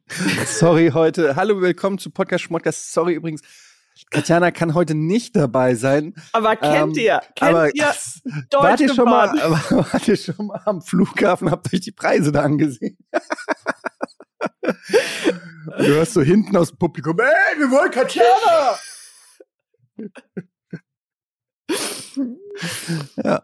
Sorry 0.47 0.91
heute. 0.93 1.37
Hallo, 1.37 1.61
willkommen 1.61 1.99
zu 1.99 2.11
Podcast 2.11 2.45
Schmodcast. 2.45 2.93
Sorry 2.93 3.15
übrigens. 3.15 3.43
Katjana 4.11 4.53
kann 4.53 4.75
heute 4.75 4.95
nicht 4.95 5.35
dabei 5.35 5.75
sein. 5.75 6.15
Aber 6.33 6.57
kennt 6.57 6.97
ähm, 6.97 7.05
ihr? 7.05 7.21
Kennt 7.35 7.51
aber, 7.51 7.75
ihr 7.75 7.85
Deutsch 8.51 8.53
wart 8.53 8.81
ihr, 8.81 8.95
schon 8.95 9.05
mal, 9.05 9.29
wart 9.71 10.09
ihr 10.09 10.17
schon 10.17 10.47
mal 10.47 10.63
am 10.65 10.83
Flughafen, 10.83 11.51
habt 11.51 11.73
euch 11.73 11.81
die 11.81 11.93
Preise 11.93 12.31
da 12.31 12.43
angesehen? 12.43 12.97
du 14.63 15.87
hörst 15.87 16.15
so 16.15 16.23
hinten 16.23 16.57
aus 16.57 16.69
dem 16.71 16.79
Publikum, 16.79 17.19
ey, 17.19 17.59
wir 17.59 17.71
wollen 17.71 17.91
Katjana! 17.91 18.79
ja, 23.17 23.43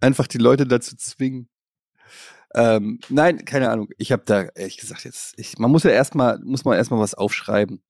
einfach 0.00 0.26
die 0.26 0.38
Leute 0.38 0.66
dazu 0.66 0.96
zwingen. 0.96 1.48
Ähm, 2.54 3.00
nein, 3.08 3.44
keine 3.44 3.70
Ahnung. 3.70 3.88
Ich 3.98 4.12
habe 4.12 4.22
da 4.24 4.42
ehrlich 4.54 4.78
gesagt 4.78 5.04
jetzt, 5.04 5.34
ich, 5.36 5.58
man 5.58 5.70
muss 5.70 5.82
ja 5.82 5.90
erstmal, 5.90 6.38
muss 6.40 6.64
man 6.64 6.76
erstmal 6.76 7.00
was 7.00 7.14
aufschreiben. 7.14 7.82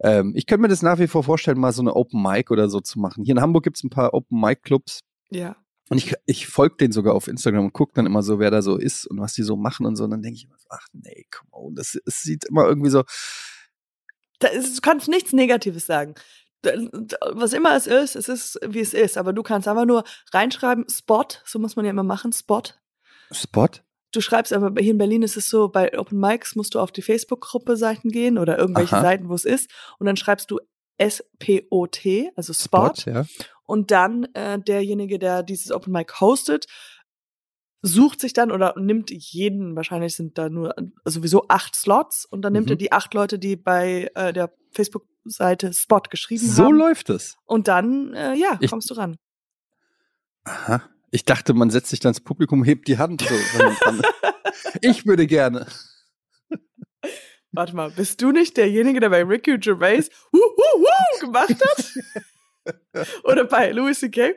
Ähm, 0.00 0.32
ich 0.34 0.46
könnte 0.46 0.62
mir 0.62 0.68
das 0.68 0.82
nach 0.82 0.98
wie 0.98 1.08
vor 1.08 1.24
vorstellen, 1.24 1.58
mal 1.58 1.72
so 1.72 1.82
eine 1.82 1.94
Open 1.94 2.22
Mic 2.22 2.50
oder 2.50 2.70
so 2.70 2.80
zu 2.80 2.98
machen. 2.98 3.24
Hier 3.24 3.34
in 3.34 3.40
Hamburg 3.40 3.64
gibt's 3.64 3.84
ein 3.84 3.90
paar 3.90 4.14
Open 4.14 4.40
Mic 4.40 4.62
Clubs. 4.62 5.00
Ja. 5.30 5.56
Und 5.90 5.98
ich, 5.98 6.14
ich 6.26 6.46
folge 6.46 6.76
denen 6.76 6.92
sogar 6.92 7.14
auf 7.14 7.28
Instagram 7.28 7.66
und 7.66 7.72
gucke 7.72 7.92
dann 7.94 8.06
immer 8.06 8.22
so, 8.22 8.38
wer 8.38 8.50
da 8.50 8.62
so 8.62 8.76
ist 8.76 9.06
und 9.06 9.20
was 9.20 9.32
die 9.32 9.42
so 9.42 9.56
machen 9.56 9.86
und 9.86 9.96
so. 9.96 10.04
Und 10.04 10.10
dann 10.10 10.22
denke 10.22 10.36
ich 10.36 10.44
immer, 10.44 10.56
ach 10.68 10.86
nee, 10.92 11.26
come 11.30 11.48
on, 11.52 11.74
das, 11.74 11.98
das 12.04 12.22
sieht 12.22 12.44
immer 12.44 12.66
irgendwie 12.66 12.90
so. 12.90 13.04
Da 14.38 14.48
ist, 14.48 14.76
du 14.76 14.80
kannst 14.80 15.08
nichts 15.08 15.32
Negatives 15.32 15.86
sagen. 15.86 16.14
Was 17.32 17.52
immer 17.52 17.76
es 17.76 17.86
ist, 17.86 18.16
es 18.16 18.28
ist, 18.28 18.58
wie 18.66 18.80
es 18.80 18.92
ist. 18.92 19.16
Aber 19.16 19.32
du 19.32 19.42
kannst 19.42 19.66
einfach 19.68 19.86
nur 19.86 20.04
reinschreiben, 20.32 20.86
Spot, 20.90 21.26
so 21.44 21.58
muss 21.58 21.76
man 21.76 21.84
ja 21.84 21.90
immer 21.90 22.02
machen, 22.02 22.32
Spot. 22.32 22.62
Spot? 23.30 23.68
Du 24.12 24.20
schreibst 24.20 24.52
aber 24.52 24.80
hier 24.80 24.92
in 24.92 24.98
Berlin 24.98 25.22
ist 25.22 25.36
es 25.36 25.48
so, 25.48 25.68
bei 25.68 25.98
Open 25.98 26.18
Mics 26.18 26.56
musst 26.56 26.74
du 26.74 26.80
auf 26.80 26.92
die 26.92 27.02
Facebook-Gruppe-Seiten 27.02 28.10
gehen 28.10 28.38
oder 28.38 28.58
irgendwelche 28.58 28.96
Aha. 28.96 29.02
Seiten, 29.02 29.28
wo 29.28 29.34
es 29.34 29.44
ist. 29.44 29.70
Und 29.98 30.06
dann 30.06 30.16
schreibst 30.16 30.50
du 30.50 30.58
S-P-O-T, 30.96 32.32
also 32.34 32.52
Spot. 32.52 32.92
Spot 32.96 33.10
ja. 33.10 33.24
Und 33.64 33.90
dann 33.90 34.24
äh, 34.34 34.58
derjenige, 34.58 35.18
der 35.18 35.42
dieses 35.42 35.70
Open 35.70 35.92
Mic 35.92 36.20
hostet, 36.20 36.66
sucht 37.82 38.20
sich 38.20 38.32
dann 38.32 38.50
oder 38.50 38.74
nimmt 38.76 39.10
jeden, 39.10 39.76
wahrscheinlich 39.76 40.16
sind 40.16 40.36
da 40.36 40.48
nur 40.48 40.74
sowieso 41.04 41.46
acht 41.48 41.76
Slots 41.76 42.24
und 42.24 42.42
dann 42.42 42.52
nimmt 42.52 42.66
mhm. 42.66 42.72
er 42.72 42.76
die 42.76 42.92
acht 42.92 43.14
Leute, 43.14 43.38
die 43.38 43.56
bei 43.56 44.10
äh, 44.14 44.32
der 44.32 44.52
Facebook-Seite 44.72 45.72
Spot 45.72 46.02
geschrieben 46.10 46.46
so 46.46 46.64
haben. 46.64 46.70
So 46.70 46.72
läuft 46.72 47.10
es. 47.10 47.36
Und 47.44 47.68
dann, 47.68 48.14
äh, 48.14 48.34
ja, 48.34 48.58
ich, 48.60 48.70
kommst 48.70 48.90
du 48.90 48.94
ran. 48.94 49.16
Aha. 50.44 50.82
Ich 51.10 51.24
dachte, 51.24 51.54
man 51.54 51.70
setzt 51.70 51.90
sich 51.90 52.00
dann 52.00 52.10
ins 52.10 52.20
Publikum, 52.20 52.64
hebt 52.64 52.88
die 52.88 52.98
Hand. 52.98 53.22
So, 53.22 53.34
ich 54.82 55.06
würde 55.06 55.26
gerne. 55.26 55.66
Warte 57.52 57.74
mal, 57.74 57.90
bist 57.90 58.20
du 58.20 58.30
nicht 58.30 58.56
derjenige, 58.56 59.00
der 59.00 59.08
bei 59.08 59.22
Ricky 59.22 59.58
Gervais 59.58 60.10
wuh, 60.32 60.38
wuh, 60.38 60.84
wuh 60.84 61.20
gemacht 61.20 61.48
hat? 61.50 62.24
Oder 63.24 63.44
bei 63.44 63.72
Louis 63.72 63.98
C.K.? 63.98 64.34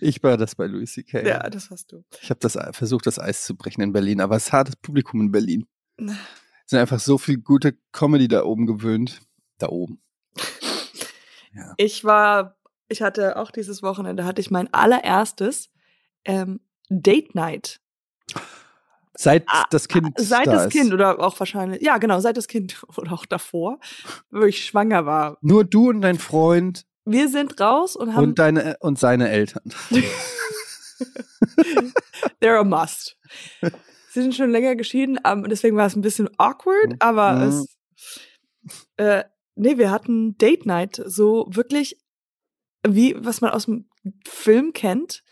Ich 0.00 0.22
war 0.22 0.36
das 0.36 0.54
bei 0.54 0.66
Louis 0.66 0.92
C.K. 0.92 1.26
Ja, 1.26 1.50
das 1.50 1.70
hast 1.70 1.92
du. 1.92 2.04
Ich 2.22 2.30
habe 2.30 2.40
das 2.40 2.58
versucht, 2.72 3.06
das 3.06 3.18
Eis 3.18 3.44
zu 3.44 3.56
brechen 3.56 3.82
in 3.82 3.92
Berlin, 3.92 4.20
aber 4.20 4.36
es 4.36 4.46
ist 4.46 4.52
hartes 4.52 4.76
Publikum 4.76 5.20
in 5.20 5.30
Berlin. 5.30 5.66
Es 5.98 6.70
sind 6.70 6.78
einfach 6.78 7.00
so 7.00 7.18
viel 7.18 7.38
gute 7.38 7.76
Comedy 7.92 8.28
da 8.28 8.44
oben 8.44 8.66
gewöhnt. 8.66 9.20
Da 9.58 9.68
oben. 9.68 10.00
Ja. 11.52 11.74
Ich 11.76 12.02
war, 12.02 12.56
ich 12.88 13.02
hatte 13.02 13.36
auch 13.36 13.50
dieses 13.50 13.82
Wochenende, 13.82 14.24
hatte 14.24 14.40
ich 14.40 14.50
mein 14.50 14.72
allererstes 14.72 15.70
ähm, 16.24 16.60
Date 16.88 17.34
Night. 17.34 17.80
Seit 19.16 19.44
ah, 19.46 19.64
das 19.70 19.86
Kind. 19.86 20.12
Seit 20.18 20.46
da 20.48 20.52
das 20.52 20.66
ist. 20.66 20.72
Kind 20.72 20.92
oder 20.92 21.20
auch 21.20 21.38
wahrscheinlich, 21.38 21.80
ja, 21.82 21.98
genau, 21.98 22.18
seit 22.20 22.36
das 22.36 22.48
Kind 22.48 22.82
oder 22.96 23.12
auch 23.12 23.26
davor, 23.26 23.78
wo 24.30 24.42
ich 24.42 24.64
schwanger 24.64 25.06
war. 25.06 25.38
Nur 25.40 25.64
du 25.64 25.90
und 25.90 26.00
dein 26.00 26.18
Freund. 26.18 26.84
Wir 27.04 27.28
sind 27.28 27.60
raus 27.60 27.96
und 27.96 28.14
haben. 28.14 28.24
Und 28.24 28.38
deine 28.38 28.76
und 28.80 28.98
seine 28.98 29.28
Eltern. 29.28 29.62
They're 32.40 32.58
a 32.58 32.64
must. 32.64 33.16
Sie 34.10 34.22
sind 34.22 34.34
schon 34.34 34.50
länger 34.50 34.74
geschieden, 34.76 35.18
deswegen 35.48 35.76
war 35.76 35.86
es 35.86 35.96
ein 35.96 36.02
bisschen 36.02 36.30
awkward, 36.38 36.90
mhm. 36.90 36.96
aber 37.00 37.32
mhm. 37.32 37.42
es. 37.48 37.66
Äh, 38.96 39.24
nee, 39.54 39.76
wir 39.76 39.90
hatten 39.90 40.38
Date 40.38 40.66
Night, 40.66 41.02
so 41.04 41.46
wirklich 41.50 41.98
wie 42.86 43.14
was 43.18 43.40
man 43.40 43.50
aus 43.50 43.66
dem 43.66 43.88
Film 44.26 44.72
kennt 44.72 45.22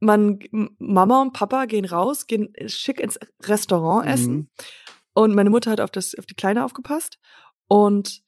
man, 0.00 0.40
Mama 0.78 1.22
und 1.22 1.32
Papa 1.32 1.66
gehen 1.66 1.84
raus, 1.84 2.26
gehen 2.26 2.52
schick 2.66 3.00
ins 3.00 3.20
Restaurant 3.42 4.06
essen. 4.06 4.34
Mhm. 4.34 4.48
Und 5.12 5.34
meine 5.34 5.50
Mutter 5.50 5.70
hat 5.70 5.80
auf, 5.80 5.90
das, 5.90 6.14
auf 6.18 6.26
die 6.26 6.34
Kleine 6.34 6.64
aufgepasst. 6.64 7.18
Und 7.68 8.22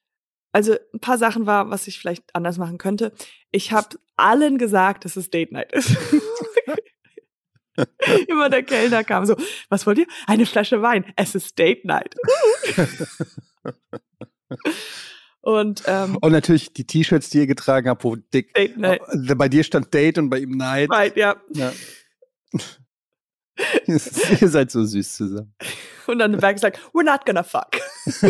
also 0.53 0.77
ein 0.93 1.01
paar 1.01 1.18
Sachen 1.18 1.47
war, 1.47 1.70
was 1.70 1.87
ich 1.87 1.99
vielleicht 1.99 2.25
anders 2.35 2.59
machen 2.59 2.77
könnte. 2.79 3.12
Ich 3.51 3.73
habe 3.73 3.99
allen 4.16 4.59
gesagt, 4.59 5.05
dass 5.05 5.16
es 5.16 5.31
Date 5.31 5.53
Night 5.53 5.73
ist. 5.73 5.97
Immer 8.29 8.51
der 8.51 8.62
Kellner 8.62 9.03
kam 9.03 9.25
so, 9.25 9.35
was 9.70 9.87
wollt 9.87 9.97
ihr? 9.99 10.07
Eine 10.27 10.45
Flasche 10.45 10.83
Wein. 10.83 11.11
Es 11.16 11.35
ist 11.35 11.59
Date 11.59 11.87
Night. 11.87 12.14
Und, 15.43 15.82
ähm, 15.86 16.16
und 16.20 16.32
natürlich 16.32 16.72
die 16.72 16.86
T-Shirts, 16.86 17.28
die 17.30 17.38
ihr 17.38 17.47
getragen 17.49 17.88
habt, 17.88 18.05
wo 18.05 18.14
dick. 18.14 18.55
Date 18.55 18.76
Night. 18.76 19.03
Äh, 19.09 19.34
bei 19.34 19.49
dir 19.49 19.64
stand 19.64 19.93
Date 19.93 20.18
und 20.18 20.30
bei 20.30 20.38
ihm 20.38 20.57
Night. 20.57 20.88
Night, 20.88 21.16
ja. 21.16 21.36
ja. 21.51 21.72
ihr 23.86 23.99
seid 23.99 24.70
so 24.70 24.84
süß 24.84 25.14
zusammen. 25.14 25.55
Und 26.07 26.20
dann 26.20 26.34
ist 26.34 26.62
like, 26.62 26.78
we're 26.93 27.05
not 27.05 27.26
gonna 27.26 27.43
fuck. 27.43 27.72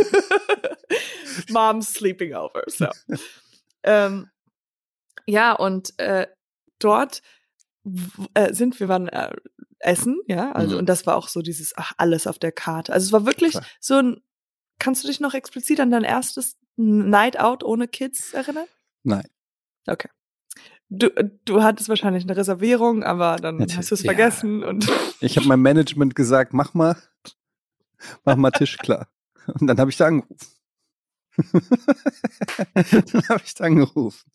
Mom's 1.51 1.93
sleeping 1.93 2.35
over. 2.35 2.65
So. 2.67 2.89
ähm, 3.83 4.31
ja, 5.27 5.53
und 5.53 5.99
äh, 5.99 6.27
dort 6.79 7.23
äh, 8.33 8.55
sind 8.55 8.81
wir 8.81 8.89
waren 8.89 9.09
äh, 9.09 9.35
essen, 9.81 10.19
ja, 10.27 10.53
also 10.53 10.75
mhm. 10.75 10.81
und 10.81 10.89
das 10.89 11.07
war 11.07 11.17
auch 11.17 11.29
so 11.29 11.43
dieses 11.43 11.75
ach, 11.77 11.93
alles 11.99 12.27
auf 12.27 12.39
der 12.39 12.53
Karte. 12.53 12.93
Also 12.93 13.07
es 13.07 13.13
war 13.13 13.27
wirklich 13.27 13.53
Klar. 13.53 13.67
so 13.81 13.97
ein 13.97 14.23
Kannst 14.83 15.05
du 15.05 15.09
dich 15.09 15.21
noch 15.21 15.35
explizit 15.35 15.79
an 15.79 15.93
dein 15.93 16.03
erstes 16.03 16.57
Night 16.77 17.39
Out 17.39 17.65
ohne 17.65 17.89
Kids 17.89 18.33
erinnern? 18.33 18.67
Nein. 19.03 19.27
Okay. 19.87 20.09
Du, 20.89 21.09
du 21.45 21.63
hattest 21.63 21.89
wahrscheinlich 21.89 22.25
eine 22.25 22.37
Reservierung, 22.37 23.03
aber 23.03 23.37
dann 23.37 23.57
Natürlich, 23.57 23.79
hast 23.79 23.91
du 23.91 23.95
es 23.95 24.03
vergessen 24.03 24.61
ja. 24.61 24.69
und. 24.69 24.91
Ich 25.21 25.37
habe 25.37 25.47
meinem 25.47 25.63
Management 25.63 26.15
gesagt, 26.17 26.53
mach 26.53 26.75
mal, 26.75 26.97
mach 28.25 28.37
mal 28.37 28.51
Tisch 28.51 28.77
klar. 28.77 29.09
Und 29.47 29.69
dann 29.69 29.79
habe 29.79 29.91
ich 29.91 29.97
da 29.97 30.07
angerufen. 30.07 30.47
dann 32.75 33.29
habe 33.29 33.43
ich 33.45 33.55
da 33.55 33.65
angerufen. 33.65 34.31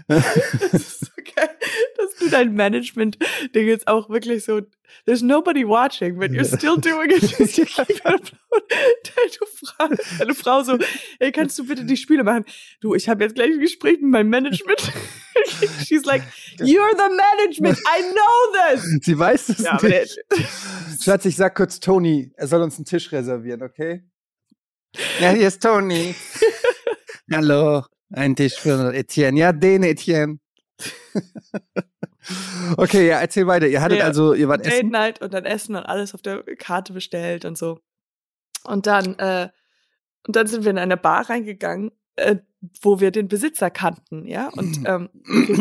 das 0.08 0.74
ist 0.74 1.12
okay, 1.18 1.48
dass 1.96 2.14
du 2.18 2.28
dein 2.30 2.54
Management-Ding 2.54 3.66
jetzt 3.66 3.86
auch 3.88 4.08
wirklich 4.08 4.44
so, 4.44 4.62
there's 5.06 5.22
nobody 5.22 5.64
watching, 5.64 6.18
but 6.18 6.30
you're 6.30 6.44
still 6.44 6.76
doing 6.76 7.10
it. 7.10 7.22
deine, 8.00 8.18
Frau, 9.64 9.88
deine 10.18 10.34
Frau 10.34 10.62
so, 10.62 10.78
ey, 11.18 11.32
kannst 11.32 11.58
du 11.58 11.66
bitte 11.66 11.84
die 11.84 11.96
Spiele 11.96 12.24
machen? 12.24 12.44
Du, 12.80 12.94
ich 12.94 13.08
habe 13.08 13.24
jetzt 13.24 13.34
gleich 13.34 13.50
ein 13.50 13.60
Gespräch 13.60 14.00
mit 14.00 14.10
meinem 14.10 14.30
Management. 14.30 14.80
She's 15.86 16.04
like, 16.04 16.22
you're 16.58 16.94
the 16.96 17.14
management, 17.14 17.78
I 17.86 18.02
know 18.12 18.74
this. 18.74 18.84
Sie 19.02 19.18
weiß 19.18 19.48
es 19.50 19.58
ja, 19.60 19.78
nicht. 19.82 20.18
Schatz, 21.02 21.24
ich 21.24 21.36
sag 21.36 21.54
kurz 21.54 21.80
Tony, 21.80 22.32
er 22.36 22.46
soll 22.46 22.62
uns 22.62 22.76
einen 22.76 22.84
Tisch 22.84 23.10
reservieren, 23.12 23.62
okay? 23.62 24.04
Ja, 25.20 25.30
hier 25.30 25.48
ist 25.48 25.62
Tony. 25.62 26.14
Hallo. 27.32 27.84
Ein 28.12 28.36
Tisch 28.36 28.54
für 28.54 28.92
Etienne. 28.92 29.38
Ja, 29.38 29.52
den 29.52 29.82
Etienne. 29.82 30.38
okay, 32.76 33.08
ja, 33.08 33.20
erzähl 33.20 33.46
weiter. 33.46 33.68
Ihr 33.68 33.80
hattet 33.80 33.98
ja, 33.98 34.04
also, 34.04 34.34
ihr 34.34 34.48
wart 34.48 34.64
Date 34.64 34.74
essen. 34.74 34.88
Night 34.90 35.22
und 35.22 35.32
dann 35.32 35.44
Essen 35.44 35.76
und 35.76 35.84
alles 35.84 36.14
auf 36.14 36.22
der 36.22 36.42
Karte 36.56 36.92
bestellt 36.92 37.44
und 37.44 37.56
so. 37.56 37.80
Und 38.64 38.86
dann, 38.86 39.18
äh, 39.18 39.48
und 40.26 40.36
dann 40.36 40.46
sind 40.46 40.64
wir 40.64 40.70
in 40.70 40.78
eine 40.78 40.96
Bar 40.96 41.30
reingegangen, 41.30 41.92
äh, 42.16 42.36
wo 42.82 43.00
wir 43.00 43.10
den 43.10 43.28
Besitzer 43.28 43.70
kannten, 43.70 44.26
ja. 44.26 44.48
Und 44.48 44.80
ähm, 44.86 45.08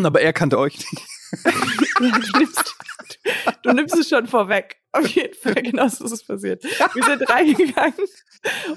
aber 0.05 0.21
er 0.21 0.33
kannte 0.33 0.57
euch 0.57 0.77
nicht. 0.77 1.07
ja, 1.45 2.19
du, 2.19 2.39
nimmst, 2.39 2.75
du 3.63 3.73
nimmst 3.73 3.97
es 3.97 4.09
schon 4.09 4.27
vorweg. 4.27 4.77
Auf 4.91 5.07
jeden 5.07 5.35
Fall, 5.35 5.61
genau 5.61 5.87
so 5.87 6.05
ist 6.05 6.11
es 6.11 6.25
passiert. 6.25 6.63
Wir 6.63 7.03
sind 7.03 7.29
reingegangen 7.29 8.07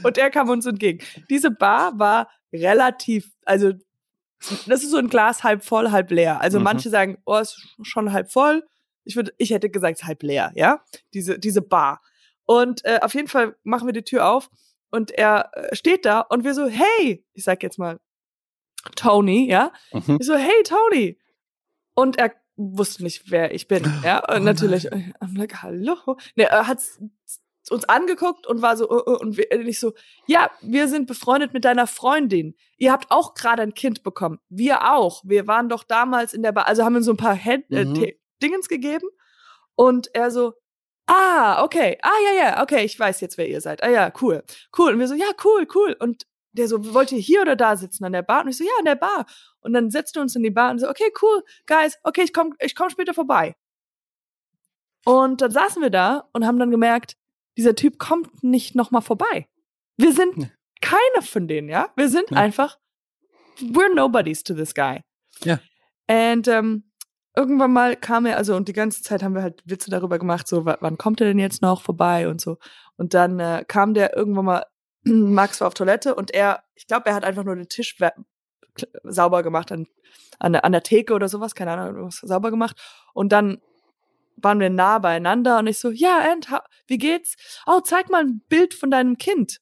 und 0.03 0.19
er 0.19 0.31
kam 0.31 0.51
uns 0.51 0.67
entgegen. 0.67 1.03
Diese 1.31 1.51
Bar 1.51 1.99
war 1.99 2.29
relativ, 2.53 3.33
also 3.45 3.73
das 4.67 4.83
ist 4.83 4.91
so 4.91 4.97
ein 4.97 5.09
Glas 5.09 5.45
halb 5.45 5.65
voll, 5.65 5.91
halb 5.91 6.11
leer. 6.11 6.41
Also 6.41 6.59
mhm. 6.59 6.65
manche 6.65 6.91
sagen, 6.91 7.19
oh, 7.25 7.37
ist 7.37 7.61
schon 7.83 8.13
halb 8.13 8.31
voll. 8.31 8.67
Ich 9.05 9.17
würde, 9.17 9.33
ich 9.39 9.51
hätte 9.51 9.71
gesagt, 9.71 10.05
halb 10.05 10.23
leer, 10.23 10.53
ja. 10.55 10.83
Diese, 11.15 11.39
diese 11.39 11.63
Bar. 11.63 12.03
Und 12.45 12.85
äh, 12.85 13.01
auf 13.03 13.15
jeden 13.15 13.29
Fall 13.29 13.57
machen 13.63 13.87
wir 13.87 13.93
die 13.93 14.03
Tür 14.03 14.29
auf 14.29 14.51
und 14.91 15.11
er 15.11 15.51
äh, 15.55 15.75
steht 15.75 16.05
da 16.05 16.21
und 16.21 16.45
wir 16.45 16.55
so, 16.55 16.67
hey, 16.67 17.25
ich 17.33 17.45
sag 17.45 17.63
jetzt 17.63 17.79
mal 17.79 18.01
Tony, 18.97 19.49
ja. 19.49 19.73
Mhm. 19.93 20.19
Ich 20.21 20.27
so, 20.27 20.35
hey 20.35 20.63
Tony. 20.65 21.19
Und 21.95 22.19
er 22.19 22.35
wusste 22.57 23.03
nicht, 23.03 23.31
wer 23.31 23.55
ich 23.55 23.69
bin, 23.69 23.85
ja. 24.05 24.19
Und 24.29 24.43
oh, 24.43 24.45
natürlich, 24.45 24.85
nein. 24.91 25.15
I'm 25.21 25.39
like, 25.39 25.63
hallo. 25.63 25.97
Ne, 26.35 26.45
er 26.45 26.67
hat 26.67 26.81
uns 27.71 27.89
angeguckt 27.89 28.47
und 28.47 28.63
war 28.63 28.77
so, 28.77 28.91
uh, 28.91 29.11
uh, 29.11 29.19
und 29.19 29.39
ich 29.39 29.79
so, 29.79 29.93
ja, 30.27 30.51
wir 30.61 30.89
sind 30.89 31.07
befreundet 31.07 31.53
mit 31.53 31.65
deiner 31.65 31.87
Freundin. 31.87 32.57
Ihr 32.77 32.93
habt 32.93 33.11
auch 33.11 33.35
gerade 33.35 33.63
ein 33.63 33.75
Kind 33.75 34.03
bekommen. 34.03 34.41
Wir 34.49 34.93
auch. 34.93 35.23
Wir 35.25 35.47
waren 35.47 35.69
doch 35.69 35.85
damals 35.85 36.35
in 36.35 36.43
der 36.43 36.53
Bar, 36.53 36.67
also 36.67 36.85
haben 36.85 36.95
wir 36.95 37.03
so 37.03 37.13
ein 37.13 37.17
paar 37.17 37.37
Head 37.37 37.71
äh, 37.71 37.85
mhm. 37.85 38.13
Dingens 38.43 38.69
gegeben. 38.69 39.07
Und 39.75 40.15
er 40.15 40.31
so, 40.31 40.55
ah, 41.07 41.63
okay, 41.63 41.99
ah, 42.03 42.11
ja, 42.25 42.45
ja, 42.45 42.63
okay, 42.63 42.85
ich 42.85 42.99
weiß 42.99 43.21
jetzt, 43.21 43.39
wer 43.39 43.49
ihr 43.49 43.61
seid. 43.61 43.83
Ah, 43.83 43.91
ja, 43.91 44.13
cool, 44.21 44.43
cool. 44.79 44.93
Und 44.93 44.99
wir 44.99 45.09
so, 45.09 45.15
ja, 45.15 45.31
cool, 45.45 45.67
cool. 45.75 45.97
Und 45.99 46.27
der 46.53 46.69
so, 46.69 46.93
wollt 46.95 47.13
ihr 47.13 47.19
hier 47.19 47.43
oder 47.43 47.57
da 47.57 47.77
sitzen 47.77 48.05
an 48.05 48.13
der 48.13 48.23
Bar? 48.23 48.43
Und 48.43 48.49
ich 48.49 48.59
so, 48.59 48.65
ja, 48.65 48.73
an 48.79 48.85
der 48.85 48.97
Bar. 48.97 49.27
Und 49.61 49.73
dann 49.73 49.91
setzte 49.91 50.21
uns 50.21 50.37
in 50.37 50.43
die 50.43 50.51
Bar 50.51 50.71
und 50.71 50.79
so, 50.79 50.89
okay, 50.89 51.13
cool, 51.23 51.43
guys, 51.67 51.99
okay, 52.03 52.23
ich 52.23 52.33
komm, 52.33 52.55
ich 52.61 52.75
komm 52.75 52.91
später 52.91 53.15
vorbei. 53.15 53.55
Und 55.05 55.41
dann 55.41 55.51
saßen 55.51 55.83
wir 55.83 55.91
da 55.91 56.29
und 56.33 56.47
haben 56.47 56.59
dann 56.59 56.71
gemerkt, 56.71 57.17
dieser 57.57 57.75
Typ 57.75 57.99
kommt 57.99 58.43
nicht 58.43 58.75
nochmal 58.75 59.03
vorbei. 59.03 59.49
Wir 59.97 60.13
sind 60.13 60.37
nee. 60.37 60.51
keiner 60.81 61.23
von 61.23 61.49
denen, 61.49 61.69
ja? 61.69 61.91
Wir 61.97 62.09
sind 62.09 62.31
nee. 62.31 62.37
einfach, 62.37 62.79
we're 63.61 63.95
nobodies 63.95 64.43
to 64.43 64.55
this 64.55 64.75
guy. 64.75 65.01
Ja. 65.45 65.61
Und 66.09 66.49
ähm, 66.49 66.91
irgendwann 67.37 67.73
mal 67.73 67.97
kam 67.97 68.27
er, 68.27 68.37
also 68.37 68.57
und 68.57 68.69
die 68.69 68.73
ganze 68.73 69.03
Zeit 69.03 69.23
haben 69.23 69.35
wir 69.35 69.43
halt 69.43 69.63
Witze 69.65 69.91
darüber 69.91 70.19
gemacht, 70.19 70.49
so 70.49 70.65
wann 70.65 70.99
kommt 70.99 71.21
er 71.21 71.27
denn 71.27 71.39
jetzt 71.39 71.63
noch 71.63 71.83
vorbei 71.83 72.29
und 72.29 72.41
so. 72.41 72.59
Und 72.97 73.15
dann 73.15 73.39
äh, 73.41 73.65
kam 73.67 73.95
der 73.95 74.17
irgendwann 74.17 74.45
mal, 74.45 74.67
Max 75.05 75.61
war 75.61 75.69
auf 75.69 75.75
Toilette 75.75 76.15
und 76.15 76.33
er, 76.33 76.65
ich 76.75 76.87
glaube, 76.87 77.07
er 77.07 77.15
hat 77.15 77.25
einfach 77.25 77.45
nur 77.45 77.57
den 77.57 77.69
Tisch 77.69 77.97
sauber 79.05 79.43
gemacht 79.43 79.73
an, 79.73 79.87
an, 80.39 80.55
an 80.57 80.73
der 80.73 80.83
Theke 80.83 81.15
oder 81.15 81.29
sowas, 81.29 81.55
keine 81.55 81.73
Ahnung, 81.73 82.07
was 82.07 82.17
sauber 82.17 82.51
gemacht. 82.51 82.81
Und 83.13 83.33
dann 83.33 83.61
waren 84.37 84.61
wir 84.61 84.71
nah 84.71 84.99
beieinander 84.99 85.59
und 85.59 85.67
ich 85.67 85.79
so, 85.79 85.91
ja, 85.91 86.31
and, 86.31 86.49
wie 86.87 86.99
geht's? 86.99 87.37
Oh, 87.67 87.81
zeig 87.81 88.11
mal 88.11 88.23
ein 88.23 88.43
Bild 88.49 88.75
von 88.75 88.91
deinem 88.91 89.19
Kind. 89.19 89.59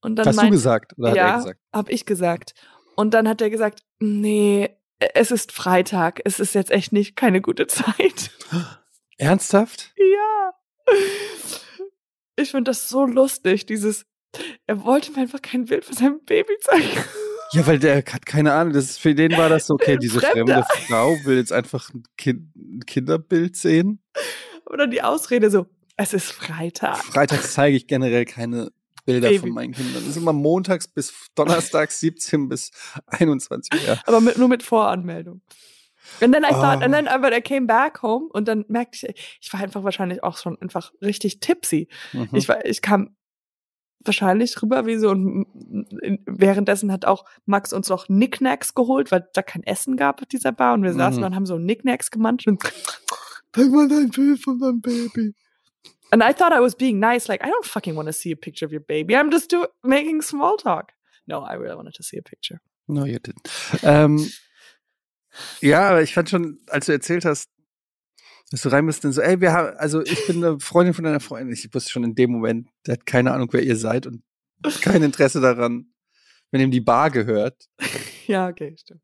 Und 0.00 0.16
dann 0.16 0.26
Hast 0.26 0.36
meint, 0.36 0.48
du 0.48 0.52
gesagt? 0.52 0.96
Oder 0.98 1.14
ja, 1.14 1.24
hat 1.24 1.32
er 1.32 1.38
gesagt? 1.38 1.60
hab 1.72 1.88
ich 1.88 2.06
gesagt. 2.06 2.54
Und 2.94 3.14
dann 3.14 3.28
hat 3.28 3.40
er 3.40 3.50
gesagt, 3.50 3.82
nee, 3.98 4.70
es 4.98 5.30
ist 5.30 5.52
Freitag, 5.52 6.20
es 6.24 6.40
ist 6.40 6.54
jetzt 6.54 6.70
echt 6.70 6.92
nicht 6.92 7.16
keine 7.16 7.40
gute 7.40 7.66
Zeit. 7.66 8.30
Ernsthaft? 9.18 9.92
Ja. 9.96 10.52
Ich 12.36 12.50
finde 12.50 12.70
das 12.70 12.88
so 12.88 13.06
lustig, 13.06 13.66
dieses, 13.66 14.04
er 14.66 14.84
wollte 14.84 15.12
mir 15.12 15.18
einfach 15.18 15.42
kein 15.42 15.64
Bild 15.64 15.84
von 15.84 15.96
seinem 15.96 16.24
Baby 16.24 16.52
zeigen. 16.60 17.04
Ja, 17.52 17.66
weil 17.66 17.78
der 17.78 17.96
hat 17.96 18.26
keine 18.26 18.52
Ahnung. 18.52 18.72
Das 18.72 18.84
ist, 18.84 18.98
für 18.98 19.14
den 19.14 19.36
war 19.36 19.48
das 19.48 19.66
so, 19.66 19.74
okay, 19.74 19.96
diese 20.00 20.20
fremde 20.20 20.64
Frau 20.86 21.16
will 21.24 21.36
jetzt 21.36 21.52
einfach 21.52 21.92
ein, 21.94 22.02
kind, 22.16 22.54
ein 22.56 22.80
Kinderbild 22.86 23.56
sehen. 23.56 24.00
Oder 24.66 24.86
die 24.86 25.02
Ausrede 25.02 25.50
so, 25.50 25.66
es 25.96 26.12
ist 26.12 26.32
Freitag. 26.32 27.04
Freitags 27.04 27.54
zeige 27.54 27.76
ich 27.76 27.86
generell 27.86 28.24
keine 28.24 28.70
Bilder 29.04 29.28
Baby. 29.28 29.38
von 29.38 29.50
meinen 29.50 29.72
Kindern. 29.72 29.94
Das 29.94 30.04
ist 30.04 30.16
immer 30.16 30.32
montags 30.32 30.88
bis 30.88 31.14
donnerstags 31.34 32.00
17 32.00 32.48
bis 32.48 32.70
21 33.06 33.88
Uhr. 33.88 33.98
Aber 34.04 34.20
mit, 34.20 34.36
nur 34.36 34.48
mit 34.48 34.62
Voranmeldung. 34.62 35.40
Und 36.20 36.32
dann 36.32 36.44
I 36.44 36.48
thought, 36.50 36.78
oh. 36.78 36.84
and 36.84 36.94
then 36.94 37.08
aber 37.08 37.36
I 37.36 37.40
came 37.40 37.66
back 37.66 38.02
home 38.02 38.26
und 38.30 38.46
dann 38.46 38.64
merkte 38.68 39.08
ich, 39.08 39.38
ich 39.40 39.52
war 39.52 39.60
einfach 39.60 39.82
wahrscheinlich 39.82 40.22
auch 40.22 40.38
schon 40.38 40.60
einfach 40.60 40.92
richtig 41.02 41.40
tipsy. 41.40 41.88
Mhm. 42.12 42.28
Ich 42.32 42.48
war, 42.48 42.64
ich 42.64 42.80
kam 42.80 43.15
wahrscheinlich 44.04 44.60
rüber 44.62 44.86
wie 44.86 44.96
so 44.96 45.10
und 45.10 45.46
währenddessen 46.26 46.92
hat 46.92 47.04
auch 47.04 47.24
Max 47.44 47.72
uns 47.72 47.88
noch 47.88 48.06
Knickknacks 48.06 48.74
geholt, 48.74 49.10
weil 49.10 49.28
da 49.34 49.42
kein 49.42 49.62
Essen 49.64 49.96
gab 49.96 50.20
auf 50.22 50.28
dieser 50.28 50.52
Bar 50.52 50.74
und 50.74 50.82
wir 50.82 50.92
mhm. 50.92 50.98
saßen 50.98 51.24
und 51.24 51.34
haben 51.34 51.46
so 51.46 51.56
Knickknacks 51.56 52.10
gemanscht 52.10 52.46
und 52.46 52.62
zeig 53.52 53.70
mal 53.70 53.88
dein 53.88 54.10
Bild 54.10 54.42
von 54.42 54.58
deinem 54.58 54.80
Baby. 54.80 55.34
And 56.10 56.22
I 56.22 56.32
thought 56.32 56.52
I 56.52 56.60
was 56.60 56.76
being 56.76 57.00
nice, 57.00 57.26
like 57.28 57.42
I 57.44 57.48
don't 57.48 57.64
fucking 57.64 57.96
want 57.96 58.08
to 58.08 58.12
see 58.12 58.32
a 58.32 58.36
picture 58.36 58.64
of 58.64 58.72
your 58.72 58.80
baby. 58.80 59.16
I'm 59.16 59.30
just 59.30 59.50
do 59.50 59.66
making 59.82 60.22
small 60.22 60.56
talk. 60.56 60.92
No, 61.26 61.40
I 61.40 61.54
really 61.54 61.74
wanted 61.74 61.94
to 61.94 62.02
see 62.02 62.18
a 62.18 62.22
picture. 62.22 62.60
No, 62.86 63.04
you 63.04 63.18
didn't. 63.18 63.48
Ähm, 63.82 64.30
ja, 65.60 65.90
aber 65.90 66.02
ich 66.02 66.14
fand 66.14 66.30
schon, 66.30 66.58
als 66.68 66.86
du 66.86 66.92
erzählt 66.92 67.24
hast, 67.24 67.50
dass 68.50 68.62
du 68.62 68.68
rein 68.68 68.86
bist, 68.86 69.04
dann 69.04 69.12
so, 69.12 69.20
ey, 69.20 69.40
wir 69.40 69.52
haben, 69.52 69.76
also 69.76 70.02
ich 70.02 70.26
bin 70.26 70.44
eine 70.44 70.60
Freundin 70.60 70.94
von 70.94 71.04
deiner 71.04 71.20
Freundin. 71.20 71.52
Ich 71.52 71.72
wusste 71.74 71.90
schon 71.90 72.04
in 72.04 72.14
dem 72.14 72.30
Moment, 72.30 72.68
der 72.86 72.94
hat 72.94 73.06
keine 73.06 73.32
Ahnung, 73.32 73.48
wer 73.52 73.62
ihr 73.62 73.76
seid 73.76 74.06
und 74.06 74.22
kein 74.82 75.02
Interesse 75.02 75.40
daran, 75.40 75.86
wenn 76.50 76.60
ihm 76.60 76.70
die 76.70 76.80
Bar 76.80 77.10
gehört. 77.10 77.68
Ja, 78.28 78.48
okay, 78.48 78.74
stimmt. 78.76 79.02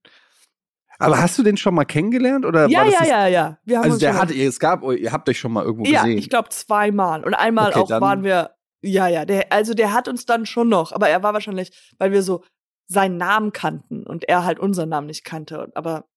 Aber 0.99 1.23
hast 1.23 1.39
du 1.39 1.45
den 1.45 1.57
schon 1.57 1.77
mal 1.77 1.85
kennengelernt 1.85 2.45
oder 2.45 2.69
ja, 2.69 2.81
war 2.81 2.85
das 2.87 2.95
ja, 2.95 3.07
ja, 3.07 3.27
ja, 3.29 3.59
ja. 3.67 3.81
also 3.81 3.97
der 3.97 4.19
hat, 4.19 4.33
es 4.33 4.59
gab, 4.59 4.83
ihr 4.83 5.13
habt 5.13 5.29
euch 5.29 5.39
schon 5.39 5.53
mal 5.53 5.65
irgendwo 5.65 5.89
ja, 5.89 6.03
gesehen. 6.03 6.17
Ja, 6.17 6.19
ich 6.19 6.29
glaube 6.29 6.49
zweimal 6.49 7.23
und 7.25 7.35
einmal 7.35 7.71
okay, 7.71 7.95
auch 7.95 8.01
waren 8.01 8.25
wir, 8.25 8.51
ja, 8.81 9.07
ja, 9.07 9.25
der, 9.25 9.53
also 9.53 9.75
der 9.75 9.93
hat 9.93 10.09
uns 10.09 10.27
dann 10.27 10.45
schon 10.45 10.69
noch, 10.69 10.91
aber 10.91 11.09
er 11.09 11.23
war 11.23 11.35
wahrscheinlich, 11.35 11.71
weil 11.99 12.11
wir 12.11 12.25
so 12.25 12.43
seinen 12.89 13.17
Namen 13.17 13.53
kannten 13.53 14.05
und 14.05 14.29
er 14.29 14.45
halt 14.45 14.59
unseren 14.59 14.89
Namen 14.89 15.07
nicht 15.07 15.25
kannte, 15.25 15.71
aber 15.77 16.09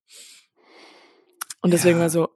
und 1.61 1.71
deswegen 1.71 1.97
ja. 1.97 2.03
war 2.03 2.09
so, 2.09 2.29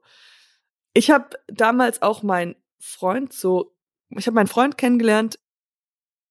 ich 0.94 1.10
habe 1.10 1.30
damals 1.48 2.02
auch 2.02 2.22
meinen 2.22 2.56
Freund 2.80 3.32
so, 3.32 3.76
ich 4.10 4.26
habe 4.26 4.34
meinen 4.34 4.46
Freund 4.46 4.78
kennengelernt. 4.78 5.38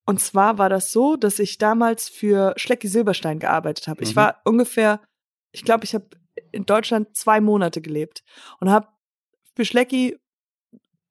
Und 0.05 0.19
zwar 0.19 0.57
war 0.57 0.69
das 0.69 0.91
so, 0.91 1.15
dass 1.15 1.37
ich 1.37 1.59
damals 1.59 2.09
für 2.09 2.53
Schlecki 2.57 2.87
Silberstein 2.87 3.39
gearbeitet 3.39 3.87
habe. 3.87 4.01
Mhm. 4.01 4.07
Ich 4.07 4.15
war 4.15 4.41
ungefähr, 4.43 5.01
ich 5.51 5.63
glaube, 5.63 5.85
ich 5.85 5.93
habe 5.93 6.09
in 6.51 6.65
Deutschland 6.65 7.15
zwei 7.15 7.41
Monate 7.41 7.81
gelebt 7.81 8.23
und 8.59 8.69
habe 8.69 8.87
für 9.55 9.65
Schlecki 9.65 10.17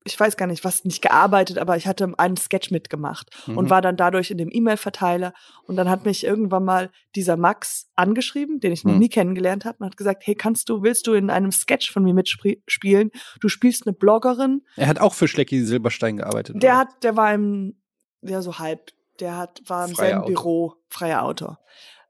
ich 0.09 0.19
weiß 0.19 0.37
gar 0.37 0.47
nicht, 0.47 0.65
was 0.65 0.85
nicht 0.85 1.03
gearbeitet, 1.03 1.59
aber 1.59 1.77
ich 1.77 1.87
hatte 1.87 2.13
einen 2.17 2.37
Sketch 2.37 2.71
mitgemacht 2.71 3.29
mhm. 3.47 3.59
und 3.59 3.71
war 3.71 3.83
dann 3.83 3.97
dadurch 3.97 4.31
in 4.31 4.39
dem 4.39 4.49
E-Mail-Verteiler. 4.51 5.35
Und 5.65 5.77
dann 5.77 5.89
hat 5.89 6.05
mich 6.05 6.25
irgendwann 6.25 6.65
mal 6.65 6.91
dieser 7.15 7.37
Max 7.37 7.91
angeschrieben, 7.95 8.59
den 8.61 8.73
ich 8.73 8.85
noch 8.85 8.95
mhm. 8.95 8.99
nie 8.99 9.09
kennengelernt 9.09 9.65
habe, 9.65 9.79
und 9.81 9.87
hat 9.87 9.97
gesagt, 9.97 10.23
hey, 10.27 10.35
kannst 10.35 10.69
du, 10.69 10.83
willst 10.83 11.07
du 11.07 11.13
in 11.13 11.31
einem 11.31 11.53
Sketch 11.53 11.93
von 11.93 12.03
mir 12.03 12.15
mitspielen? 12.15 13.11
Du 13.41 13.49
spielst 13.49 13.87
eine 13.87 13.93
Bloggerin. 13.93 14.63
Er 14.77 14.89
hat 14.89 15.01
auch 15.01 15.15
für 15.15 15.29
Schlecki 15.29 15.63
Silberstein 15.63 16.17
gearbeitet. 16.17 16.63
Der 16.63 16.71
oder? 16.71 16.79
hat, 16.79 17.05
der 17.05 17.17
war 17.17 17.35
im, 17.35 17.77
ja, 18.23 18.41
so 18.41 18.59
halb, 18.59 18.93
der 19.21 19.37
hat, 19.37 19.61
war 19.67 19.87
im 19.87 19.95
Freier 19.95 20.07
selben 20.07 20.21
Autor. 20.23 20.35
Büro, 20.35 20.75
freier 20.89 21.23
Autor. 21.23 21.59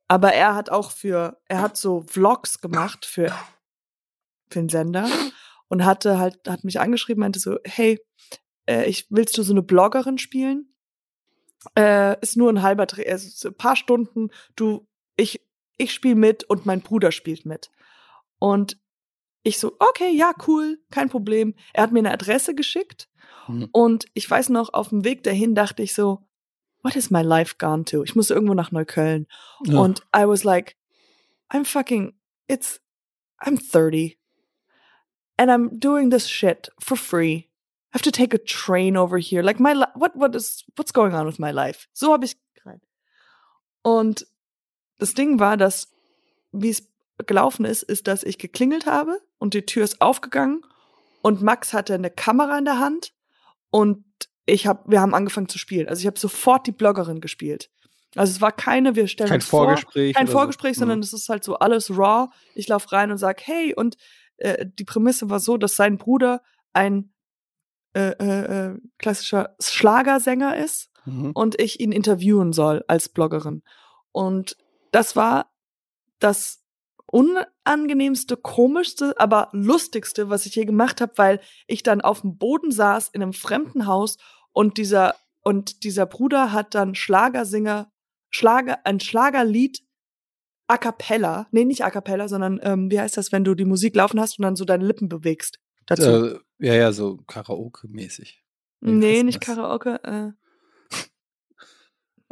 Aber 0.06 0.32
er 0.32 0.54
hat 0.54 0.70
auch 0.70 0.92
für, 0.92 1.38
er 1.48 1.60
hat 1.60 1.76
so 1.76 2.02
Vlogs 2.06 2.60
gemacht 2.60 3.04
für, 3.04 3.28
für 4.48 4.60
den 4.60 4.68
Sender 4.68 5.08
und 5.68 5.84
hatte 5.84 6.18
halt, 6.18 6.40
hat 6.48 6.64
mich 6.64 6.80
angeschrieben, 6.80 7.20
meinte 7.20 7.38
so, 7.38 7.58
hey, 7.64 8.00
äh, 8.68 8.88
ich 8.88 9.06
willst 9.10 9.36
du 9.38 9.42
so 9.42 9.52
eine 9.52 9.62
Bloggerin 9.62 10.18
spielen? 10.18 10.74
Äh, 11.76 12.20
ist 12.20 12.36
nur 12.36 12.50
ein 12.50 12.62
halber 12.62 12.86
also 13.06 13.48
ein 13.48 13.54
paar 13.54 13.76
Stunden, 13.76 14.28
du, 14.56 14.86
ich, 15.16 15.40
ich 15.76 15.92
spiele 15.92 16.14
mit 16.14 16.44
und 16.44 16.66
mein 16.66 16.80
Bruder 16.80 17.12
spielt 17.12 17.44
mit. 17.44 17.70
Und 18.38 18.78
ich 19.42 19.58
so, 19.58 19.76
okay, 19.78 20.10
ja, 20.12 20.32
cool, 20.46 20.78
kein 20.90 21.08
Problem. 21.08 21.54
Er 21.72 21.84
hat 21.84 21.92
mir 21.92 22.00
eine 22.00 22.12
Adresse 22.12 22.54
geschickt 22.54 23.08
mhm. 23.48 23.68
und 23.72 24.06
ich 24.14 24.30
weiß 24.30 24.50
noch, 24.50 24.72
auf 24.72 24.90
dem 24.90 25.04
Weg 25.04 25.22
dahin 25.22 25.54
dachte 25.54 25.82
ich 25.82 25.94
so, 25.94 26.20
what 26.82 26.96
is 26.96 27.10
my 27.10 27.22
life 27.22 27.56
gone 27.58 27.84
to? 27.84 28.04
Ich 28.04 28.14
muss 28.14 28.30
irgendwo 28.30 28.54
nach 28.54 28.70
Neukölln. 28.70 29.26
Ja. 29.64 29.80
Und 29.80 30.00
I 30.16 30.26
was 30.26 30.44
like, 30.44 30.76
I'm 31.50 31.64
fucking, 31.64 32.14
it's, 32.46 32.80
I'm 33.40 33.58
30 33.58 34.17
and 35.38 35.50
I'm 35.50 35.78
doing 35.78 36.10
this 36.10 36.28
shit 36.28 36.68
for 36.80 36.96
free. 36.96 37.48
I 37.92 37.96
have 37.96 38.02
to 38.02 38.10
take 38.10 38.34
a 38.34 38.38
train 38.38 38.96
over 38.96 39.16
here. 39.18 39.42
Like 39.42 39.60
my 39.60 39.74
what 39.94 40.14
what 40.14 40.34
is 40.34 40.64
what's 40.76 40.92
going 40.92 41.14
on 41.14 41.26
with 41.26 41.38
my 41.38 41.50
life? 41.50 41.86
So 41.94 42.12
habe 42.12 42.24
ich 42.24 42.36
gemeint. 42.54 42.82
Und 43.82 44.26
das 44.98 45.14
Ding 45.14 45.38
war, 45.38 45.56
dass 45.56 45.88
wie 46.52 46.70
es 46.70 46.88
gelaufen 47.26 47.64
ist, 47.64 47.82
ist, 47.82 48.06
dass 48.06 48.22
ich 48.22 48.38
geklingelt 48.38 48.86
habe 48.86 49.20
und 49.38 49.54
die 49.54 49.64
Tür 49.64 49.84
ist 49.84 50.00
aufgegangen 50.00 50.62
und 51.22 51.42
Max 51.42 51.72
hatte 51.72 51.94
eine 51.94 52.10
Kamera 52.10 52.58
in 52.58 52.64
der 52.64 52.78
Hand 52.78 53.12
und 53.70 54.04
ich 54.44 54.66
habe 54.66 54.90
wir 54.90 55.00
haben 55.00 55.14
angefangen 55.14 55.48
zu 55.48 55.58
spielen. 55.58 55.88
Also 55.88 56.00
ich 56.00 56.06
habe 56.06 56.18
sofort 56.18 56.66
die 56.66 56.72
Bloggerin 56.72 57.20
gespielt. 57.20 57.70
Also 58.16 58.32
es 58.32 58.40
war 58.40 58.52
keine, 58.52 58.96
wir 58.96 59.06
stellen 59.06 59.28
kein 59.28 59.36
uns 59.36 59.46
vor, 59.46 59.64
Vorgespräch 59.64 60.14
kein 60.14 60.28
Vorgespräch, 60.28 60.74
so. 60.74 60.80
sondern 60.80 60.98
mhm. 60.98 61.04
es 61.04 61.12
ist 61.12 61.28
halt 61.28 61.44
so 61.44 61.58
alles 61.58 61.90
raw. 61.90 62.28
Ich 62.54 62.68
laufe 62.68 62.90
rein 62.92 63.10
und 63.10 63.18
sag, 63.18 63.46
hey, 63.46 63.74
und 63.74 63.96
äh, 64.38 64.66
die 64.66 64.84
Prämisse 64.84 65.30
war 65.30 65.40
so, 65.40 65.56
dass 65.56 65.76
sein 65.76 65.98
Bruder 65.98 66.42
ein 66.72 67.12
äh, 67.94 68.10
äh, 68.20 68.68
äh, 68.70 68.78
klassischer 68.98 69.56
Schlagersänger 69.60 70.56
ist 70.56 70.90
mhm. 71.04 71.32
und 71.32 71.60
ich 71.60 71.80
ihn 71.80 71.92
interviewen 71.92 72.52
soll 72.52 72.84
als 72.86 73.08
Bloggerin. 73.08 73.62
Und 74.12 74.56
das 74.92 75.16
war 75.16 75.50
das 76.18 76.62
unangenehmste, 77.06 78.36
komischste, 78.36 79.18
aber 79.18 79.48
lustigste, 79.52 80.28
was 80.28 80.46
ich 80.46 80.54
je 80.54 80.64
gemacht 80.64 81.00
habe, 81.00 81.12
weil 81.16 81.40
ich 81.66 81.82
dann 81.82 82.00
auf 82.00 82.20
dem 82.20 82.36
Boden 82.36 82.70
saß 82.70 83.08
in 83.08 83.22
einem 83.22 83.32
fremden 83.32 83.86
Haus 83.86 84.18
und 84.52 84.76
dieser 84.76 85.14
und 85.42 85.84
dieser 85.84 86.04
Bruder 86.04 86.52
hat 86.52 86.74
dann 86.74 86.94
Schlagersinger 86.94 87.90
Schlager 88.28 88.80
ein 88.84 89.00
Schlagerlied 89.00 89.82
a 90.68 90.76
cappella, 90.76 91.48
nee, 91.50 91.64
nicht 91.64 91.84
a 91.84 91.90
cappella, 91.90 92.28
sondern 92.28 92.60
ähm, 92.62 92.90
wie 92.90 93.00
heißt 93.00 93.16
das, 93.16 93.32
wenn 93.32 93.42
du 93.42 93.54
die 93.54 93.64
Musik 93.64 93.96
laufen 93.96 94.20
hast 94.20 94.38
und 94.38 94.42
dann 94.44 94.56
so 94.56 94.64
deine 94.64 94.86
Lippen 94.86 95.08
bewegst? 95.08 95.58
Dazu. 95.86 96.04
Äh, 96.04 96.38
ja, 96.58 96.74
ja, 96.74 96.92
so 96.92 97.18
Karaoke-mäßig. 97.26 98.44
Nee, 98.80 99.22
nicht 99.22 99.40
das? 99.40 99.56
Karaoke. 99.56 100.34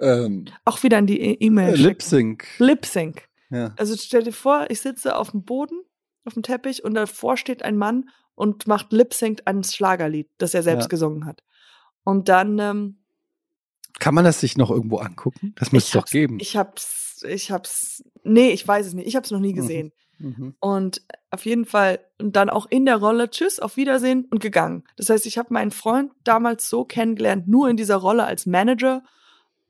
Äh. 0.01 0.05
ähm, 0.05 0.45
Auch 0.65 0.83
wieder 0.83 0.99
an 0.99 1.07
die 1.07 1.21
e- 1.21 1.39
E-Mail. 1.41 1.75
Äh, 1.75 1.77
Lip 1.77 2.03
Sync. 2.03 2.47
Lip 2.59 2.85
Sync. 2.85 3.29
Ja. 3.51 3.75
Also 3.79 3.97
stell 3.97 4.25
dir 4.25 4.33
vor, 4.33 4.67
ich 4.69 4.81
sitze 4.81 5.17
auf 5.17 5.31
dem 5.31 5.45
Boden, 5.45 5.83
auf 6.25 6.35
dem 6.35 6.43
Teppich 6.43 6.85
und 6.85 6.95
davor 6.95 7.37
steht 7.37 7.63
ein 7.63 7.77
Mann 7.77 8.11
und 8.35 8.67
macht 8.67 8.93
Lip 8.93 9.15
Sync 9.15 9.41
ans 9.47 9.75
Schlagerlied, 9.75 10.29
das 10.39 10.53
er 10.55 10.63
selbst 10.63 10.85
ja. 10.85 10.89
gesungen 10.89 11.25
hat. 11.25 11.43
Und 12.05 12.29
dann 12.29 12.59
ähm, 12.59 12.99
kann 13.99 14.15
man 14.15 14.25
das 14.25 14.41
sich 14.41 14.59
noch 14.59 14.71
irgendwo 14.71 14.99
angucken? 14.99 15.55
Das 15.57 15.73
müsste 15.73 15.99
es 15.99 16.05
doch 16.05 16.11
geben. 16.11 16.39
Ich 16.41 16.57
hab's 16.57 17.06
ich 17.25 17.51
hab's, 17.51 18.05
nee, 18.23 18.51
ich 18.51 18.67
weiß 18.67 18.87
es 18.87 18.95
nicht. 18.95 19.07
Ich 19.07 19.17
hab's 19.17 19.31
noch 19.31 19.41
nie 19.41 19.53
mhm. 19.53 19.57
gesehen. 19.57 19.93
Mhm. 20.19 20.55
Und 20.61 21.03
auf 21.31 21.45
jeden 21.45 21.67
Fall 21.67 22.01
und 22.19 22.37
dann 22.37 22.49
auch 22.49 22.67
in 22.67 22.87
der 22.87 22.97
Rolle, 22.97 23.31
tschüss, 23.31 23.61
auf 23.61 23.77
Wiedersehen 23.77 24.27
und 24.31 24.41
gegangen. 24.41 24.85
Das 24.97 25.11
heißt, 25.11 25.27
ich 25.27 25.39
habe 25.39 25.53
meinen 25.53 25.71
Freund 25.71 26.13
damals 26.25 26.69
so 26.69 26.85
kennengelernt, 26.85 27.49
nur 27.49 27.69
in 27.69 27.77
dieser 27.77 27.97
Rolle 27.97 28.25
als 28.25 28.47
Manager 28.47 29.03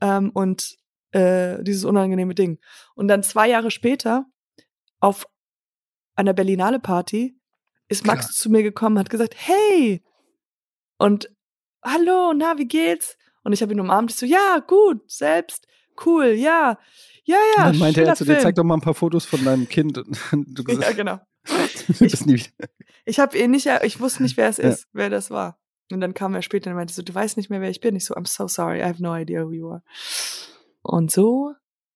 ähm, 0.00 0.30
und 0.30 0.76
äh, 1.10 1.62
dieses 1.62 1.84
unangenehme 1.84 2.34
Ding. 2.34 2.58
Und 2.94 3.08
dann 3.08 3.22
zwei 3.22 3.48
Jahre 3.48 3.70
später 3.70 4.26
auf 5.00 5.26
einer 6.14 6.32
Berlinale 6.32 6.78
Party 6.78 7.38
ist 7.88 8.06
Max 8.06 8.26
Klar. 8.26 8.34
zu 8.34 8.50
mir 8.50 8.62
gekommen, 8.62 8.98
hat 8.98 9.10
gesagt, 9.10 9.34
hey 9.36 10.02
und 10.98 11.30
hallo, 11.82 12.32
na, 12.34 12.58
wie 12.58 12.66
geht's? 12.66 13.16
Und 13.42 13.52
ich 13.52 13.62
habe 13.62 13.72
ihn 13.72 13.80
umarmt, 13.80 14.10
ich 14.10 14.16
so, 14.16 14.26
ja, 14.26 14.58
gut, 14.66 15.08
selbst, 15.10 15.68
cool, 16.04 16.26
ja. 16.26 16.78
Ja, 17.26 17.36
ja. 17.56 17.64
Dann 17.64 17.78
meinte 17.78 18.04
er 18.04 18.14
zu 18.14 18.24
dir, 18.24 18.38
zeig 18.38 18.54
doch 18.54 18.64
mal 18.64 18.74
ein 18.74 18.80
paar 18.80 18.94
Fotos 18.94 19.24
von 19.24 19.44
deinem 19.44 19.68
Kind. 19.68 19.96
Du 19.96 20.64
gesagt, 20.64 20.88
ja, 20.88 20.92
genau. 20.92 21.20
ich 22.00 22.52
ich 23.04 23.20
habe 23.20 23.36
eh 23.36 23.48
nicht, 23.48 23.68
ich 23.82 24.00
wusste 24.00 24.22
nicht, 24.22 24.36
wer 24.36 24.48
es 24.48 24.58
ist, 24.60 24.82
ja. 24.82 24.88
wer 24.92 25.10
das 25.10 25.30
war. 25.30 25.58
Und 25.92 26.00
dann 26.00 26.14
kam 26.14 26.34
er 26.34 26.42
später 26.42 26.70
und 26.70 26.76
meinte 26.76 26.94
so, 26.94 27.02
du 27.02 27.14
weißt 27.14 27.36
nicht 27.36 27.50
mehr, 27.50 27.60
wer 27.60 27.70
ich 27.70 27.80
bin. 27.80 27.94
Ich 27.94 28.04
so, 28.04 28.14
I'm 28.14 28.26
so 28.26 28.48
sorry, 28.48 28.78
I 28.80 28.84
have 28.84 29.02
no 29.02 29.14
idea 29.14 29.44
who 29.44 29.52
you 29.52 29.70
are. 29.70 29.82
Und 30.82 31.10
so 31.10 31.52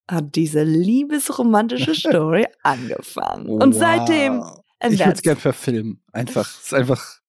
hat 0.08 0.34
diese 0.34 0.64
liebesromantische 0.64 1.94
Story 1.94 2.46
angefangen. 2.62 3.46
Und 3.48 3.72
seitdem. 3.74 4.42
Ich 4.82 4.98
würde 4.98 5.12
es 5.12 5.22
gern 5.22 5.36
verfilmen. 5.36 6.02
Einfach. 6.12 6.48
Es 6.48 6.66
ist 6.66 6.74
einfach. 6.74 7.20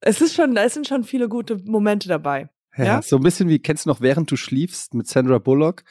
Es 0.00 0.20
ist 0.20 0.34
schon, 0.34 0.56
es 0.56 0.74
sind 0.74 0.86
schon 0.88 1.04
viele 1.04 1.28
gute 1.28 1.56
Momente 1.64 2.08
dabei. 2.08 2.50
Ja, 2.76 2.84
ja? 2.84 3.02
so 3.02 3.16
ein 3.16 3.22
bisschen 3.22 3.48
wie, 3.48 3.60
kennst 3.60 3.86
du 3.86 3.90
noch 3.90 4.00
Während 4.00 4.30
du 4.30 4.36
schliefst 4.36 4.94
mit 4.94 5.06
Sandra 5.06 5.38
Bullock? 5.38 5.84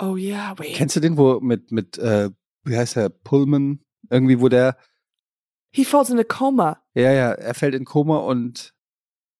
Oh 0.00 0.16
ja, 0.16 0.54
wait. 0.58 0.74
Kennst 0.74 0.96
du 0.96 1.00
den, 1.00 1.16
wo 1.16 1.40
mit, 1.40 1.72
mit, 1.72 1.98
äh, 1.98 2.30
wie 2.64 2.76
heißt 2.76 2.96
er, 2.96 3.10
Pullman? 3.10 3.80
Irgendwie, 4.08 4.40
wo 4.40 4.48
der. 4.48 4.76
He 5.72 5.84
falls 5.84 6.10
in 6.10 6.18
a 6.18 6.24
coma. 6.24 6.82
Ja, 6.94 7.12
ja, 7.12 7.32
er 7.32 7.54
fällt 7.54 7.74
in 7.74 7.84
Koma 7.84 8.18
und 8.18 8.74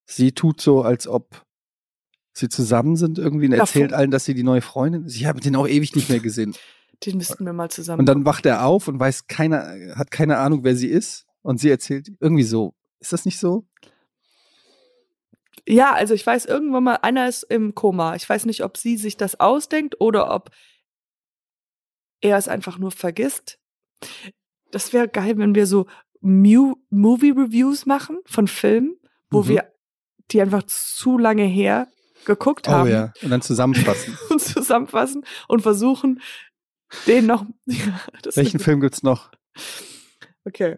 sie 0.06 0.32
tut 0.32 0.60
so, 0.60 0.82
als 0.82 1.08
ob 1.08 1.44
sie 2.32 2.48
zusammen 2.48 2.96
sind 2.96 3.18
irgendwie 3.18 3.46
und 3.46 3.54
erzählt 3.54 3.92
allen, 3.92 4.12
dass 4.12 4.24
sie 4.24 4.34
die 4.34 4.44
neue 4.44 4.60
Freundin 4.60 5.04
ist. 5.04 5.16
Ich 5.16 5.26
habe 5.26 5.40
den 5.40 5.56
auch 5.56 5.66
ewig 5.66 5.96
nicht 5.96 6.08
mehr 6.08 6.20
gesehen. 6.20 6.54
Den 7.04 7.16
müssten 7.16 7.44
wir 7.44 7.52
mal 7.52 7.70
zusammen. 7.70 8.00
Und 8.00 8.06
dann 8.06 8.24
wacht 8.24 8.46
er 8.46 8.64
auf 8.64 8.86
und 8.86 9.00
weiß 9.00 9.26
keiner, 9.26 9.96
hat 9.96 10.10
keine 10.10 10.38
Ahnung, 10.38 10.62
wer 10.62 10.76
sie 10.76 10.88
ist. 10.88 11.26
Und 11.42 11.58
sie 11.58 11.70
erzählt 11.70 12.12
irgendwie 12.20 12.42
so. 12.42 12.74
Ist 13.00 13.12
das 13.12 13.24
nicht 13.24 13.38
so? 13.38 13.66
Ja, 15.66 15.92
also 15.92 16.14
ich 16.14 16.26
weiß 16.26 16.46
irgendwann 16.46 16.84
mal, 16.84 16.96
einer 16.96 17.28
ist 17.28 17.42
im 17.44 17.74
Koma. 17.74 18.14
Ich 18.16 18.28
weiß 18.28 18.46
nicht, 18.46 18.64
ob 18.64 18.76
sie 18.76 18.96
sich 18.96 19.16
das 19.16 19.38
ausdenkt 19.38 20.00
oder 20.00 20.34
ob 20.34 20.50
er 22.20 22.36
es 22.36 22.48
einfach 22.48 22.78
nur 22.78 22.90
vergisst. 22.90 23.58
Das 24.70 24.92
wäre 24.92 25.08
geil, 25.08 25.38
wenn 25.38 25.54
wir 25.54 25.66
so 25.66 25.86
Mu 26.20 26.74
Movie 26.90 27.30
Reviews 27.30 27.86
machen 27.86 28.18
von 28.26 28.46
Filmen, 28.46 28.96
wo 29.30 29.42
mhm. 29.42 29.48
wir 29.48 29.72
die 30.30 30.40
einfach 30.40 30.62
zu 30.64 31.18
lange 31.18 31.44
her 31.44 31.88
geguckt 32.24 32.68
oh, 32.68 32.72
haben. 32.72 32.88
Oh 32.88 32.92
ja, 32.92 33.12
und 33.22 33.30
dann 33.30 33.42
zusammenfassen. 33.42 34.18
und 34.30 34.40
zusammenfassen 34.40 35.24
und 35.48 35.62
versuchen, 35.62 36.20
den 37.06 37.26
noch. 37.26 37.46
Ja, 37.66 38.00
Welchen 38.34 38.60
Film 38.60 38.80
gibt's 38.80 39.02
noch? 39.02 39.30
Okay. 40.44 40.76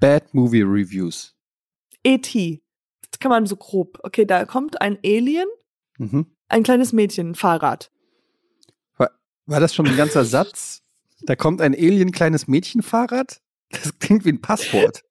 Bad 0.00 0.32
Movie 0.34 0.62
Reviews. 0.62 1.34
E.T. 2.02 2.63
Kann 3.24 3.30
man 3.30 3.46
so 3.46 3.56
grob. 3.56 4.00
Okay, 4.02 4.26
da 4.26 4.44
kommt 4.44 4.82
ein 4.82 4.98
Alien, 5.02 5.48
mhm. 5.96 6.26
ein 6.48 6.62
kleines 6.62 6.92
Mädchen, 6.92 7.30
ein 7.30 7.34
Fahrrad. 7.34 7.90
War, 8.98 9.12
war 9.46 9.60
das 9.60 9.74
schon 9.74 9.86
ein 9.86 9.96
ganzer 9.96 10.26
Satz? 10.26 10.82
Da 11.22 11.34
kommt 11.34 11.62
ein 11.62 11.72
Alien, 11.72 12.12
kleines 12.12 12.48
Mädchen, 12.48 12.82
Fahrrad? 12.82 13.40
Das 13.70 13.98
klingt 13.98 14.26
wie 14.26 14.32
ein 14.32 14.42
Passwort. 14.42 15.04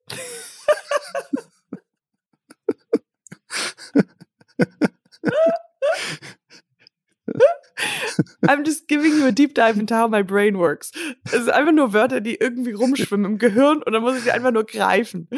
I'm 8.46 8.64
just 8.64 8.86
giving 8.86 9.18
you 9.18 9.26
a 9.26 9.32
deep 9.32 9.56
dive 9.56 9.76
into 9.76 9.96
how 9.96 10.08
my 10.08 10.22
brain 10.22 10.56
works. 10.56 10.92
Es 11.24 11.32
sind 11.32 11.50
einfach 11.50 11.72
nur 11.72 11.92
Wörter, 11.92 12.20
die 12.20 12.36
irgendwie 12.36 12.74
rumschwimmen 12.74 13.32
im 13.32 13.38
Gehirn 13.38 13.82
und 13.82 13.92
dann 13.92 14.02
muss 14.02 14.16
ich 14.16 14.22
sie 14.22 14.30
einfach 14.30 14.52
nur 14.52 14.66
greifen. 14.66 15.28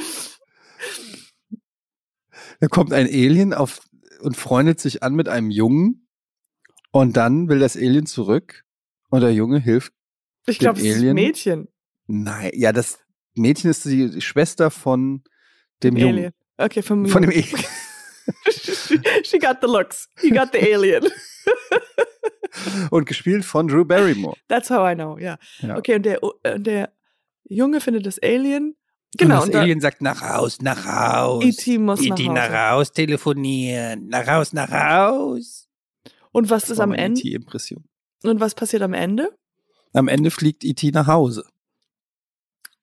Da 2.61 2.69
kommt 2.69 2.93
ein 2.93 3.07
Alien 3.07 3.53
auf 3.55 3.81
und 4.21 4.37
freundet 4.37 4.81
sich 4.81 5.03
an 5.03 5.15
mit 5.15 5.29
einem 5.29 5.51
Jungen 5.51 6.09
und 6.91 7.17
dann 7.17 7.49
will 7.49 7.59
das 7.59 7.77
Alien 7.77 8.07
zurück 8.07 8.65
und 9.11 9.21
der 9.21 9.33
Junge 9.33 9.59
hilft. 9.59 9.93
Ich 10.47 10.59
glaube, 10.59 10.79
es 10.81 10.87
ist 10.87 11.03
ein 11.03 11.15
Mädchen. 11.15 11.69
Nein, 12.07 12.51
ja, 12.55 12.73
das 12.73 12.99
Mädchen 13.35 13.71
ist 13.71 13.85
die 13.85 14.21
Schwester 14.21 14.71
von 14.71 15.23
dem 15.83 15.97
Jungen. 15.97 16.15
Alien. 16.15 16.33
Okay, 16.57 16.83
vom 16.83 17.07
Von 17.07 17.23
dem 17.23 17.31
Alien. 17.31 17.59
She 19.25 19.39
got 19.39 19.59
the 19.61 19.67
looks. 19.67 20.09
He 20.21 20.31
got 20.31 20.51
the 20.53 20.59
alien. 20.59 21.07
und 22.91 23.07
gespielt 23.07 23.45
von 23.45 23.69
Drew 23.69 23.85
Barrymore. 23.85 24.37
That's 24.49 24.71
how 24.71 24.91
I 24.91 24.95
know, 24.95 25.19
ja. 25.19 25.39
ja. 25.59 25.77
Okay, 25.77 25.97
und 25.97 26.07
der, 26.07 26.21
äh, 26.43 26.59
der 26.59 26.93
Junge 27.45 27.81
findet 27.81 28.07
das 28.07 28.19
Alien. 28.23 28.77
Genau. 29.17 29.43
Und 29.43 29.49
das 29.49 29.55
und 29.55 29.57
Alien 29.57 29.81
sagt 29.81 30.03
nach 30.03 30.21
Haus, 30.21 30.61
nach 30.61 30.85
Haus. 30.85 31.45
E.T. 31.45 31.79
muss 31.79 32.01
nach, 32.01 32.19
Hause. 32.19 32.33
nach 32.33 32.71
Haus 32.71 32.93
telefonieren. 32.93 34.09
Nach 34.09 34.27
Haus, 34.27 34.53
nach 34.53 34.71
Haus. 34.71 35.69
Und 36.33 36.51
was 36.51 36.63
das 36.63 36.73
ist 36.73 36.81
am 36.81 36.93
Ende? 36.93 37.21
E.T.-Impression. 37.21 37.85
Und 38.23 38.41
was 38.41 38.55
passiert 38.55 38.83
am 38.83 38.93
Ende? 38.93 39.31
Am 39.93 40.09
Ende 40.09 40.31
fliegt 40.31 40.65
E.T. 40.65 40.91
nach 40.91 41.07
Hause. 41.07 41.47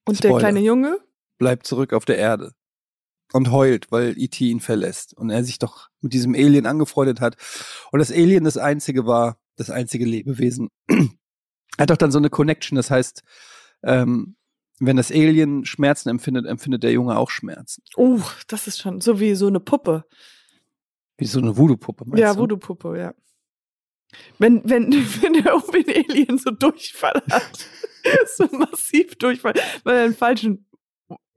Und 0.06 0.18
Spoiler. 0.18 0.34
der 0.34 0.40
kleine 0.40 0.60
Junge? 0.62 0.98
Bleibt 1.38 1.68
zurück 1.68 1.94
auf 1.94 2.06
der 2.06 2.18
Erde 2.18 2.54
und 3.34 3.52
heult, 3.52 3.92
weil 3.92 4.18
E.T. 4.18 4.46
ihn 4.46 4.60
verlässt 4.60 5.16
und 5.18 5.30
er 5.30 5.44
sich 5.44 5.60
doch 5.60 5.90
mit 6.02 6.14
diesem 6.14 6.36
Alien 6.36 6.66
angefreundet 6.66 7.20
hat. 7.20 7.36
Und 7.92 8.00
das 8.00 8.12
Alien 8.12 8.44
das 8.44 8.58
einzige 8.58 9.06
war, 9.06 9.38
das 9.56 9.70
einzige 9.70 10.06
Lebewesen. 10.06 10.70
er 10.88 11.08
hat 11.80 11.90
doch 11.90 11.98
dann 11.98 12.12
so 12.12 12.20
eine 12.20 12.30
Connection, 12.30 12.76
das 12.76 12.92
heißt, 12.92 13.24
ähm, 13.84 14.36
wenn 14.86 14.98
das 14.98 15.12
Alien 15.12 15.66
Schmerzen 15.66 16.10
empfindet, 16.10 16.46
empfindet 16.46 16.84
der 16.84 16.92
Junge 16.92 17.18
auch 17.18 17.30
Schmerzen. 17.30 17.84
Oh, 17.96 18.20
das 18.48 18.68
ist 18.68 18.80
schon 18.80 19.02
so 19.02 19.20
wie 19.20 19.36
so 19.36 19.48
eine 19.48 19.60
Puppe. 19.60 20.06
Wie 21.18 21.26
so 21.26 21.40
eine 21.40 21.56
Voodoo-Puppe, 21.56 22.06
meinst 22.06 22.20
ja, 22.20 22.36
Voodoo-Puppe, 22.36 22.98
ja. 22.98 23.14
Wenn, 24.40 24.68
wenn, 24.68 24.92
wenn 25.22 25.34
der 25.34 25.56
Open 25.56 25.86
Alien 25.88 26.38
so 26.38 26.52
Durchfall 26.52 27.22
hat, 27.30 27.68
so 28.36 28.48
massiv 28.52 29.16
Durchfall, 29.16 29.54
weil 29.84 29.96
er 29.96 30.04
einen 30.06 30.16
falschen 30.16 30.66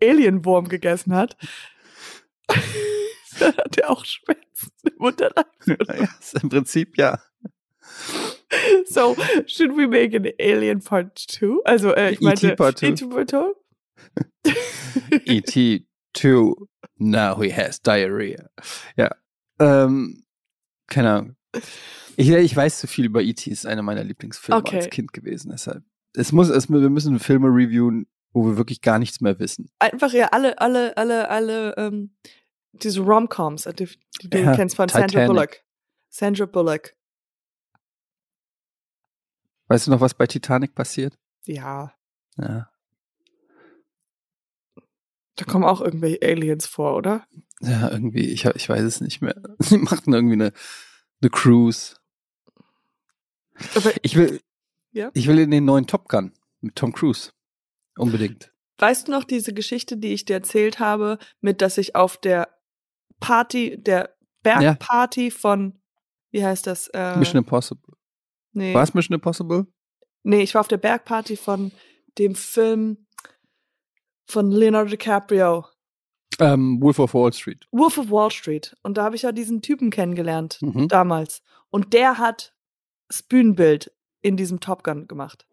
Alienwurm 0.02 0.68
gegessen 0.68 1.14
hat, 1.14 1.36
dann 3.38 3.56
hat 3.56 3.76
er 3.78 3.90
auch 3.90 4.04
Schmerzen 4.04 4.72
im 4.84 5.04
Unterleib. 5.04 5.46
Ja, 5.66 6.08
im 6.40 6.48
Prinzip 6.48 6.96
ja. 6.96 7.20
So, 8.86 9.16
should 9.46 9.76
we 9.76 9.86
make 9.86 10.14
an 10.14 10.28
Alien 10.40 10.80
Part 10.80 11.18
2? 11.18 11.62
Also, 11.64 11.92
äh, 11.94 12.12
ich 12.12 12.20
meinte, 12.20 12.48
E.T. 12.48 12.56
Part 12.56 12.78
2. 12.78 12.86
E.T. 12.86 13.06
Part 13.06 13.30
2? 13.30 13.52
E.T. 15.26 15.86
2, 16.14 16.54
now 16.98 17.40
he 17.40 17.52
has 17.52 17.80
diarrhea. 17.80 18.48
Ja, 18.96 19.10
ähm, 19.58 20.24
keine 20.86 21.10
Ahnung. 21.12 21.36
Ich, 22.16 22.30
ich 22.30 22.56
weiß 22.56 22.78
zu 22.78 22.86
viel 22.86 23.06
über 23.06 23.22
E.T., 23.22 23.50
ist 23.50 23.66
einer 23.66 23.82
meiner 23.82 24.04
Lieblingsfilme 24.04 24.58
okay. 24.58 24.76
als 24.76 24.90
Kind 24.90 25.12
gewesen, 25.12 25.50
deshalb. 25.50 25.82
Es 26.14 26.32
muss, 26.32 26.48
es, 26.48 26.70
wir 26.70 26.88
müssen 26.88 27.18
Filme 27.18 27.48
reviewen, 27.48 28.06
wo 28.32 28.46
wir 28.46 28.56
wirklich 28.56 28.80
gar 28.80 28.98
nichts 28.98 29.20
mehr 29.20 29.38
wissen. 29.38 29.68
Einfach 29.78 30.12
ja 30.12 30.28
alle, 30.28 30.58
alle, 30.58 30.96
alle, 30.96 31.28
alle 31.28 31.74
ähm, 31.76 32.14
diese 32.72 33.00
Romcoms, 33.00 33.64
die, 33.78 33.88
die 34.22 34.30
du 34.30 34.38
ja, 34.38 34.54
kennst 34.54 34.76
von 34.76 34.88
Titanic. 34.88 35.10
Sandra 35.10 35.26
Bullock. 35.26 35.56
Sandra 36.08 36.46
Bullock. 36.46 36.92
Weißt 39.68 39.86
du 39.86 39.90
noch, 39.90 40.00
was 40.00 40.14
bei 40.14 40.26
Titanic 40.26 40.74
passiert? 40.74 41.18
Ja. 41.44 41.92
Ja. 42.38 42.70
Da 45.36 45.44
kommen 45.44 45.64
auch 45.64 45.80
irgendwelche 45.80 46.22
Aliens 46.22 46.66
vor, 46.66 46.96
oder? 46.96 47.26
Ja, 47.60 47.90
irgendwie, 47.90 48.30
ich, 48.30 48.44
ich 48.44 48.68
weiß 48.68 48.82
es 48.82 49.00
nicht 49.00 49.20
mehr. 49.20 49.34
Sie 49.58 49.78
machten 49.78 50.12
irgendwie 50.12 50.34
eine, 50.34 50.52
eine 51.20 51.30
Cruise. 51.30 51.96
Aber 53.74 53.92
ich 54.02 54.16
will, 54.16 54.40
ja? 54.92 55.10
ich 55.14 55.26
will 55.26 55.38
in 55.38 55.50
den 55.50 55.64
neuen 55.64 55.86
Top 55.86 56.08
Gun 56.08 56.32
mit 56.60 56.76
Tom 56.76 56.92
Cruise. 56.92 57.32
Unbedingt. 57.96 58.52
Weißt 58.78 59.08
du 59.08 59.12
noch 59.12 59.24
diese 59.24 59.54
Geschichte, 59.54 59.96
die 59.96 60.12
ich 60.12 60.26
dir 60.26 60.34
erzählt 60.34 60.78
habe, 60.78 61.18
mit 61.40 61.62
dass 61.62 61.78
ich 61.78 61.96
auf 61.96 62.18
der 62.18 62.48
Party, 63.20 63.82
der 63.82 64.14
Bergparty 64.42 65.28
ja. 65.28 65.30
von, 65.30 65.80
wie 66.30 66.44
heißt 66.44 66.66
das? 66.66 66.88
Äh, 66.88 67.16
Mission 67.16 67.38
Impossible. 67.38 67.94
Nee. 68.56 68.72
War 68.72 68.82
es 68.82 68.94
Mission 68.94 69.14
Impossible? 69.14 69.66
Nee, 70.22 70.40
ich 70.40 70.54
war 70.54 70.60
auf 70.62 70.68
der 70.68 70.78
Bergparty 70.78 71.36
von 71.36 71.72
dem 72.16 72.34
Film 72.34 73.06
von 74.26 74.50
Leonardo 74.50 74.88
DiCaprio. 74.88 75.66
Ähm, 76.38 76.80
Wolf 76.80 76.98
of 76.98 77.12
Wall 77.12 77.34
Street. 77.34 77.68
Wolf 77.70 77.98
of 77.98 78.10
Wall 78.10 78.30
Street. 78.30 78.74
Und 78.82 78.96
da 78.96 79.04
habe 79.04 79.14
ich 79.14 79.22
ja 79.22 79.32
diesen 79.32 79.60
Typen 79.60 79.90
kennengelernt, 79.90 80.58
mhm. 80.62 80.88
damals. 80.88 81.42
Und 81.68 81.92
der 81.92 82.16
hat 82.16 82.54
das 83.08 83.22
Bühnenbild 83.22 83.92
in 84.22 84.38
diesem 84.38 84.58
Top 84.60 84.82
Gun 84.82 85.06
gemacht. 85.06 85.46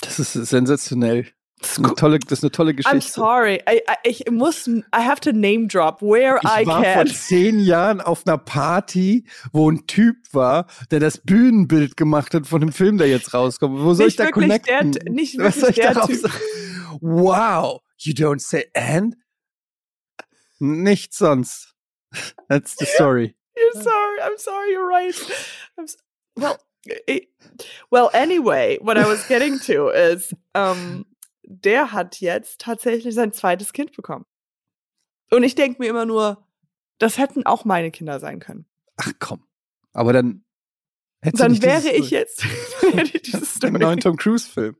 Das 0.00 0.20
ist 0.20 0.34
sensationell. 0.34 1.26
Das 1.58 1.70
ist, 1.72 1.78
eine 1.78 1.94
tolle, 1.94 2.18
das 2.18 2.38
ist 2.40 2.44
eine 2.44 2.50
tolle 2.50 2.74
Geschichte. 2.74 2.96
I'm 2.98 3.00
sorry. 3.00 3.62
I, 3.68 3.80
I, 3.88 3.94
ich 4.04 4.30
muss, 4.30 4.68
I 4.68 4.82
have 4.92 5.20
to 5.22 5.32
name 5.32 5.66
drop 5.68 6.02
where 6.02 6.38
ich 6.42 6.48
I 6.50 6.66
war 6.66 6.82
can. 6.82 7.06
vor 7.06 7.14
zehn 7.14 7.60
Jahren 7.60 8.00
auf 8.02 8.26
einer 8.26 8.36
Party, 8.36 9.24
wo 9.52 9.70
ein 9.70 9.86
Typ 9.86 10.16
war, 10.32 10.66
der 10.90 11.00
das 11.00 11.16
Bühnenbild 11.18 11.96
gemacht 11.96 12.34
hat 12.34 12.46
von 12.46 12.60
dem 12.60 12.72
Film, 12.72 12.98
der 12.98 13.08
jetzt 13.08 13.32
rauskommt. 13.32 13.80
Wo 13.80 13.94
soll 13.94 14.06
nicht 14.06 14.20
ich 14.20 14.26
da 14.26 14.30
connecten? 14.30 14.92
Der, 14.92 15.10
nicht 15.10 15.38
wirklich 15.38 15.54
Was 15.54 15.60
soll 15.60 15.70
ich 15.70 15.76
der 15.76 15.94
darauf 15.94 16.10
typ. 16.10 16.20
sagen? 16.20 16.34
Wow, 17.00 17.80
you 17.98 18.12
don't 18.12 18.40
say 18.40 18.66
and? 18.74 19.16
Nichts 20.58 21.18
sonst. 21.18 21.74
That's 22.48 22.76
the 22.78 22.86
story. 22.86 23.34
You're 23.56 23.82
sorry. 23.82 24.20
I'm 24.22 24.38
sorry. 24.38 24.72
You're 24.72 24.86
right. 24.86 25.14
I'm 25.78 25.86
so, 25.88 25.96
well, 26.36 26.58
well, 27.90 28.10
anyway, 28.12 28.78
what 28.80 28.98
I 28.98 29.06
was 29.06 29.26
getting 29.26 29.58
to 29.60 29.88
is, 29.88 30.32
um, 30.54 31.06
der 31.46 31.92
hat 31.92 32.20
jetzt 32.20 32.60
tatsächlich 32.60 33.14
sein 33.14 33.32
zweites 33.32 33.72
Kind 33.72 33.92
bekommen. 33.92 34.26
Und 35.30 35.42
ich 35.42 35.54
denke 35.54 35.80
mir 35.80 35.88
immer 35.88 36.06
nur, 36.06 36.46
das 36.98 37.18
hätten 37.18 37.46
auch 37.46 37.64
meine 37.64 37.90
Kinder 37.90 38.20
sein 38.20 38.40
können. 38.40 38.66
Ach 38.96 39.12
komm. 39.18 39.46
Aber 39.92 40.12
dann 40.12 40.44
Hättest 41.22 41.42
Dann 41.42 41.62
wäre 41.62 41.90
ich 41.90 42.10
jetzt 42.10 42.44
im 43.64 43.74
neuen 43.74 44.00
Tom 44.00 44.16
Cruise-Film. 44.16 44.76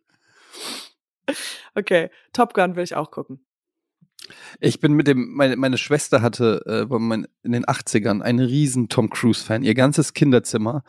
Okay, 1.75 2.11
Top 2.33 2.55
Gun 2.55 2.77
will 2.77 2.85
ich 2.85 2.95
auch 2.95 3.11
gucken. 3.11 3.45
Ich 4.61 4.81
bin 4.81 4.93
mit 4.93 5.07
dem, 5.07 5.35
meine, 5.35 5.57
meine 5.57 5.79
Schwester 5.79 6.23
hatte 6.23 6.63
äh, 6.67 6.95
in 7.43 7.53
den 7.53 7.65
80ern 7.65 8.23
einen 8.23 8.41
riesen 8.41 8.89
Tom 8.89 9.11
Cruise-Fan. 9.11 9.63
Ihr 9.63 9.75
ganzes 9.75 10.15
Kinderzimmer 10.15 10.85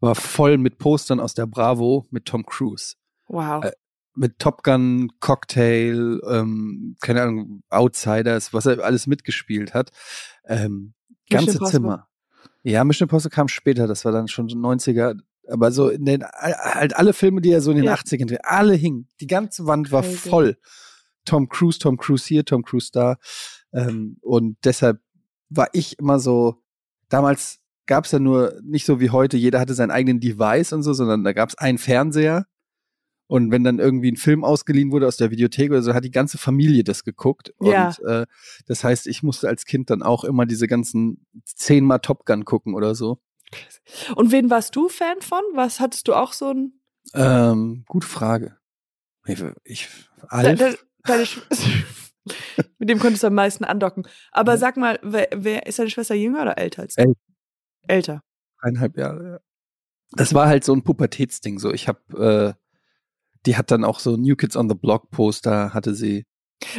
war 0.00 0.14
voll 0.14 0.58
mit 0.58 0.78
Postern 0.78 1.20
aus 1.20 1.34
der 1.34 1.46
Bravo 1.46 2.06
mit 2.10 2.26
Tom 2.26 2.44
Cruise. 2.44 2.96
Wow. 3.28 3.64
Äh, 3.64 3.72
mit 4.14 4.38
Top 4.38 4.62
Gun, 4.62 5.10
Cocktail, 5.20 6.20
ähm, 6.28 6.96
keine 7.00 7.22
Ahnung, 7.22 7.62
Outsiders, 7.70 8.52
was 8.52 8.66
er 8.66 8.84
alles 8.84 9.06
mitgespielt 9.06 9.74
hat. 9.74 9.90
Ähm, 10.46 10.94
ganze 11.30 11.58
Zimmer. 11.60 12.08
Ja, 12.62 12.84
Mission 12.84 13.06
Impossible 13.06 13.34
kam 13.34 13.48
später, 13.48 13.86
das 13.86 14.04
war 14.04 14.12
dann 14.12 14.28
schon 14.28 14.48
90er. 14.48 15.18
Aber 15.48 15.72
so 15.72 15.88
in 15.88 16.04
den, 16.04 16.24
halt 16.24 16.94
alle 16.94 17.12
Filme, 17.12 17.40
die 17.40 17.50
er 17.50 17.60
so 17.60 17.72
in 17.72 17.78
den 17.78 17.86
ja. 17.86 17.94
80ern, 17.94 18.36
alle 18.44 18.74
hingen. 18.74 19.08
Die 19.20 19.26
ganze 19.26 19.66
Wand 19.66 19.90
war 19.90 20.04
okay. 20.04 20.14
voll. 20.14 20.56
Tom 21.24 21.48
Cruise, 21.48 21.78
Tom 21.78 21.96
Cruise 21.96 22.26
hier, 22.26 22.44
Tom 22.44 22.62
Cruise 22.62 22.90
da. 22.92 23.16
Ähm, 23.72 24.18
und 24.20 24.56
deshalb 24.64 25.00
war 25.48 25.68
ich 25.72 25.98
immer 25.98 26.20
so, 26.20 26.62
damals 27.08 27.60
gab 27.86 28.04
es 28.04 28.12
ja 28.12 28.18
nur 28.18 28.58
nicht 28.62 28.86
so 28.86 29.00
wie 29.00 29.10
heute, 29.10 29.36
jeder 29.36 29.60
hatte 29.60 29.74
seinen 29.74 29.90
eigenen 29.90 30.20
Device 30.20 30.72
und 30.72 30.82
so, 30.82 30.92
sondern 30.92 31.24
da 31.24 31.32
gab 31.32 31.48
es 31.48 31.58
einen 31.58 31.78
Fernseher 31.78 32.46
und 33.26 33.50
wenn 33.50 33.64
dann 33.64 33.78
irgendwie 33.78 34.10
ein 34.10 34.16
Film 34.16 34.44
ausgeliehen 34.44 34.92
wurde 34.92 35.06
aus 35.06 35.16
der 35.16 35.30
Videothek 35.30 35.70
oder 35.70 35.82
so, 35.82 35.94
hat 35.94 36.04
die 36.04 36.10
ganze 36.10 36.38
Familie 36.38 36.84
das 36.84 37.04
geguckt. 37.04 37.54
Ja. 37.60 37.88
Und 37.88 38.06
äh, 38.06 38.26
das 38.66 38.84
heißt, 38.84 39.06
ich 39.06 39.22
musste 39.22 39.48
als 39.48 39.64
Kind 39.64 39.90
dann 39.90 40.02
auch 40.02 40.24
immer 40.24 40.44
diese 40.44 40.66
ganzen 40.66 41.26
zehnmal 41.44 42.00
Top 42.00 42.26
Gun 42.26 42.44
gucken 42.44 42.74
oder 42.74 42.94
so. 42.94 43.22
Und 44.16 44.32
wen 44.32 44.50
warst 44.50 44.76
du 44.76 44.88
Fan 44.88 45.20
von? 45.20 45.42
Was 45.54 45.80
hattest 45.80 46.08
du 46.08 46.14
auch 46.14 46.32
so 46.32 46.52
ein? 46.52 46.80
Ähm, 47.14 47.84
gute 47.86 48.06
Frage. 48.06 48.58
Ich, 49.26 49.42
ich 49.64 49.88
Alf. 50.28 50.58
Da, 50.58 51.16
da, 51.16 51.24
mit 52.78 52.88
dem 52.88 52.98
konntest 52.98 53.22
du 53.22 53.28
am 53.28 53.34
meisten 53.34 53.64
andocken. 53.64 54.06
Aber 54.30 54.58
sag 54.58 54.76
mal, 54.76 54.98
wer, 55.02 55.28
wer 55.34 55.66
ist 55.66 55.78
deine 55.78 55.90
Schwester 55.90 56.14
jünger 56.14 56.42
oder 56.42 56.58
älter 56.58 56.82
als 56.82 56.94
du? 56.94 57.02
Äl 57.02 57.14
älter. 57.88 58.22
Eineinhalb 58.58 58.96
Jahre, 58.96 59.24
ja. 59.24 59.40
Das 60.12 60.34
war 60.34 60.46
halt 60.46 60.62
so 60.64 60.74
ein 60.74 60.82
Pubertätsding. 60.82 61.58
So, 61.58 61.72
ich 61.72 61.88
habe 61.88 62.56
äh, 62.56 62.62
die 63.46 63.56
hat 63.56 63.70
dann 63.70 63.84
auch 63.84 63.98
so 63.98 64.16
New 64.16 64.36
Kids 64.36 64.56
on 64.56 64.68
the 64.68 64.74
Block 64.74 65.10
Poster, 65.10 65.74
hatte 65.74 65.94
sie. 65.94 66.24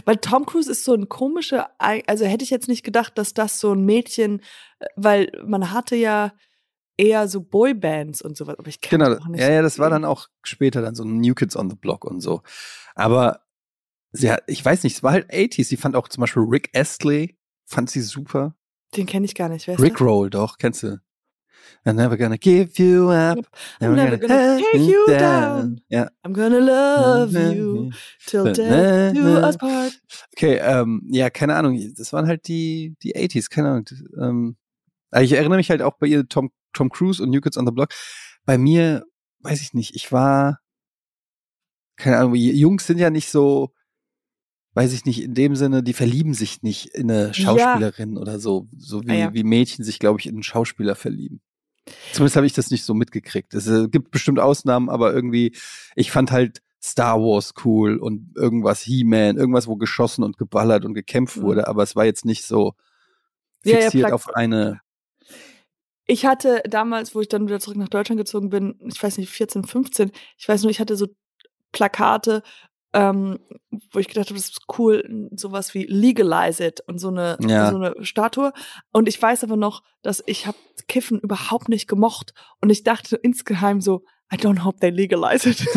Weil 0.06 0.18
Tom 0.18 0.46
Cruise 0.46 0.72
ist 0.72 0.86
so 0.86 0.94
ein 0.94 1.10
komischer, 1.10 1.70
also 1.78 2.26
hätte 2.26 2.44
ich 2.44 2.50
jetzt 2.50 2.70
nicht 2.70 2.84
gedacht, 2.84 3.18
dass 3.18 3.34
das 3.34 3.60
so 3.60 3.74
ein 3.74 3.84
Mädchen, 3.84 4.40
äh, 4.80 4.86
weil 4.96 5.32
man 5.46 5.72
hatte 5.72 5.96
ja 5.96 6.32
eher 6.98 7.28
so 7.28 7.42
Boybands 7.42 8.22
und 8.22 8.38
sowas, 8.38 8.58
aber 8.60 8.68
ich 8.68 8.80
kann 8.80 9.00
genau, 9.00 9.18
auch 9.18 9.28
nicht. 9.28 9.42
Ja, 9.42 9.52
ja, 9.52 9.62
das 9.62 9.80
war 9.80 9.90
dann 9.90 10.06
auch 10.06 10.28
später 10.44 10.82
dann 10.82 10.96
so 10.96 11.04
New 11.04 11.34
Kids 11.34 11.56
on 11.56 11.70
the 11.70 11.76
Block 11.76 12.06
und 12.06 12.22
so. 12.22 12.44
Aber 12.96 13.42
sie 14.12 14.32
hat, 14.32 14.44
ich 14.48 14.64
weiß 14.64 14.84
nicht, 14.84 14.96
es 14.96 15.04
war 15.04 15.12
halt 15.12 15.30
80s. 15.32 15.66
Sie 15.66 15.78
fand 15.78 15.96
auch 15.96 16.08
zum 16.08 16.22
Beispiel 16.22 16.44
Rick 16.44 16.70
Astley, 16.74 17.38
fand 17.66 17.90
sie 17.90 18.02
super. 18.02 18.56
Den 18.96 19.08
kenne 19.08 19.26
ich 19.26 19.36
gar 19.36 19.50
nicht. 19.50 19.68
Wer 19.68 19.80
Rick 19.80 20.00
Roll, 20.00 20.30
doch, 20.30 20.58
kennst 20.58 20.84
du? 20.84 21.00
I'm 21.86 21.96
never 21.96 22.18
gonna 22.18 22.38
give 22.38 22.80
you 22.80 23.10
up. 23.10 23.40
I'm 23.82 23.96
never, 23.96 24.18
gonna, 24.18 24.28
gonna 24.28 24.62
take 24.72 24.82
you 24.82 25.06
down. 25.08 25.20
down. 25.20 25.82
Yeah. 25.90 26.10
I'm 26.24 26.34
gonna 26.34 26.60
love 26.60 27.34
you 27.34 27.92
till 28.26 28.54
death 28.54 29.14
do 29.14 29.38
us 29.38 29.58
part. 29.58 29.94
Okay, 30.38 30.58
ähm, 30.58 31.02
ja, 31.12 31.30
keine 31.30 31.56
Ahnung. 31.56 31.78
Das 31.96 32.14
waren 32.14 32.28
halt 32.28 32.48
die, 32.48 32.96
die 33.04 33.16
80s, 33.16 33.50
keine 33.50 33.70
Ahnung. 33.70 33.86
Ähm, 34.20 34.58
ich 35.22 35.34
erinnere 35.34 35.58
mich 35.58 35.70
halt 35.70 35.82
auch 35.82 35.98
bei 35.98 36.08
ihr 36.08 36.28
Tom, 36.28 36.52
Tom 36.74 36.90
Cruise 36.90 37.22
und 37.22 37.30
New 37.30 37.42
Kids 37.42 37.58
on 37.58 37.66
the 37.66 37.72
Block. 37.72 37.90
Bei 38.46 38.58
mir, 38.58 39.06
weiß 39.40 39.62
ich 39.62 39.74
nicht, 39.74 39.96
ich 39.96 40.12
war, 40.12 40.60
keine 41.98 42.18
Ahnung, 42.18 42.36
Jungs 42.36 42.88
sind 42.88 42.98
ja 42.98 43.10
nicht 43.10 43.30
so, 43.30 43.74
weiß 44.74 44.94
ich 44.94 45.06
nicht, 45.06 45.22
in 45.22 45.34
dem 45.34 45.56
Sinne, 45.56 45.84
die 45.84 45.94
verlieben 45.94 46.34
sich 46.34 46.64
nicht 46.64 46.88
in 46.96 47.12
eine 47.12 47.34
Schauspielerin 47.34 48.16
ja. 48.16 48.22
oder 48.22 48.40
so, 48.40 48.68
so 48.78 49.04
wie, 49.04 49.12
ah, 49.12 49.16
ja. 49.16 49.34
wie 49.34 49.44
Mädchen 49.44 49.86
sich, 49.86 50.00
glaube 50.00 50.20
ich, 50.20 50.26
in 50.26 50.36
einen 50.36 50.44
Schauspieler 50.44 50.96
verlieben. 50.96 51.42
Zumindest 52.14 52.36
habe 52.36 52.46
ich 52.46 52.54
das 52.54 52.72
nicht 52.72 52.86
so 52.86 52.94
mitgekriegt. 52.94 53.54
Es 53.54 53.68
äh, 53.68 53.88
gibt 53.88 54.12
bestimmt 54.12 54.40
Ausnahmen, 54.40 54.90
aber 54.90 55.14
irgendwie, 55.14 55.56
ich 55.96 56.12
fand 56.12 56.32
halt 56.32 56.62
Star 56.82 57.20
Wars 57.20 57.54
cool 57.64 57.98
und 57.98 58.36
irgendwas 58.36 58.82
He-Man, 58.82 59.38
irgendwas, 59.38 59.68
wo 59.68 59.78
geschossen 59.78 60.24
und 60.24 60.38
geballert 60.38 60.86
und 60.86 60.94
gekämpft 60.94 61.38
mhm. 61.38 61.42
wurde, 61.44 61.68
aber 61.68 61.84
es 61.84 61.96
war 61.96 62.06
jetzt 62.06 62.26
nicht 62.26 62.46
so 62.46 62.74
fixiert 63.62 63.94
ja, 63.94 64.10
ja, 64.10 64.14
auf 64.14 64.36
eine. 64.36 64.82
Ich 66.06 66.26
hatte 66.26 66.62
damals, 66.70 67.16
wo 67.16 67.22
ich 67.22 67.30
dann 67.30 67.48
wieder 67.48 67.62
zurück 67.62 67.78
nach 67.78 67.88
Deutschland 67.88 68.20
gezogen 68.20 68.50
bin, 68.50 68.76
ich 68.86 69.02
weiß 69.02 69.18
nicht, 69.18 69.30
14, 69.30 69.64
15, 69.64 70.12
ich 70.38 70.48
weiß 70.48 70.64
nur, 70.64 70.72
ich 70.72 70.82
hatte 70.82 70.98
so 70.98 71.08
Plakate, 71.72 72.44
ähm, 72.94 73.40
wo 73.92 74.00
ich 74.00 74.08
gedacht 74.08 74.30
habe, 74.30 74.40
das 74.40 74.50
ist 74.50 74.62
cool, 74.78 75.30
sowas 75.36 75.74
wie 75.74 75.86
Legalize 75.86 76.64
It 76.66 76.82
und 76.82 77.00
so 77.00 77.10
eine, 77.10 77.38
ja. 77.42 77.72
so 77.72 77.78
eine 77.78 77.96
Statue. 78.06 78.54
Und 78.92 79.10
ich 79.10 79.22
weiß 79.22 79.44
aber 79.44 79.58
noch, 79.58 79.84
dass 80.02 80.24
ich 80.26 80.48
habe 80.48 80.58
Kiffen 80.88 81.20
überhaupt 81.20 81.70
nicht 81.70 81.88
gemocht 81.88 82.34
und 82.62 82.70
ich 82.70 82.84
dachte 82.84 83.16
insgeheim 83.16 83.82
so, 83.82 84.06
I 84.32 84.38
don't 84.38 84.64
hope 84.64 84.80
they 84.80 84.90
legalize 84.92 85.50
it. 85.50 85.66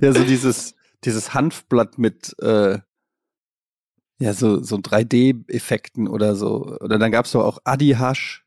ja, 0.00 0.12
so 0.12 0.24
dieses, 0.24 0.74
dieses 1.04 1.34
Hanfblatt 1.34 1.98
mit 1.98 2.34
äh, 2.40 2.78
ja, 4.20 4.34
so, 4.34 4.62
so 4.62 4.76
3D-Effekten 4.76 6.06
oder 6.06 6.36
so. 6.36 6.76
Oder 6.80 6.98
dann 6.98 7.10
gab's 7.10 7.32
doch 7.32 7.42
auch 7.42 7.58
Adi 7.64 7.94
Hash, 7.98 8.44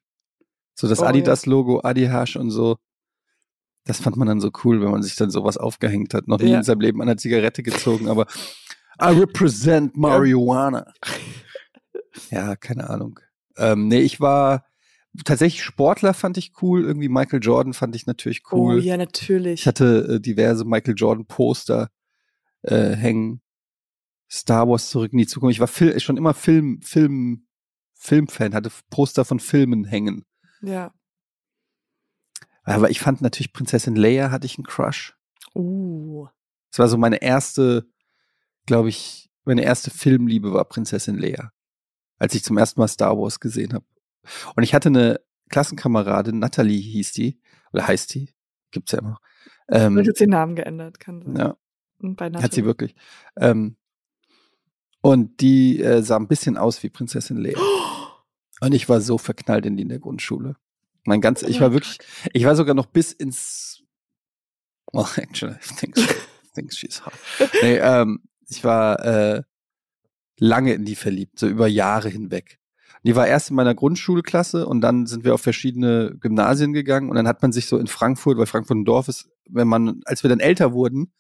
so 0.76 0.88
das 0.88 1.00
oh, 1.00 1.06
Adidas-Logo. 1.06 1.82
Adi 1.84 2.06
Hash 2.06 2.36
und 2.36 2.52
so. 2.52 2.78
Das 3.86 4.00
fand 4.00 4.16
man 4.16 4.28
dann 4.28 4.40
so 4.40 4.52
cool, 4.64 4.82
wenn 4.82 4.92
man 4.92 5.04
sich 5.04 5.16
dann 5.16 5.30
sowas 5.30 5.58
aufgehängt 5.58 6.14
hat. 6.14 6.28
Noch 6.28 6.40
nie 6.40 6.52
ja. 6.52 6.58
in 6.58 6.64
seinem 6.64 6.82
Leben 6.82 7.02
an 7.02 7.08
der 7.08 7.18
Zigarette 7.18 7.64
gezogen, 7.64 8.08
aber 8.08 8.28
I 9.02 9.08
represent 9.08 9.98
marijuana. 9.98 10.94
ja, 12.32 12.56
keine 12.56 12.90
Ahnung. 12.90 13.20
Ähm, 13.58 13.88
nee, 13.88 14.00
ich 14.00 14.22
war 14.22 14.66
tatsächlich 15.26 15.64
Sportler 15.64 16.14
fand 16.14 16.38
ich 16.38 16.54
cool. 16.62 16.84
Irgendwie 16.84 17.10
Michael 17.10 17.42
Jordan 17.42 17.74
fand 17.74 17.96
ich 17.96 18.06
natürlich 18.06 18.42
oh 18.52 18.56
cool. 18.56 18.76
Oh 18.76 18.80
ja, 18.80 18.98
natürlich. 18.98 19.62
Ich 19.62 19.68
hatte 19.68 20.16
äh, 20.16 20.20
diverse 20.20 20.66
Michael 20.66 20.96
Jordan 20.96 21.26
Poster 21.26 21.90
äh, 22.62 22.92
hängen. 22.92 23.42
Star 24.30 24.68
Wars 24.68 24.90
zurück 24.90 25.12
in 25.12 25.20
die 25.20 25.28
Zukunft. 25.28 25.54
Ich 25.54 25.60
war 25.60 25.68
Fil 25.68 26.00
schon 26.00 26.18
immer 26.18 26.34
Film, 26.34 26.82
Film, 26.82 27.46
Filmfan, 27.94 28.56
hatte 28.56 28.72
Poster 28.90 29.26
von 29.26 29.40
Filmen 29.40 29.86
hängen. 29.86 30.26
Ja. 30.62 30.92
Aber 32.64 32.90
ich 32.90 33.00
fand 33.00 33.22
natürlich 33.22 33.54
Prinzessin 33.54 33.96
Leia 33.96 34.32
hatte 34.32 34.46
ich 34.46 34.58
einen 34.58 34.66
Crush. 34.66 35.18
Uh. 35.54 36.28
Das 36.72 36.80
war 36.80 36.88
so 36.88 36.98
meine 36.98 37.22
erste, 37.22 37.88
glaube 38.66 38.90
ich, 38.90 39.30
meine 39.46 39.64
erste 39.64 39.92
Filmliebe 39.92 40.54
war 40.54 40.66
Prinzessin 40.66 41.18
Leia. 41.18 41.52
Als 42.18 42.34
ich 42.36 42.44
zum 42.44 42.58
ersten 42.58 42.80
Mal 42.80 42.88
Star 42.88 43.18
Wars 43.18 43.40
gesehen 43.40 43.74
habe. 43.74 43.86
Und 44.56 44.64
ich 44.64 44.74
hatte 44.74 44.90
eine 44.90 45.20
Klassenkameradin, 45.50 46.40
Natalie 46.40 46.80
hieß 46.80 47.12
die, 47.12 47.40
oder 47.74 47.88
heißt 47.88 48.14
die, 48.14 48.34
gibt's 48.72 48.94
ja 48.94 49.00
immer. 49.00 49.20
Ähm, 49.70 49.96
Wird 49.96 50.08
jetzt 50.08 50.22
den 50.22 50.30
Namen 50.30 50.56
geändert, 50.56 51.00
kann 51.00 51.22
sein. 51.22 51.36
Ja. 51.36 51.58
Bei 52.00 52.32
Hat 52.32 52.54
sie 52.54 52.66
wirklich. 52.66 52.96
Ähm, 53.38 53.78
und 55.02 55.42
die 55.42 55.82
äh, 55.82 56.02
sah 56.02 56.18
ein 56.18 56.28
bisschen 56.28 56.58
aus 56.58 56.82
wie 56.84 56.90
Prinzessin 56.90 57.38
Leia. 57.38 57.58
Und 58.62 58.74
ich 58.74 58.88
war 58.88 59.02
so 59.02 59.18
verknallt 59.18 59.66
in 59.66 59.76
die 59.76 59.84
in 59.84 59.90
der 59.90 60.00
Grundschule. 60.00 60.56
Mein 61.06 61.22
ganz, 61.22 61.44
ich 61.44 61.60
war 61.60 61.74
wirklich, 61.74 62.00
ich 62.32 62.46
war 62.46 62.56
sogar 62.56 62.76
noch 62.76 62.86
bis 62.86 63.12
ins, 63.12 63.84
well, 64.92 65.06
actually, 65.18 65.56
I 65.56 65.76
think, 65.76 65.98
I 65.98 66.06
think 66.54 66.74
she's 66.74 67.06
hot. 67.06 67.14
Nee, 67.62 67.78
ähm, 67.78 68.24
ich 68.48 68.64
war 68.64 69.04
äh, 69.04 69.44
lange 70.38 70.74
in 70.74 70.86
die 70.86 70.96
verliebt, 70.96 71.40
so 71.40 71.48
über 71.48 71.68
Jahre 71.68 72.10
hinweg. 72.10 72.60
Die 73.04 73.16
war 73.18 73.28
erst 73.28 73.50
in 73.50 73.58
meiner 73.58 73.76
Grundschulklasse 73.76 74.66
und 74.66 74.80
dann 74.80 75.08
sind 75.08 75.26
wir 75.26 75.34
auf 75.34 75.42
verschiedene 75.42 76.16
Gymnasien 76.20 76.72
gegangen 76.72 77.10
und 77.10 77.18
dann 77.18 77.28
hat 77.28 77.42
man 77.42 77.52
sich 77.52 77.66
so 77.66 77.78
in 77.78 77.88
Frankfurt, 77.88 78.38
weil 78.38 78.46
Frankfurt 78.46 78.78
ein 78.78 78.86
Dorf 78.86 79.10
ist, 79.10 79.30
wenn 79.50 79.68
man, 79.68 80.02
als 80.06 80.24
wir 80.24 80.30
dann 80.30 80.40
älter 80.40 80.72
wurden 80.72 81.12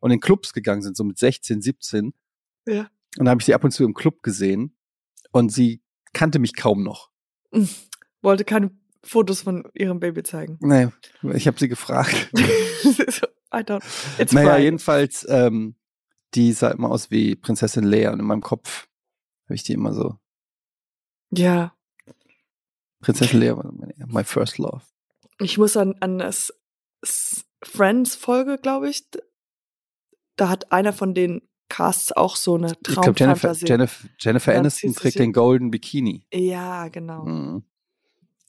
und 0.00 0.10
in 0.10 0.20
Clubs 0.20 0.52
gegangen 0.52 0.82
sind, 0.82 0.98
so 0.98 1.04
mit 1.04 1.16
16, 1.16 1.62
17, 1.62 2.12
ja. 2.66 2.80
und 2.80 2.90
dann 3.16 3.30
habe 3.30 3.40
ich 3.40 3.46
sie 3.46 3.54
ab 3.54 3.64
und 3.64 3.70
zu 3.70 3.84
im 3.84 3.94
Club 3.94 4.22
gesehen 4.22 4.76
und 5.32 5.50
sie 5.50 5.82
kannte 6.12 6.38
mich 6.38 6.54
kaum 6.54 6.82
noch. 6.82 7.10
Wollte 8.22 8.44
keine 8.44 8.70
Fotos 9.02 9.42
von 9.42 9.64
ihrem 9.74 10.00
Baby 10.00 10.22
zeigen. 10.22 10.58
Nee, 10.60 10.88
ich 11.34 11.46
habe 11.46 11.58
sie 11.58 11.68
gefragt. 11.68 12.30
I 13.52 13.58
don't. 13.58 13.82
It's 14.18 14.32
naja, 14.32 14.54
fine. 14.54 14.64
jedenfalls, 14.64 15.26
ähm, 15.28 15.76
die 16.34 16.52
sah 16.52 16.70
immer 16.70 16.90
aus 16.90 17.10
wie 17.10 17.34
Prinzessin 17.34 17.84
Leia 17.84 18.12
und 18.12 18.20
in 18.20 18.26
meinem 18.26 18.42
Kopf 18.42 18.88
habe 19.46 19.54
ich 19.54 19.62
die 19.62 19.72
immer 19.72 19.92
so. 19.92 20.16
Ja. 21.30 21.74
Prinzessin 23.00 23.40
Leia 23.40 23.56
war 23.56 23.72
my 24.06 24.24
first 24.24 24.58
love. 24.58 24.82
Ich 25.40 25.58
muss 25.58 25.76
an, 25.76 25.96
an 26.00 26.18
das 26.18 26.54
Friends-Folge, 27.62 28.58
glaube 28.58 28.90
ich. 28.90 29.08
Da 30.36 30.48
hat 30.48 30.70
einer 30.72 30.92
von 30.92 31.14
den 31.14 31.42
Casts 31.68 32.12
auch 32.12 32.36
so 32.36 32.56
eine 32.56 32.80
Traumfantasie. 32.82 33.66
Jennifer, 33.66 33.66
Jennifer, 33.66 34.08
Jennifer 34.18 34.54
Aniston 34.56 34.94
trägt 34.94 35.18
den 35.18 35.32
Golden 35.32 35.70
Bikini. 35.70 36.26
Ja, 36.32 36.88
genau. 36.88 37.24
Mhm. 37.24 37.64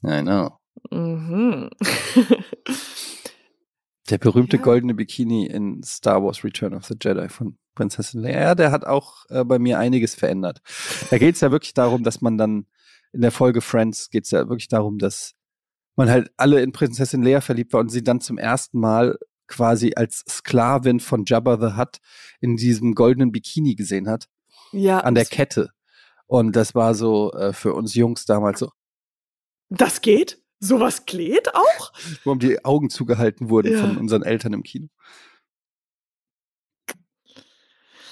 I 0.04 0.22
know. 0.22 0.58
Mhm. 0.90 1.70
der 4.10 4.18
berühmte 4.18 4.58
ja. 4.58 4.64
goldene 4.64 4.94
Bikini 4.94 5.46
in 5.46 5.84
Star 5.84 6.24
Wars 6.24 6.44
Return 6.44 6.74
of 6.74 6.86
the 6.86 6.96
Jedi 7.00 7.30
von 7.30 7.58
Prinzessin 7.76 8.22
Leia, 8.22 8.56
der 8.56 8.72
hat 8.72 8.86
auch 8.86 9.26
äh, 9.30 9.44
bei 9.44 9.58
mir 9.60 9.80
einiges 9.80 10.16
verändert. 10.16 10.62
Da 11.10 11.18
geht 11.18 11.36
es 11.36 11.42
ja 11.42 11.52
wirklich 11.52 11.74
darum, 11.74 12.04
dass 12.04 12.22
man 12.22 12.38
dann 12.38 12.66
in 13.14 13.22
der 13.22 13.32
Folge 13.32 13.62
Friends 13.62 14.10
geht 14.10 14.26
es 14.26 14.32
ja 14.32 14.50
wirklich 14.50 14.68
darum, 14.68 14.98
dass 14.98 15.34
man 15.96 16.10
halt 16.10 16.32
alle 16.38 16.62
in 16.62 16.72
Prinzessin 16.72 17.24
Leia 17.24 17.42
verliebt 17.42 17.74
war 17.74 17.82
und 17.82 17.90
sie 17.90 18.04
dann 18.04 18.22
zum 18.22 18.38
ersten 18.38 18.80
Mal 18.80 19.18
quasi 19.48 19.94
als 19.96 20.24
Sklavin 20.28 21.00
von 21.00 21.26
Jabba 21.26 21.58
the 21.58 21.78
Hutt 21.78 21.98
in 22.40 22.56
diesem 22.56 22.96
goldenen 22.96 23.32
Bikini 23.32 23.76
gesehen 23.76 24.10
hat. 24.10 24.28
Ja. 24.72 25.00
An 25.00 25.16
der 25.16 25.26
Kette. 25.26 25.70
Und 26.26 26.56
das 26.56 26.74
war 26.74 26.96
so 26.96 27.34
äh, 27.34 27.52
für 27.52 27.74
uns 27.74 27.94
Jungs 27.94 28.26
damals 28.26 28.60
so. 28.60 28.72
Das 29.72 30.02
geht? 30.02 30.42
Sowas 30.60 31.06
geht 31.06 31.56
auch? 31.56 31.94
Wo 32.24 32.36
die 32.36 32.64
Augen 32.64 32.90
zugehalten 32.90 33.50
wurden 33.50 33.72
ja. 33.72 33.80
von 33.80 33.98
unseren 33.98 34.22
Eltern 34.22 34.54
im 34.54 34.64
Kino. 34.64 34.90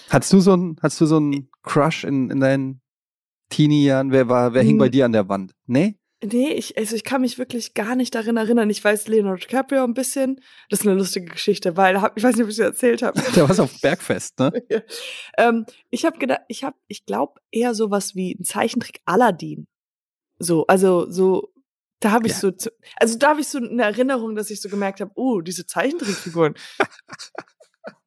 Hattest 0.10 0.34
du 0.34 0.40
so 0.40 0.56
ein, 0.56 0.78
hast 0.82 1.00
du 1.00 1.06
so 1.06 1.18
einen 1.18 1.52
Crush 1.62 2.04
in, 2.06 2.32
in 2.32 2.40
deinen 2.40 2.82
Teenie-Jahren? 3.50 4.12
Wer 4.12 4.30
war, 4.30 4.54
wer 4.54 4.62
hm. 4.62 4.68
hing 4.68 4.78
bei 4.80 4.90
dir 4.90 5.06
an 5.06 5.12
der 5.12 5.30
Wand? 5.30 5.54
Nee? 5.68 6.00
Nee, 6.24 6.54
ich, 6.54 6.78
also 6.78 6.96
ich 6.96 7.04
kann 7.04 7.22
mich 7.22 7.38
wirklich 7.38 7.74
gar 7.74 7.96
nicht 7.96 8.16
daran 8.16 8.38
erinnern. 8.38 8.70
Ich 8.70 8.84
weiß 8.84 9.08
Leonardo 9.08 9.38
DiCaprio 9.38 9.84
ein 9.84 9.94
bisschen. 9.94 10.42
Das 10.70 10.82
ist 10.82 10.88
eine 10.88 10.98
lustige 10.98 11.28
Geschichte, 11.28 11.78
weil 11.78 11.96
ich 12.16 12.24
weiß 12.24 12.36
nicht, 12.36 12.44
ob 12.44 12.50
ich 12.50 12.58
es 12.58 12.60
erzählt 12.60 13.04
habe. 13.04 13.22
Der 13.36 13.48
war 13.48 13.60
auf 13.64 13.80
Bergfest, 13.80 14.40
ne? 14.40 14.52
ja. 14.70 14.82
ähm, 15.38 15.66
ich 15.90 16.06
habe 16.06 16.18
gedacht, 16.18 16.42
ich 16.48 16.64
habe, 16.64 16.76
ich 16.88 17.06
glaube 17.06 17.40
eher 17.52 17.74
sowas 17.76 18.16
wie 18.16 18.34
ein 18.34 18.44
Zeichentrick 18.44 19.02
Aladdin. 19.06 19.68
So, 20.40 20.66
also 20.68 21.10
so, 21.10 21.54
da 22.00 22.12
habe 22.12 22.28
ich 22.28 22.34
ja. 22.34 22.40
so, 22.40 22.52
also 22.96 23.18
da 23.18 23.30
habe 23.30 23.42
ich 23.42 23.48
so 23.48 23.58
eine 23.58 23.84
Erinnerung, 23.84 24.36
dass 24.36 24.50
ich 24.50 24.62
so 24.62 24.70
gemerkt 24.70 25.02
habe, 25.02 25.12
oh, 25.16 25.42
diese 25.42 25.66
Zeichentrickfiguren. 25.66 26.56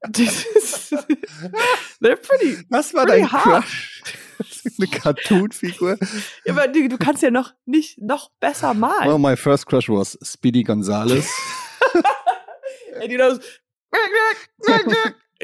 they're 2.00 2.16
pretty. 2.16 2.58
Was 2.68 2.92
war 2.92 3.06
pretty 3.06 3.22
dein 3.22 3.32
hard. 3.32 3.64
Crush? 3.64 4.02
Eine 4.78 4.88
Cartoon-Figur? 4.88 5.98
Ja, 6.44 6.52
aber 6.52 6.68
du, 6.68 6.88
du, 6.88 6.98
kannst 6.98 7.22
ja 7.22 7.30
noch 7.30 7.52
nicht 7.64 8.00
noch 8.00 8.30
besser 8.40 8.74
malen. 8.74 9.08
Well, 9.08 9.18
my 9.18 9.36
first 9.36 9.66
crush 9.66 9.88
was 9.88 10.18
Speedy 10.22 10.64
Gonzales. 10.64 11.28
And 13.00 13.10
you 13.10 13.18
know, 13.18 13.38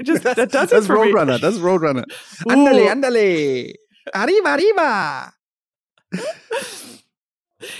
just, 0.02 0.24
das, 0.24 0.34
that 0.34 0.54
das 0.54 0.72
ist 0.72 0.90
Roadrunner, 0.90 1.38
das 1.38 1.56
ist 1.56 1.62
Roadrunner. 1.62 2.04
Andale, 2.46 2.90
andale. 2.90 3.74
Arriba, 4.12 4.52
arriba. 4.54 5.32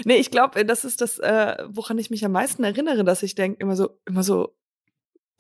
Nee, 0.04 0.16
ich 0.16 0.30
glaube, 0.30 0.64
das 0.64 0.84
ist 0.84 1.00
das, 1.00 1.18
äh, 1.18 1.56
woran 1.68 1.98
ich 1.98 2.10
mich 2.10 2.24
am 2.24 2.32
meisten 2.32 2.64
erinnere, 2.64 3.04
dass 3.04 3.22
ich 3.22 3.34
denke, 3.34 3.60
immer 3.60 3.76
so, 3.76 3.90
immer 4.06 4.22
so, 4.22 4.56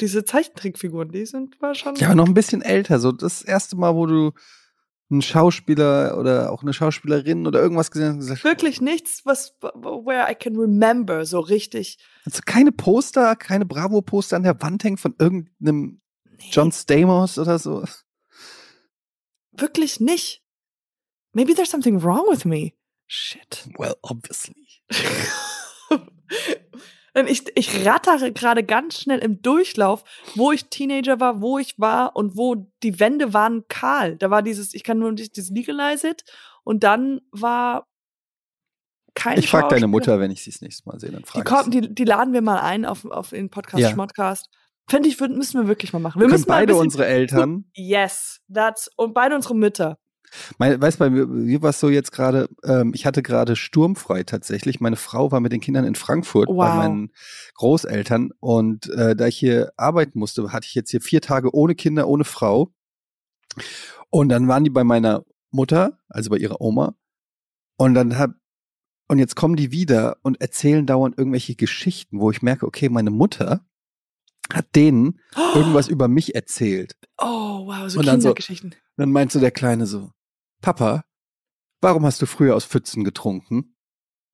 diese 0.00 0.24
Zeichentrickfiguren, 0.24 1.10
die 1.10 1.26
sind 1.26 1.60
war 1.60 1.74
schon. 1.74 1.96
Ja, 1.96 2.08
aber 2.08 2.16
noch 2.16 2.26
ein 2.26 2.34
bisschen 2.34 2.62
älter. 2.62 3.00
So 3.00 3.10
das 3.12 3.42
erste 3.42 3.76
Mal, 3.76 3.94
wo 3.94 4.06
du 4.06 4.32
einen 5.10 5.22
Schauspieler 5.22 6.18
oder 6.18 6.52
auch 6.52 6.62
eine 6.62 6.72
Schauspielerin 6.72 7.46
oder 7.46 7.60
irgendwas 7.60 7.90
gesehen 7.90 8.18
hast. 8.18 8.44
Wirklich 8.44 8.80
nichts, 8.80 9.24
was 9.24 9.56
where 9.60 10.30
I 10.30 10.34
can 10.34 10.56
remember 10.56 11.24
so 11.24 11.40
richtig. 11.40 11.98
Also 12.24 12.40
keine 12.44 12.72
Poster, 12.72 13.34
keine 13.34 13.64
Bravo-Poster 13.64 14.36
an 14.36 14.42
der 14.42 14.60
Wand 14.60 14.84
hängen 14.84 14.98
von 14.98 15.14
irgendeinem 15.18 16.00
nee. 16.24 16.44
John 16.50 16.70
Stamos 16.72 17.38
oder 17.38 17.58
so. 17.58 17.84
Wirklich 19.52 19.98
nicht. 19.98 20.44
Maybe 21.32 21.54
there's 21.54 21.70
something 21.70 22.02
wrong 22.02 22.24
with 22.30 22.44
me. 22.44 22.74
Shit. 23.08 23.68
Well, 23.78 23.96
obviously. 24.02 24.68
Ich, 27.26 27.44
ich 27.56 27.84
rattere 27.86 28.32
gerade 28.32 28.62
ganz 28.62 29.00
schnell 29.00 29.18
im 29.18 29.42
Durchlauf, 29.42 30.04
wo 30.36 30.52
ich 30.52 30.66
Teenager 30.66 31.18
war, 31.18 31.40
wo 31.40 31.58
ich 31.58 31.78
war 31.78 32.14
und 32.14 32.36
wo 32.36 32.70
die 32.82 33.00
Wände 33.00 33.32
waren 33.34 33.66
kahl. 33.66 34.16
Da 34.16 34.30
war 34.30 34.42
dieses, 34.42 34.72
ich 34.74 34.84
kann 34.84 34.98
nur 34.98 35.12
dieses 35.12 35.50
Legalize 35.50 36.06
it 36.06 36.24
und 36.62 36.84
dann 36.84 37.20
war 37.32 37.88
kein 39.14 39.38
Ich 39.38 39.48
frage 39.48 39.68
deine 39.68 39.88
Mutter, 39.88 40.20
wenn 40.20 40.30
ich 40.30 40.42
sie 40.44 40.50
das 40.50 40.60
nächste 40.60 40.88
Mal 40.88 41.00
sehe, 41.00 41.10
dann 41.10 41.24
frage 41.24 41.70
die, 41.70 41.80
die, 41.80 41.94
die, 41.94 42.04
laden 42.04 42.32
wir 42.34 42.42
mal 42.42 42.60
ein 42.60 42.84
auf, 42.84 43.04
auf 43.06 43.30
den 43.30 43.50
Podcast 43.50 43.82
ja. 43.82 43.90
Schmodcast. 43.90 44.48
Finde 44.88 45.08
ich, 45.08 45.18
müssen 45.18 45.60
wir 45.60 45.66
wirklich 45.66 45.92
mal 45.92 45.98
machen. 45.98 46.20
Wir, 46.20 46.28
wir 46.28 46.32
müssen 46.32 46.46
beide 46.46 46.76
unsere 46.76 47.06
Eltern. 47.06 47.64
Yes, 47.74 48.40
that's 48.52 48.88
und 48.96 49.12
beide 49.12 49.34
unsere 49.34 49.54
Mütter. 49.56 49.98
Mein, 50.58 50.80
weißt 50.80 51.00
du, 51.00 51.04
bei 51.04 51.10
mir 51.10 51.62
war 51.62 51.70
es 51.70 51.80
so 51.80 51.88
jetzt 51.88 52.12
gerade, 52.12 52.48
ähm, 52.64 52.92
ich 52.94 53.06
hatte 53.06 53.22
gerade 53.22 53.56
sturmfrei 53.56 54.24
tatsächlich. 54.24 54.80
Meine 54.80 54.96
Frau 54.96 55.32
war 55.32 55.40
mit 55.40 55.52
den 55.52 55.60
Kindern 55.60 55.84
in 55.84 55.94
Frankfurt 55.94 56.48
wow. 56.48 56.56
bei 56.56 56.76
meinen 56.76 57.12
Großeltern 57.54 58.30
und 58.40 58.88
äh, 58.90 59.14
da 59.16 59.26
ich 59.26 59.38
hier 59.38 59.72
arbeiten 59.76 60.18
musste, 60.18 60.52
hatte 60.52 60.66
ich 60.66 60.74
jetzt 60.74 60.90
hier 60.90 61.00
vier 61.00 61.20
Tage 61.20 61.54
ohne 61.54 61.74
Kinder, 61.74 62.08
ohne 62.08 62.24
Frau. 62.24 62.72
Und 64.10 64.28
dann 64.28 64.48
waren 64.48 64.64
die 64.64 64.70
bei 64.70 64.84
meiner 64.84 65.24
Mutter, 65.50 65.98
also 66.08 66.30
bei 66.30 66.36
ihrer 66.36 66.60
Oma. 66.60 66.94
Und 67.76 67.94
dann 67.94 68.18
hab, 68.18 68.32
und 69.08 69.18
jetzt 69.18 69.36
kommen 69.36 69.56
die 69.56 69.72
wieder 69.72 70.16
und 70.22 70.40
erzählen 70.40 70.86
dauernd 70.86 71.16
irgendwelche 71.18 71.54
Geschichten, 71.54 72.20
wo 72.20 72.30
ich 72.30 72.42
merke, 72.42 72.66
okay, 72.66 72.88
meine 72.88 73.10
Mutter 73.10 73.64
hat 74.52 74.74
denen 74.74 75.20
oh. 75.36 75.40
irgendwas 75.54 75.88
über 75.88 76.08
mich 76.08 76.34
erzählt. 76.34 76.96
Oh, 77.18 77.66
wow, 77.66 77.88
so 77.88 78.00
Kindergeschichten. 78.00 78.72
So, 78.72 78.78
dann 78.96 79.12
meinst 79.12 79.34
du 79.34 79.40
der 79.40 79.50
Kleine 79.50 79.86
so, 79.86 80.10
Papa, 80.60 81.04
warum 81.80 82.04
hast 82.04 82.20
du 82.22 82.26
früher 82.26 82.56
aus 82.56 82.64
Pfützen 82.64 83.04
getrunken? 83.04 83.76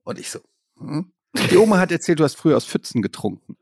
Und 0.04 0.18
ich 0.18 0.30
so, 0.30 0.40
hm? 0.78 1.12
Die 1.50 1.56
Oma 1.56 1.78
hat 1.78 1.90
erzählt, 1.90 2.20
du 2.20 2.24
hast 2.24 2.36
früher 2.36 2.56
aus 2.56 2.64
Pfützen 2.64 3.02
getrunken. 3.02 3.56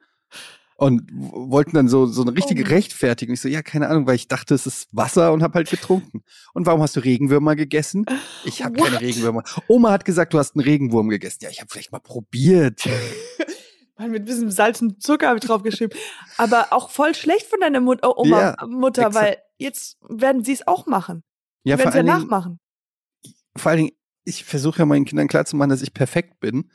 Und 0.76 1.08
wollten 1.12 1.74
dann 1.74 1.88
so, 1.88 2.06
so 2.06 2.22
eine 2.22 2.34
richtige 2.34 2.64
oh. 2.64 2.66
Rechtfertigung. 2.66 3.34
Ich 3.34 3.40
so, 3.40 3.48
ja, 3.48 3.62
keine 3.62 3.88
Ahnung, 3.88 4.06
weil 4.06 4.16
ich 4.16 4.26
dachte, 4.26 4.54
es 4.54 4.66
ist 4.66 4.88
Wasser 4.90 5.32
und 5.32 5.42
hab 5.42 5.54
halt 5.54 5.70
getrunken. 5.70 6.24
Und 6.54 6.66
warum 6.66 6.82
hast 6.82 6.96
du 6.96 7.00
Regenwürmer 7.00 7.54
gegessen? 7.54 8.04
Ich 8.44 8.64
habe 8.64 8.76
keine 8.76 9.00
Regenwürmer. 9.00 9.44
Oma 9.68 9.92
hat 9.92 10.04
gesagt, 10.04 10.34
du 10.34 10.38
hast 10.38 10.56
einen 10.56 10.64
Regenwurm 10.64 11.08
gegessen. 11.08 11.38
Ja, 11.42 11.50
ich 11.50 11.60
habe 11.60 11.70
vielleicht 11.70 11.92
mal 11.92 12.00
probiert. 12.00 12.82
Mal 13.98 14.08
mit 14.08 14.22
ein 14.22 14.24
bisschen 14.24 14.50
Salz 14.50 14.80
und 14.80 15.02
Zucker 15.02 15.28
habe 15.28 15.38
ich 15.38 15.44
draufgeschrieben. 15.44 15.96
Aber 16.36 16.72
auch 16.72 16.90
voll 16.90 17.14
schlecht 17.14 17.46
von 17.46 17.60
deiner 17.60 17.80
Mut 17.80 18.00
oh, 18.02 18.14
Oma, 18.16 18.40
ja, 18.40 18.66
Mutter, 18.66 19.06
exakt. 19.06 19.14
weil 19.14 19.36
jetzt 19.58 19.98
werden 20.08 20.42
sie 20.42 20.52
es 20.52 20.66
auch 20.66 20.86
machen. 20.86 21.22
Ja, 21.64 21.76
sie 21.76 21.84
ja 21.84 22.02
nachmachen. 22.02 22.58
Vor 23.56 23.70
allen 23.70 23.78
Dingen, 23.78 23.92
ich 24.24 24.44
versuche 24.44 24.80
ja 24.80 24.86
meinen 24.86 25.04
Kindern 25.04 25.28
klarzumachen, 25.28 25.70
dass 25.70 25.82
ich 25.82 25.94
perfekt 25.94 26.40
bin 26.40 26.70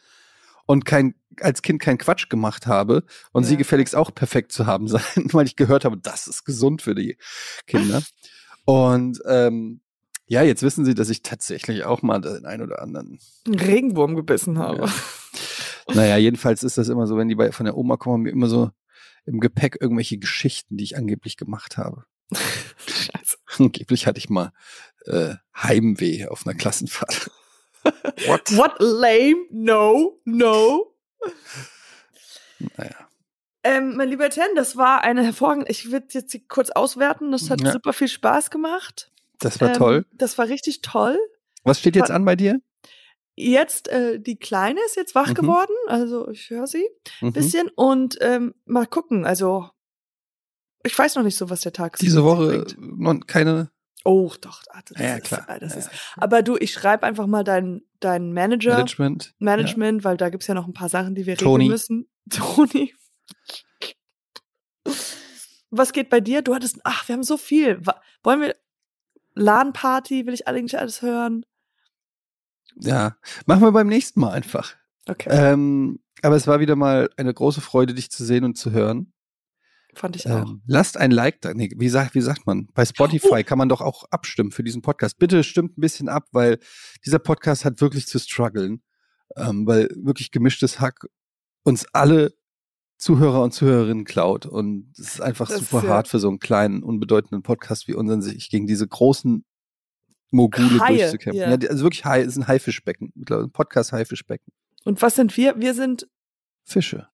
und 0.66 0.86
kein, 0.86 1.16
als 1.42 1.62
Kind 1.62 1.82
keinen 1.82 1.98
Quatsch 1.98 2.30
gemacht 2.30 2.68
habe 2.68 3.04
und 3.32 3.44
ja. 3.44 3.50
sie 3.50 3.58
gefälligst 3.58 3.96
auch 3.96 4.14
perfekt 4.14 4.52
zu 4.52 4.66
haben 4.66 4.88
sein, 4.88 5.02
weil 5.32 5.46
ich 5.46 5.56
gehört 5.56 5.86
habe, 5.86 5.98
das 5.98 6.28
ist 6.28 6.46
gesund 6.46 6.82
für 6.82 6.96
die 6.96 7.18
Kinder. 7.66 8.04
und 8.66 9.20
ähm, 9.26 9.82
ja, 10.30 10.44
jetzt 10.44 10.62
wissen 10.62 10.84
sie, 10.84 10.94
dass 10.94 11.10
ich 11.10 11.24
tatsächlich 11.24 11.86
auch 11.86 12.02
mal 12.02 12.20
den 12.20 12.46
ein 12.46 12.62
oder 12.62 12.82
anderen 12.82 13.18
Regenwurm 13.48 14.16
gebissen 14.18 14.60
habe. 14.60 14.86
Ja. 14.86 15.94
naja, 15.94 16.18
jedenfalls 16.18 16.64
ist 16.64 16.78
das 16.78 16.90
immer 16.90 17.08
so, 17.08 17.16
wenn 17.16 17.30
die 17.30 17.36
bei, 17.36 17.54
von 17.54 17.66
der 17.66 17.78
Oma 17.78 17.96
kommen, 17.96 18.14
haben 18.14 18.26
wir 18.26 18.34
immer 18.34 18.50
so 18.50 18.70
im 19.26 19.40
Gepäck 19.40 19.78
irgendwelche 19.80 20.18
Geschichten, 20.18 20.76
die 20.76 20.84
ich 20.84 20.98
angeblich 20.98 21.38
gemacht 21.38 21.78
habe. 21.78 22.04
Scheiße. 23.18 23.38
Angeblich 23.60 24.08
hatte 24.08 24.20
ich 24.20 24.30
mal 24.30 24.52
äh, 25.06 25.36
Heimweh 25.56 26.28
auf 26.28 26.46
einer 26.46 26.56
Klassenfahrt. 26.56 27.32
What? 28.26 28.56
What 28.56 28.76
lame? 28.80 29.46
No, 29.50 30.20
no. 30.26 30.94
Naja. 32.60 33.08
Ähm, 33.64 33.96
mein 33.96 34.10
lieber 34.10 34.30
Ten, 34.30 34.56
das 34.56 34.78
war 34.78 35.04
eine 35.04 35.24
hervorragende. 35.24 35.70
Ich 35.70 35.92
würde 35.92 36.08
jetzt 36.12 36.38
kurz 36.48 36.70
auswerten. 36.70 37.32
Das 37.32 37.50
hat 37.50 37.62
ja. 37.62 37.72
super 37.72 37.94
viel 37.94 38.08
Spaß 38.08 38.50
gemacht. 38.50 39.10
Das 39.40 39.60
war 39.62 39.70
ähm, 39.70 39.74
toll. 39.76 40.06
Das 40.14 40.38
war 40.38 40.48
richtig 40.48 40.82
toll. 40.82 41.18
Was 41.64 41.80
steht 41.80 41.96
jetzt 41.96 42.10
war, 42.10 42.16
an 42.16 42.26
bei 42.26 42.36
dir? 42.36 42.60
Jetzt, 43.36 43.88
äh, 43.90 44.20
die 44.20 44.38
Kleine 44.38 44.80
ist 44.86 44.96
jetzt 44.96 45.14
wach 45.16 45.30
mhm. 45.30 45.34
geworden, 45.36 45.74
also 45.86 46.28
ich 46.30 46.50
höre 46.50 46.66
sie 46.66 46.90
ein 47.22 47.28
mhm. 47.28 47.34
bisschen 47.34 47.70
und 47.76 48.18
ähm, 48.22 48.56
mal 48.66 48.88
gucken. 48.88 49.26
Also 49.26 49.70
ich 50.84 50.98
weiß 50.98 51.16
noch 51.16 51.24
nicht 51.24 51.38
so, 51.38 51.50
was 51.50 51.62
der 51.62 51.74
Tag 51.74 51.98
Diese 51.98 52.24
Woche 52.24 52.66
noch 52.78 53.20
keine. 53.28 53.72
Oh, 54.04 54.32
doch. 54.40 54.62
Ach, 54.72 54.82
das 54.84 55.02
ja, 55.02 55.16
ist, 55.16 55.24
klar. 55.24 55.46
Das 55.60 55.74
ja, 55.74 55.80
ist, 55.80 55.90
aber 56.16 56.42
du, 56.42 56.56
ich 56.58 56.72
schreibe 56.72 57.06
einfach 57.06 57.28
mal 57.28 57.44
deinen 57.44 57.82
dein 58.00 58.34
Manager. 58.34 58.74
Management. 58.74 59.36
Management, 59.40 60.04
ja. 60.04 60.10
weil 60.10 60.18
da 60.18 60.30
gibt's 60.30 60.48
ja 60.48 60.54
noch 60.54 60.68
ein 60.68 60.74
paar 60.74 60.90
Sachen, 60.90 61.16
die 61.16 61.26
wir 61.26 61.36
Tony. 61.36 61.66
regeln 61.66 61.72
müssen. 61.72 62.10
Toni. 62.30 62.94
Was 65.70 65.92
geht 65.92 66.10
bei 66.10 66.22
dir? 66.22 66.42
Du 66.42 66.56
hattest, 66.56 66.80
ach, 66.84 67.08
wir 67.08 67.14
haben 67.14 67.24
so 67.24 67.38
viel. 67.38 67.82
Wollen 68.24 68.42
wir 68.42 68.56
LAN-Party? 69.34 70.26
Will 70.26 70.34
ich 70.34 70.48
eigentlich 70.48 70.80
alles 70.80 71.02
hören? 71.02 71.46
Ja, 72.80 73.18
machen 73.46 73.62
wir 73.62 73.72
beim 73.72 73.88
nächsten 73.88 74.20
Mal 74.20 74.32
einfach. 74.32 74.76
Okay. 75.08 75.30
Ähm, 75.32 76.00
aber 76.22 76.36
es 76.36 76.48
war 76.48 76.60
wieder 76.60 76.76
mal 76.76 77.10
eine 77.18 77.34
große 77.34 77.62
Freude, 77.62 77.94
dich 77.94 78.12
zu 78.12 78.24
sehen 78.24 78.44
und 78.44 78.58
zu 78.58 78.72
hören. 78.72 79.14
Fand 79.98 80.16
ich 80.16 80.30
auch. 80.30 80.48
Ähm, 80.48 80.62
lasst 80.68 80.98
ein 80.98 81.12
Like 81.12 81.42
da. 81.42 81.54
Nee, 81.54 81.72
wie, 81.76 81.90
sagt, 81.90 82.14
wie 82.14 82.22
sagt 82.22 82.46
man? 82.46 82.68
Bei 82.74 82.86
Spotify 82.86 83.40
oh. 83.42 83.44
kann 83.44 83.58
man 83.58 83.68
doch 83.68 83.82
auch 83.82 84.06
abstimmen 84.12 84.52
für 84.52 84.64
diesen 84.64 84.82
Podcast. 84.82 85.18
Bitte 85.18 85.44
stimmt 85.44 85.78
ein 85.78 85.82
bisschen 85.82 86.08
ab, 86.08 86.28
weil 86.32 86.60
dieser 87.06 87.20
Podcast 87.20 87.66
hat 87.66 87.82
wirklich 87.82 88.08
zu 88.08 88.20
strugglen. 88.20 88.84
Ähm, 89.36 89.68
weil 89.68 89.90
wirklich 89.96 90.32
gemischtes 90.32 90.80
Hack 90.80 91.08
uns 91.64 91.86
alle 91.94 92.34
Zuhörer 92.98 93.44
und 93.44 93.54
Zuhörerinnen 93.54 94.06
klaut. 94.06 94.46
Und 94.46 94.92
es 94.94 95.16
ist 95.16 95.22
einfach 95.22 95.48
das 95.50 95.60
super 95.60 95.84
ist, 95.84 95.90
hart 95.90 96.08
für 96.08 96.20
so 96.20 96.30
einen 96.30 96.40
kleinen, 96.40 96.84
unbedeutenden 96.84 97.44
Podcast 97.44 97.88
wie 97.88 97.94
unseren, 97.94 98.22
sich 98.22 98.50
gegen 98.50 98.68
diese 98.68 98.88
großen 98.88 99.44
Mogule 100.32 100.80
Haie, 100.80 100.98
durchzukämpfen. 100.98 101.42
Ja. 101.42 101.50
ja. 101.50 101.70
also 101.70 101.84
wirklich 101.84 102.06
Hai, 102.06 102.22
es 102.22 102.28
ist 102.28 102.38
ein 102.38 102.48
Haifischbecken. 102.48 103.14
Ein 103.16 103.52
Podcast-Haifischbecken. 103.52 104.54
Und 104.86 105.02
was 105.02 105.16
sind 105.16 105.36
wir? 105.38 105.60
Wir 105.60 105.74
sind 105.74 106.08
Fische. 106.64 107.08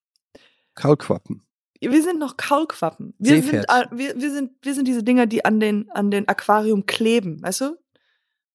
Kaulquappen. 0.75 1.45
Wir 1.91 2.03
sind 2.03 2.19
noch 2.19 2.38
Kaulquappen. 2.38 3.13
Wir 3.19 3.41
sind, 3.41 3.53
wir, 3.91 4.13
wir, 4.15 4.31
sind, 4.31 4.51
wir 4.61 4.73
sind 4.73 4.88
diese 4.88 5.03
Dinger, 5.03 5.25
die 5.25 5.45
an 5.45 5.59
den, 5.59 5.89
an 5.91 6.11
den 6.11 6.27
Aquarium 6.27 6.86
kleben, 6.86 7.41
weißt 7.41 7.61
du? 7.61 7.77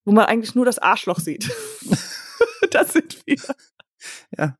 Wo 0.04 0.12
man 0.12 0.26
eigentlich 0.26 0.54
nur 0.54 0.64
das 0.64 0.78
Arschloch 0.78 1.18
sieht. 1.18 1.50
das 2.70 2.92
sind 2.92 3.26
wir. 3.26 3.36
Ja. 4.36 4.56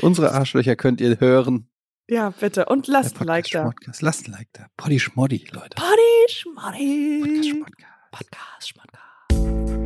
Unsere 0.00 0.32
Arschlöcher 0.32 0.76
könnt 0.76 1.00
ihr 1.00 1.18
hören. 1.20 1.68
Ja, 2.08 2.30
bitte. 2.30 2.66
Und 2.66 2.86
lasst 2.86 3.20
ein 3.20 3.26
Like 3.26 3.48
da. 3.50 3.72
Lasst 4.00 4.28
ein 4.28 4.32
Like 4.32 4.48
da. 4.52 4.66
Poddy 4.76 5.00
Schmoddy, 5.00 5.46
Leute. 5.50 5.76
Poddy 5.76 6.28
Schmoddy. 6.28 7.20
Podcast 7.20 7.48
Schmodcast. 7.48 8.10
Podcast 8.12 8.68
Schmodcast. 8.68 9.85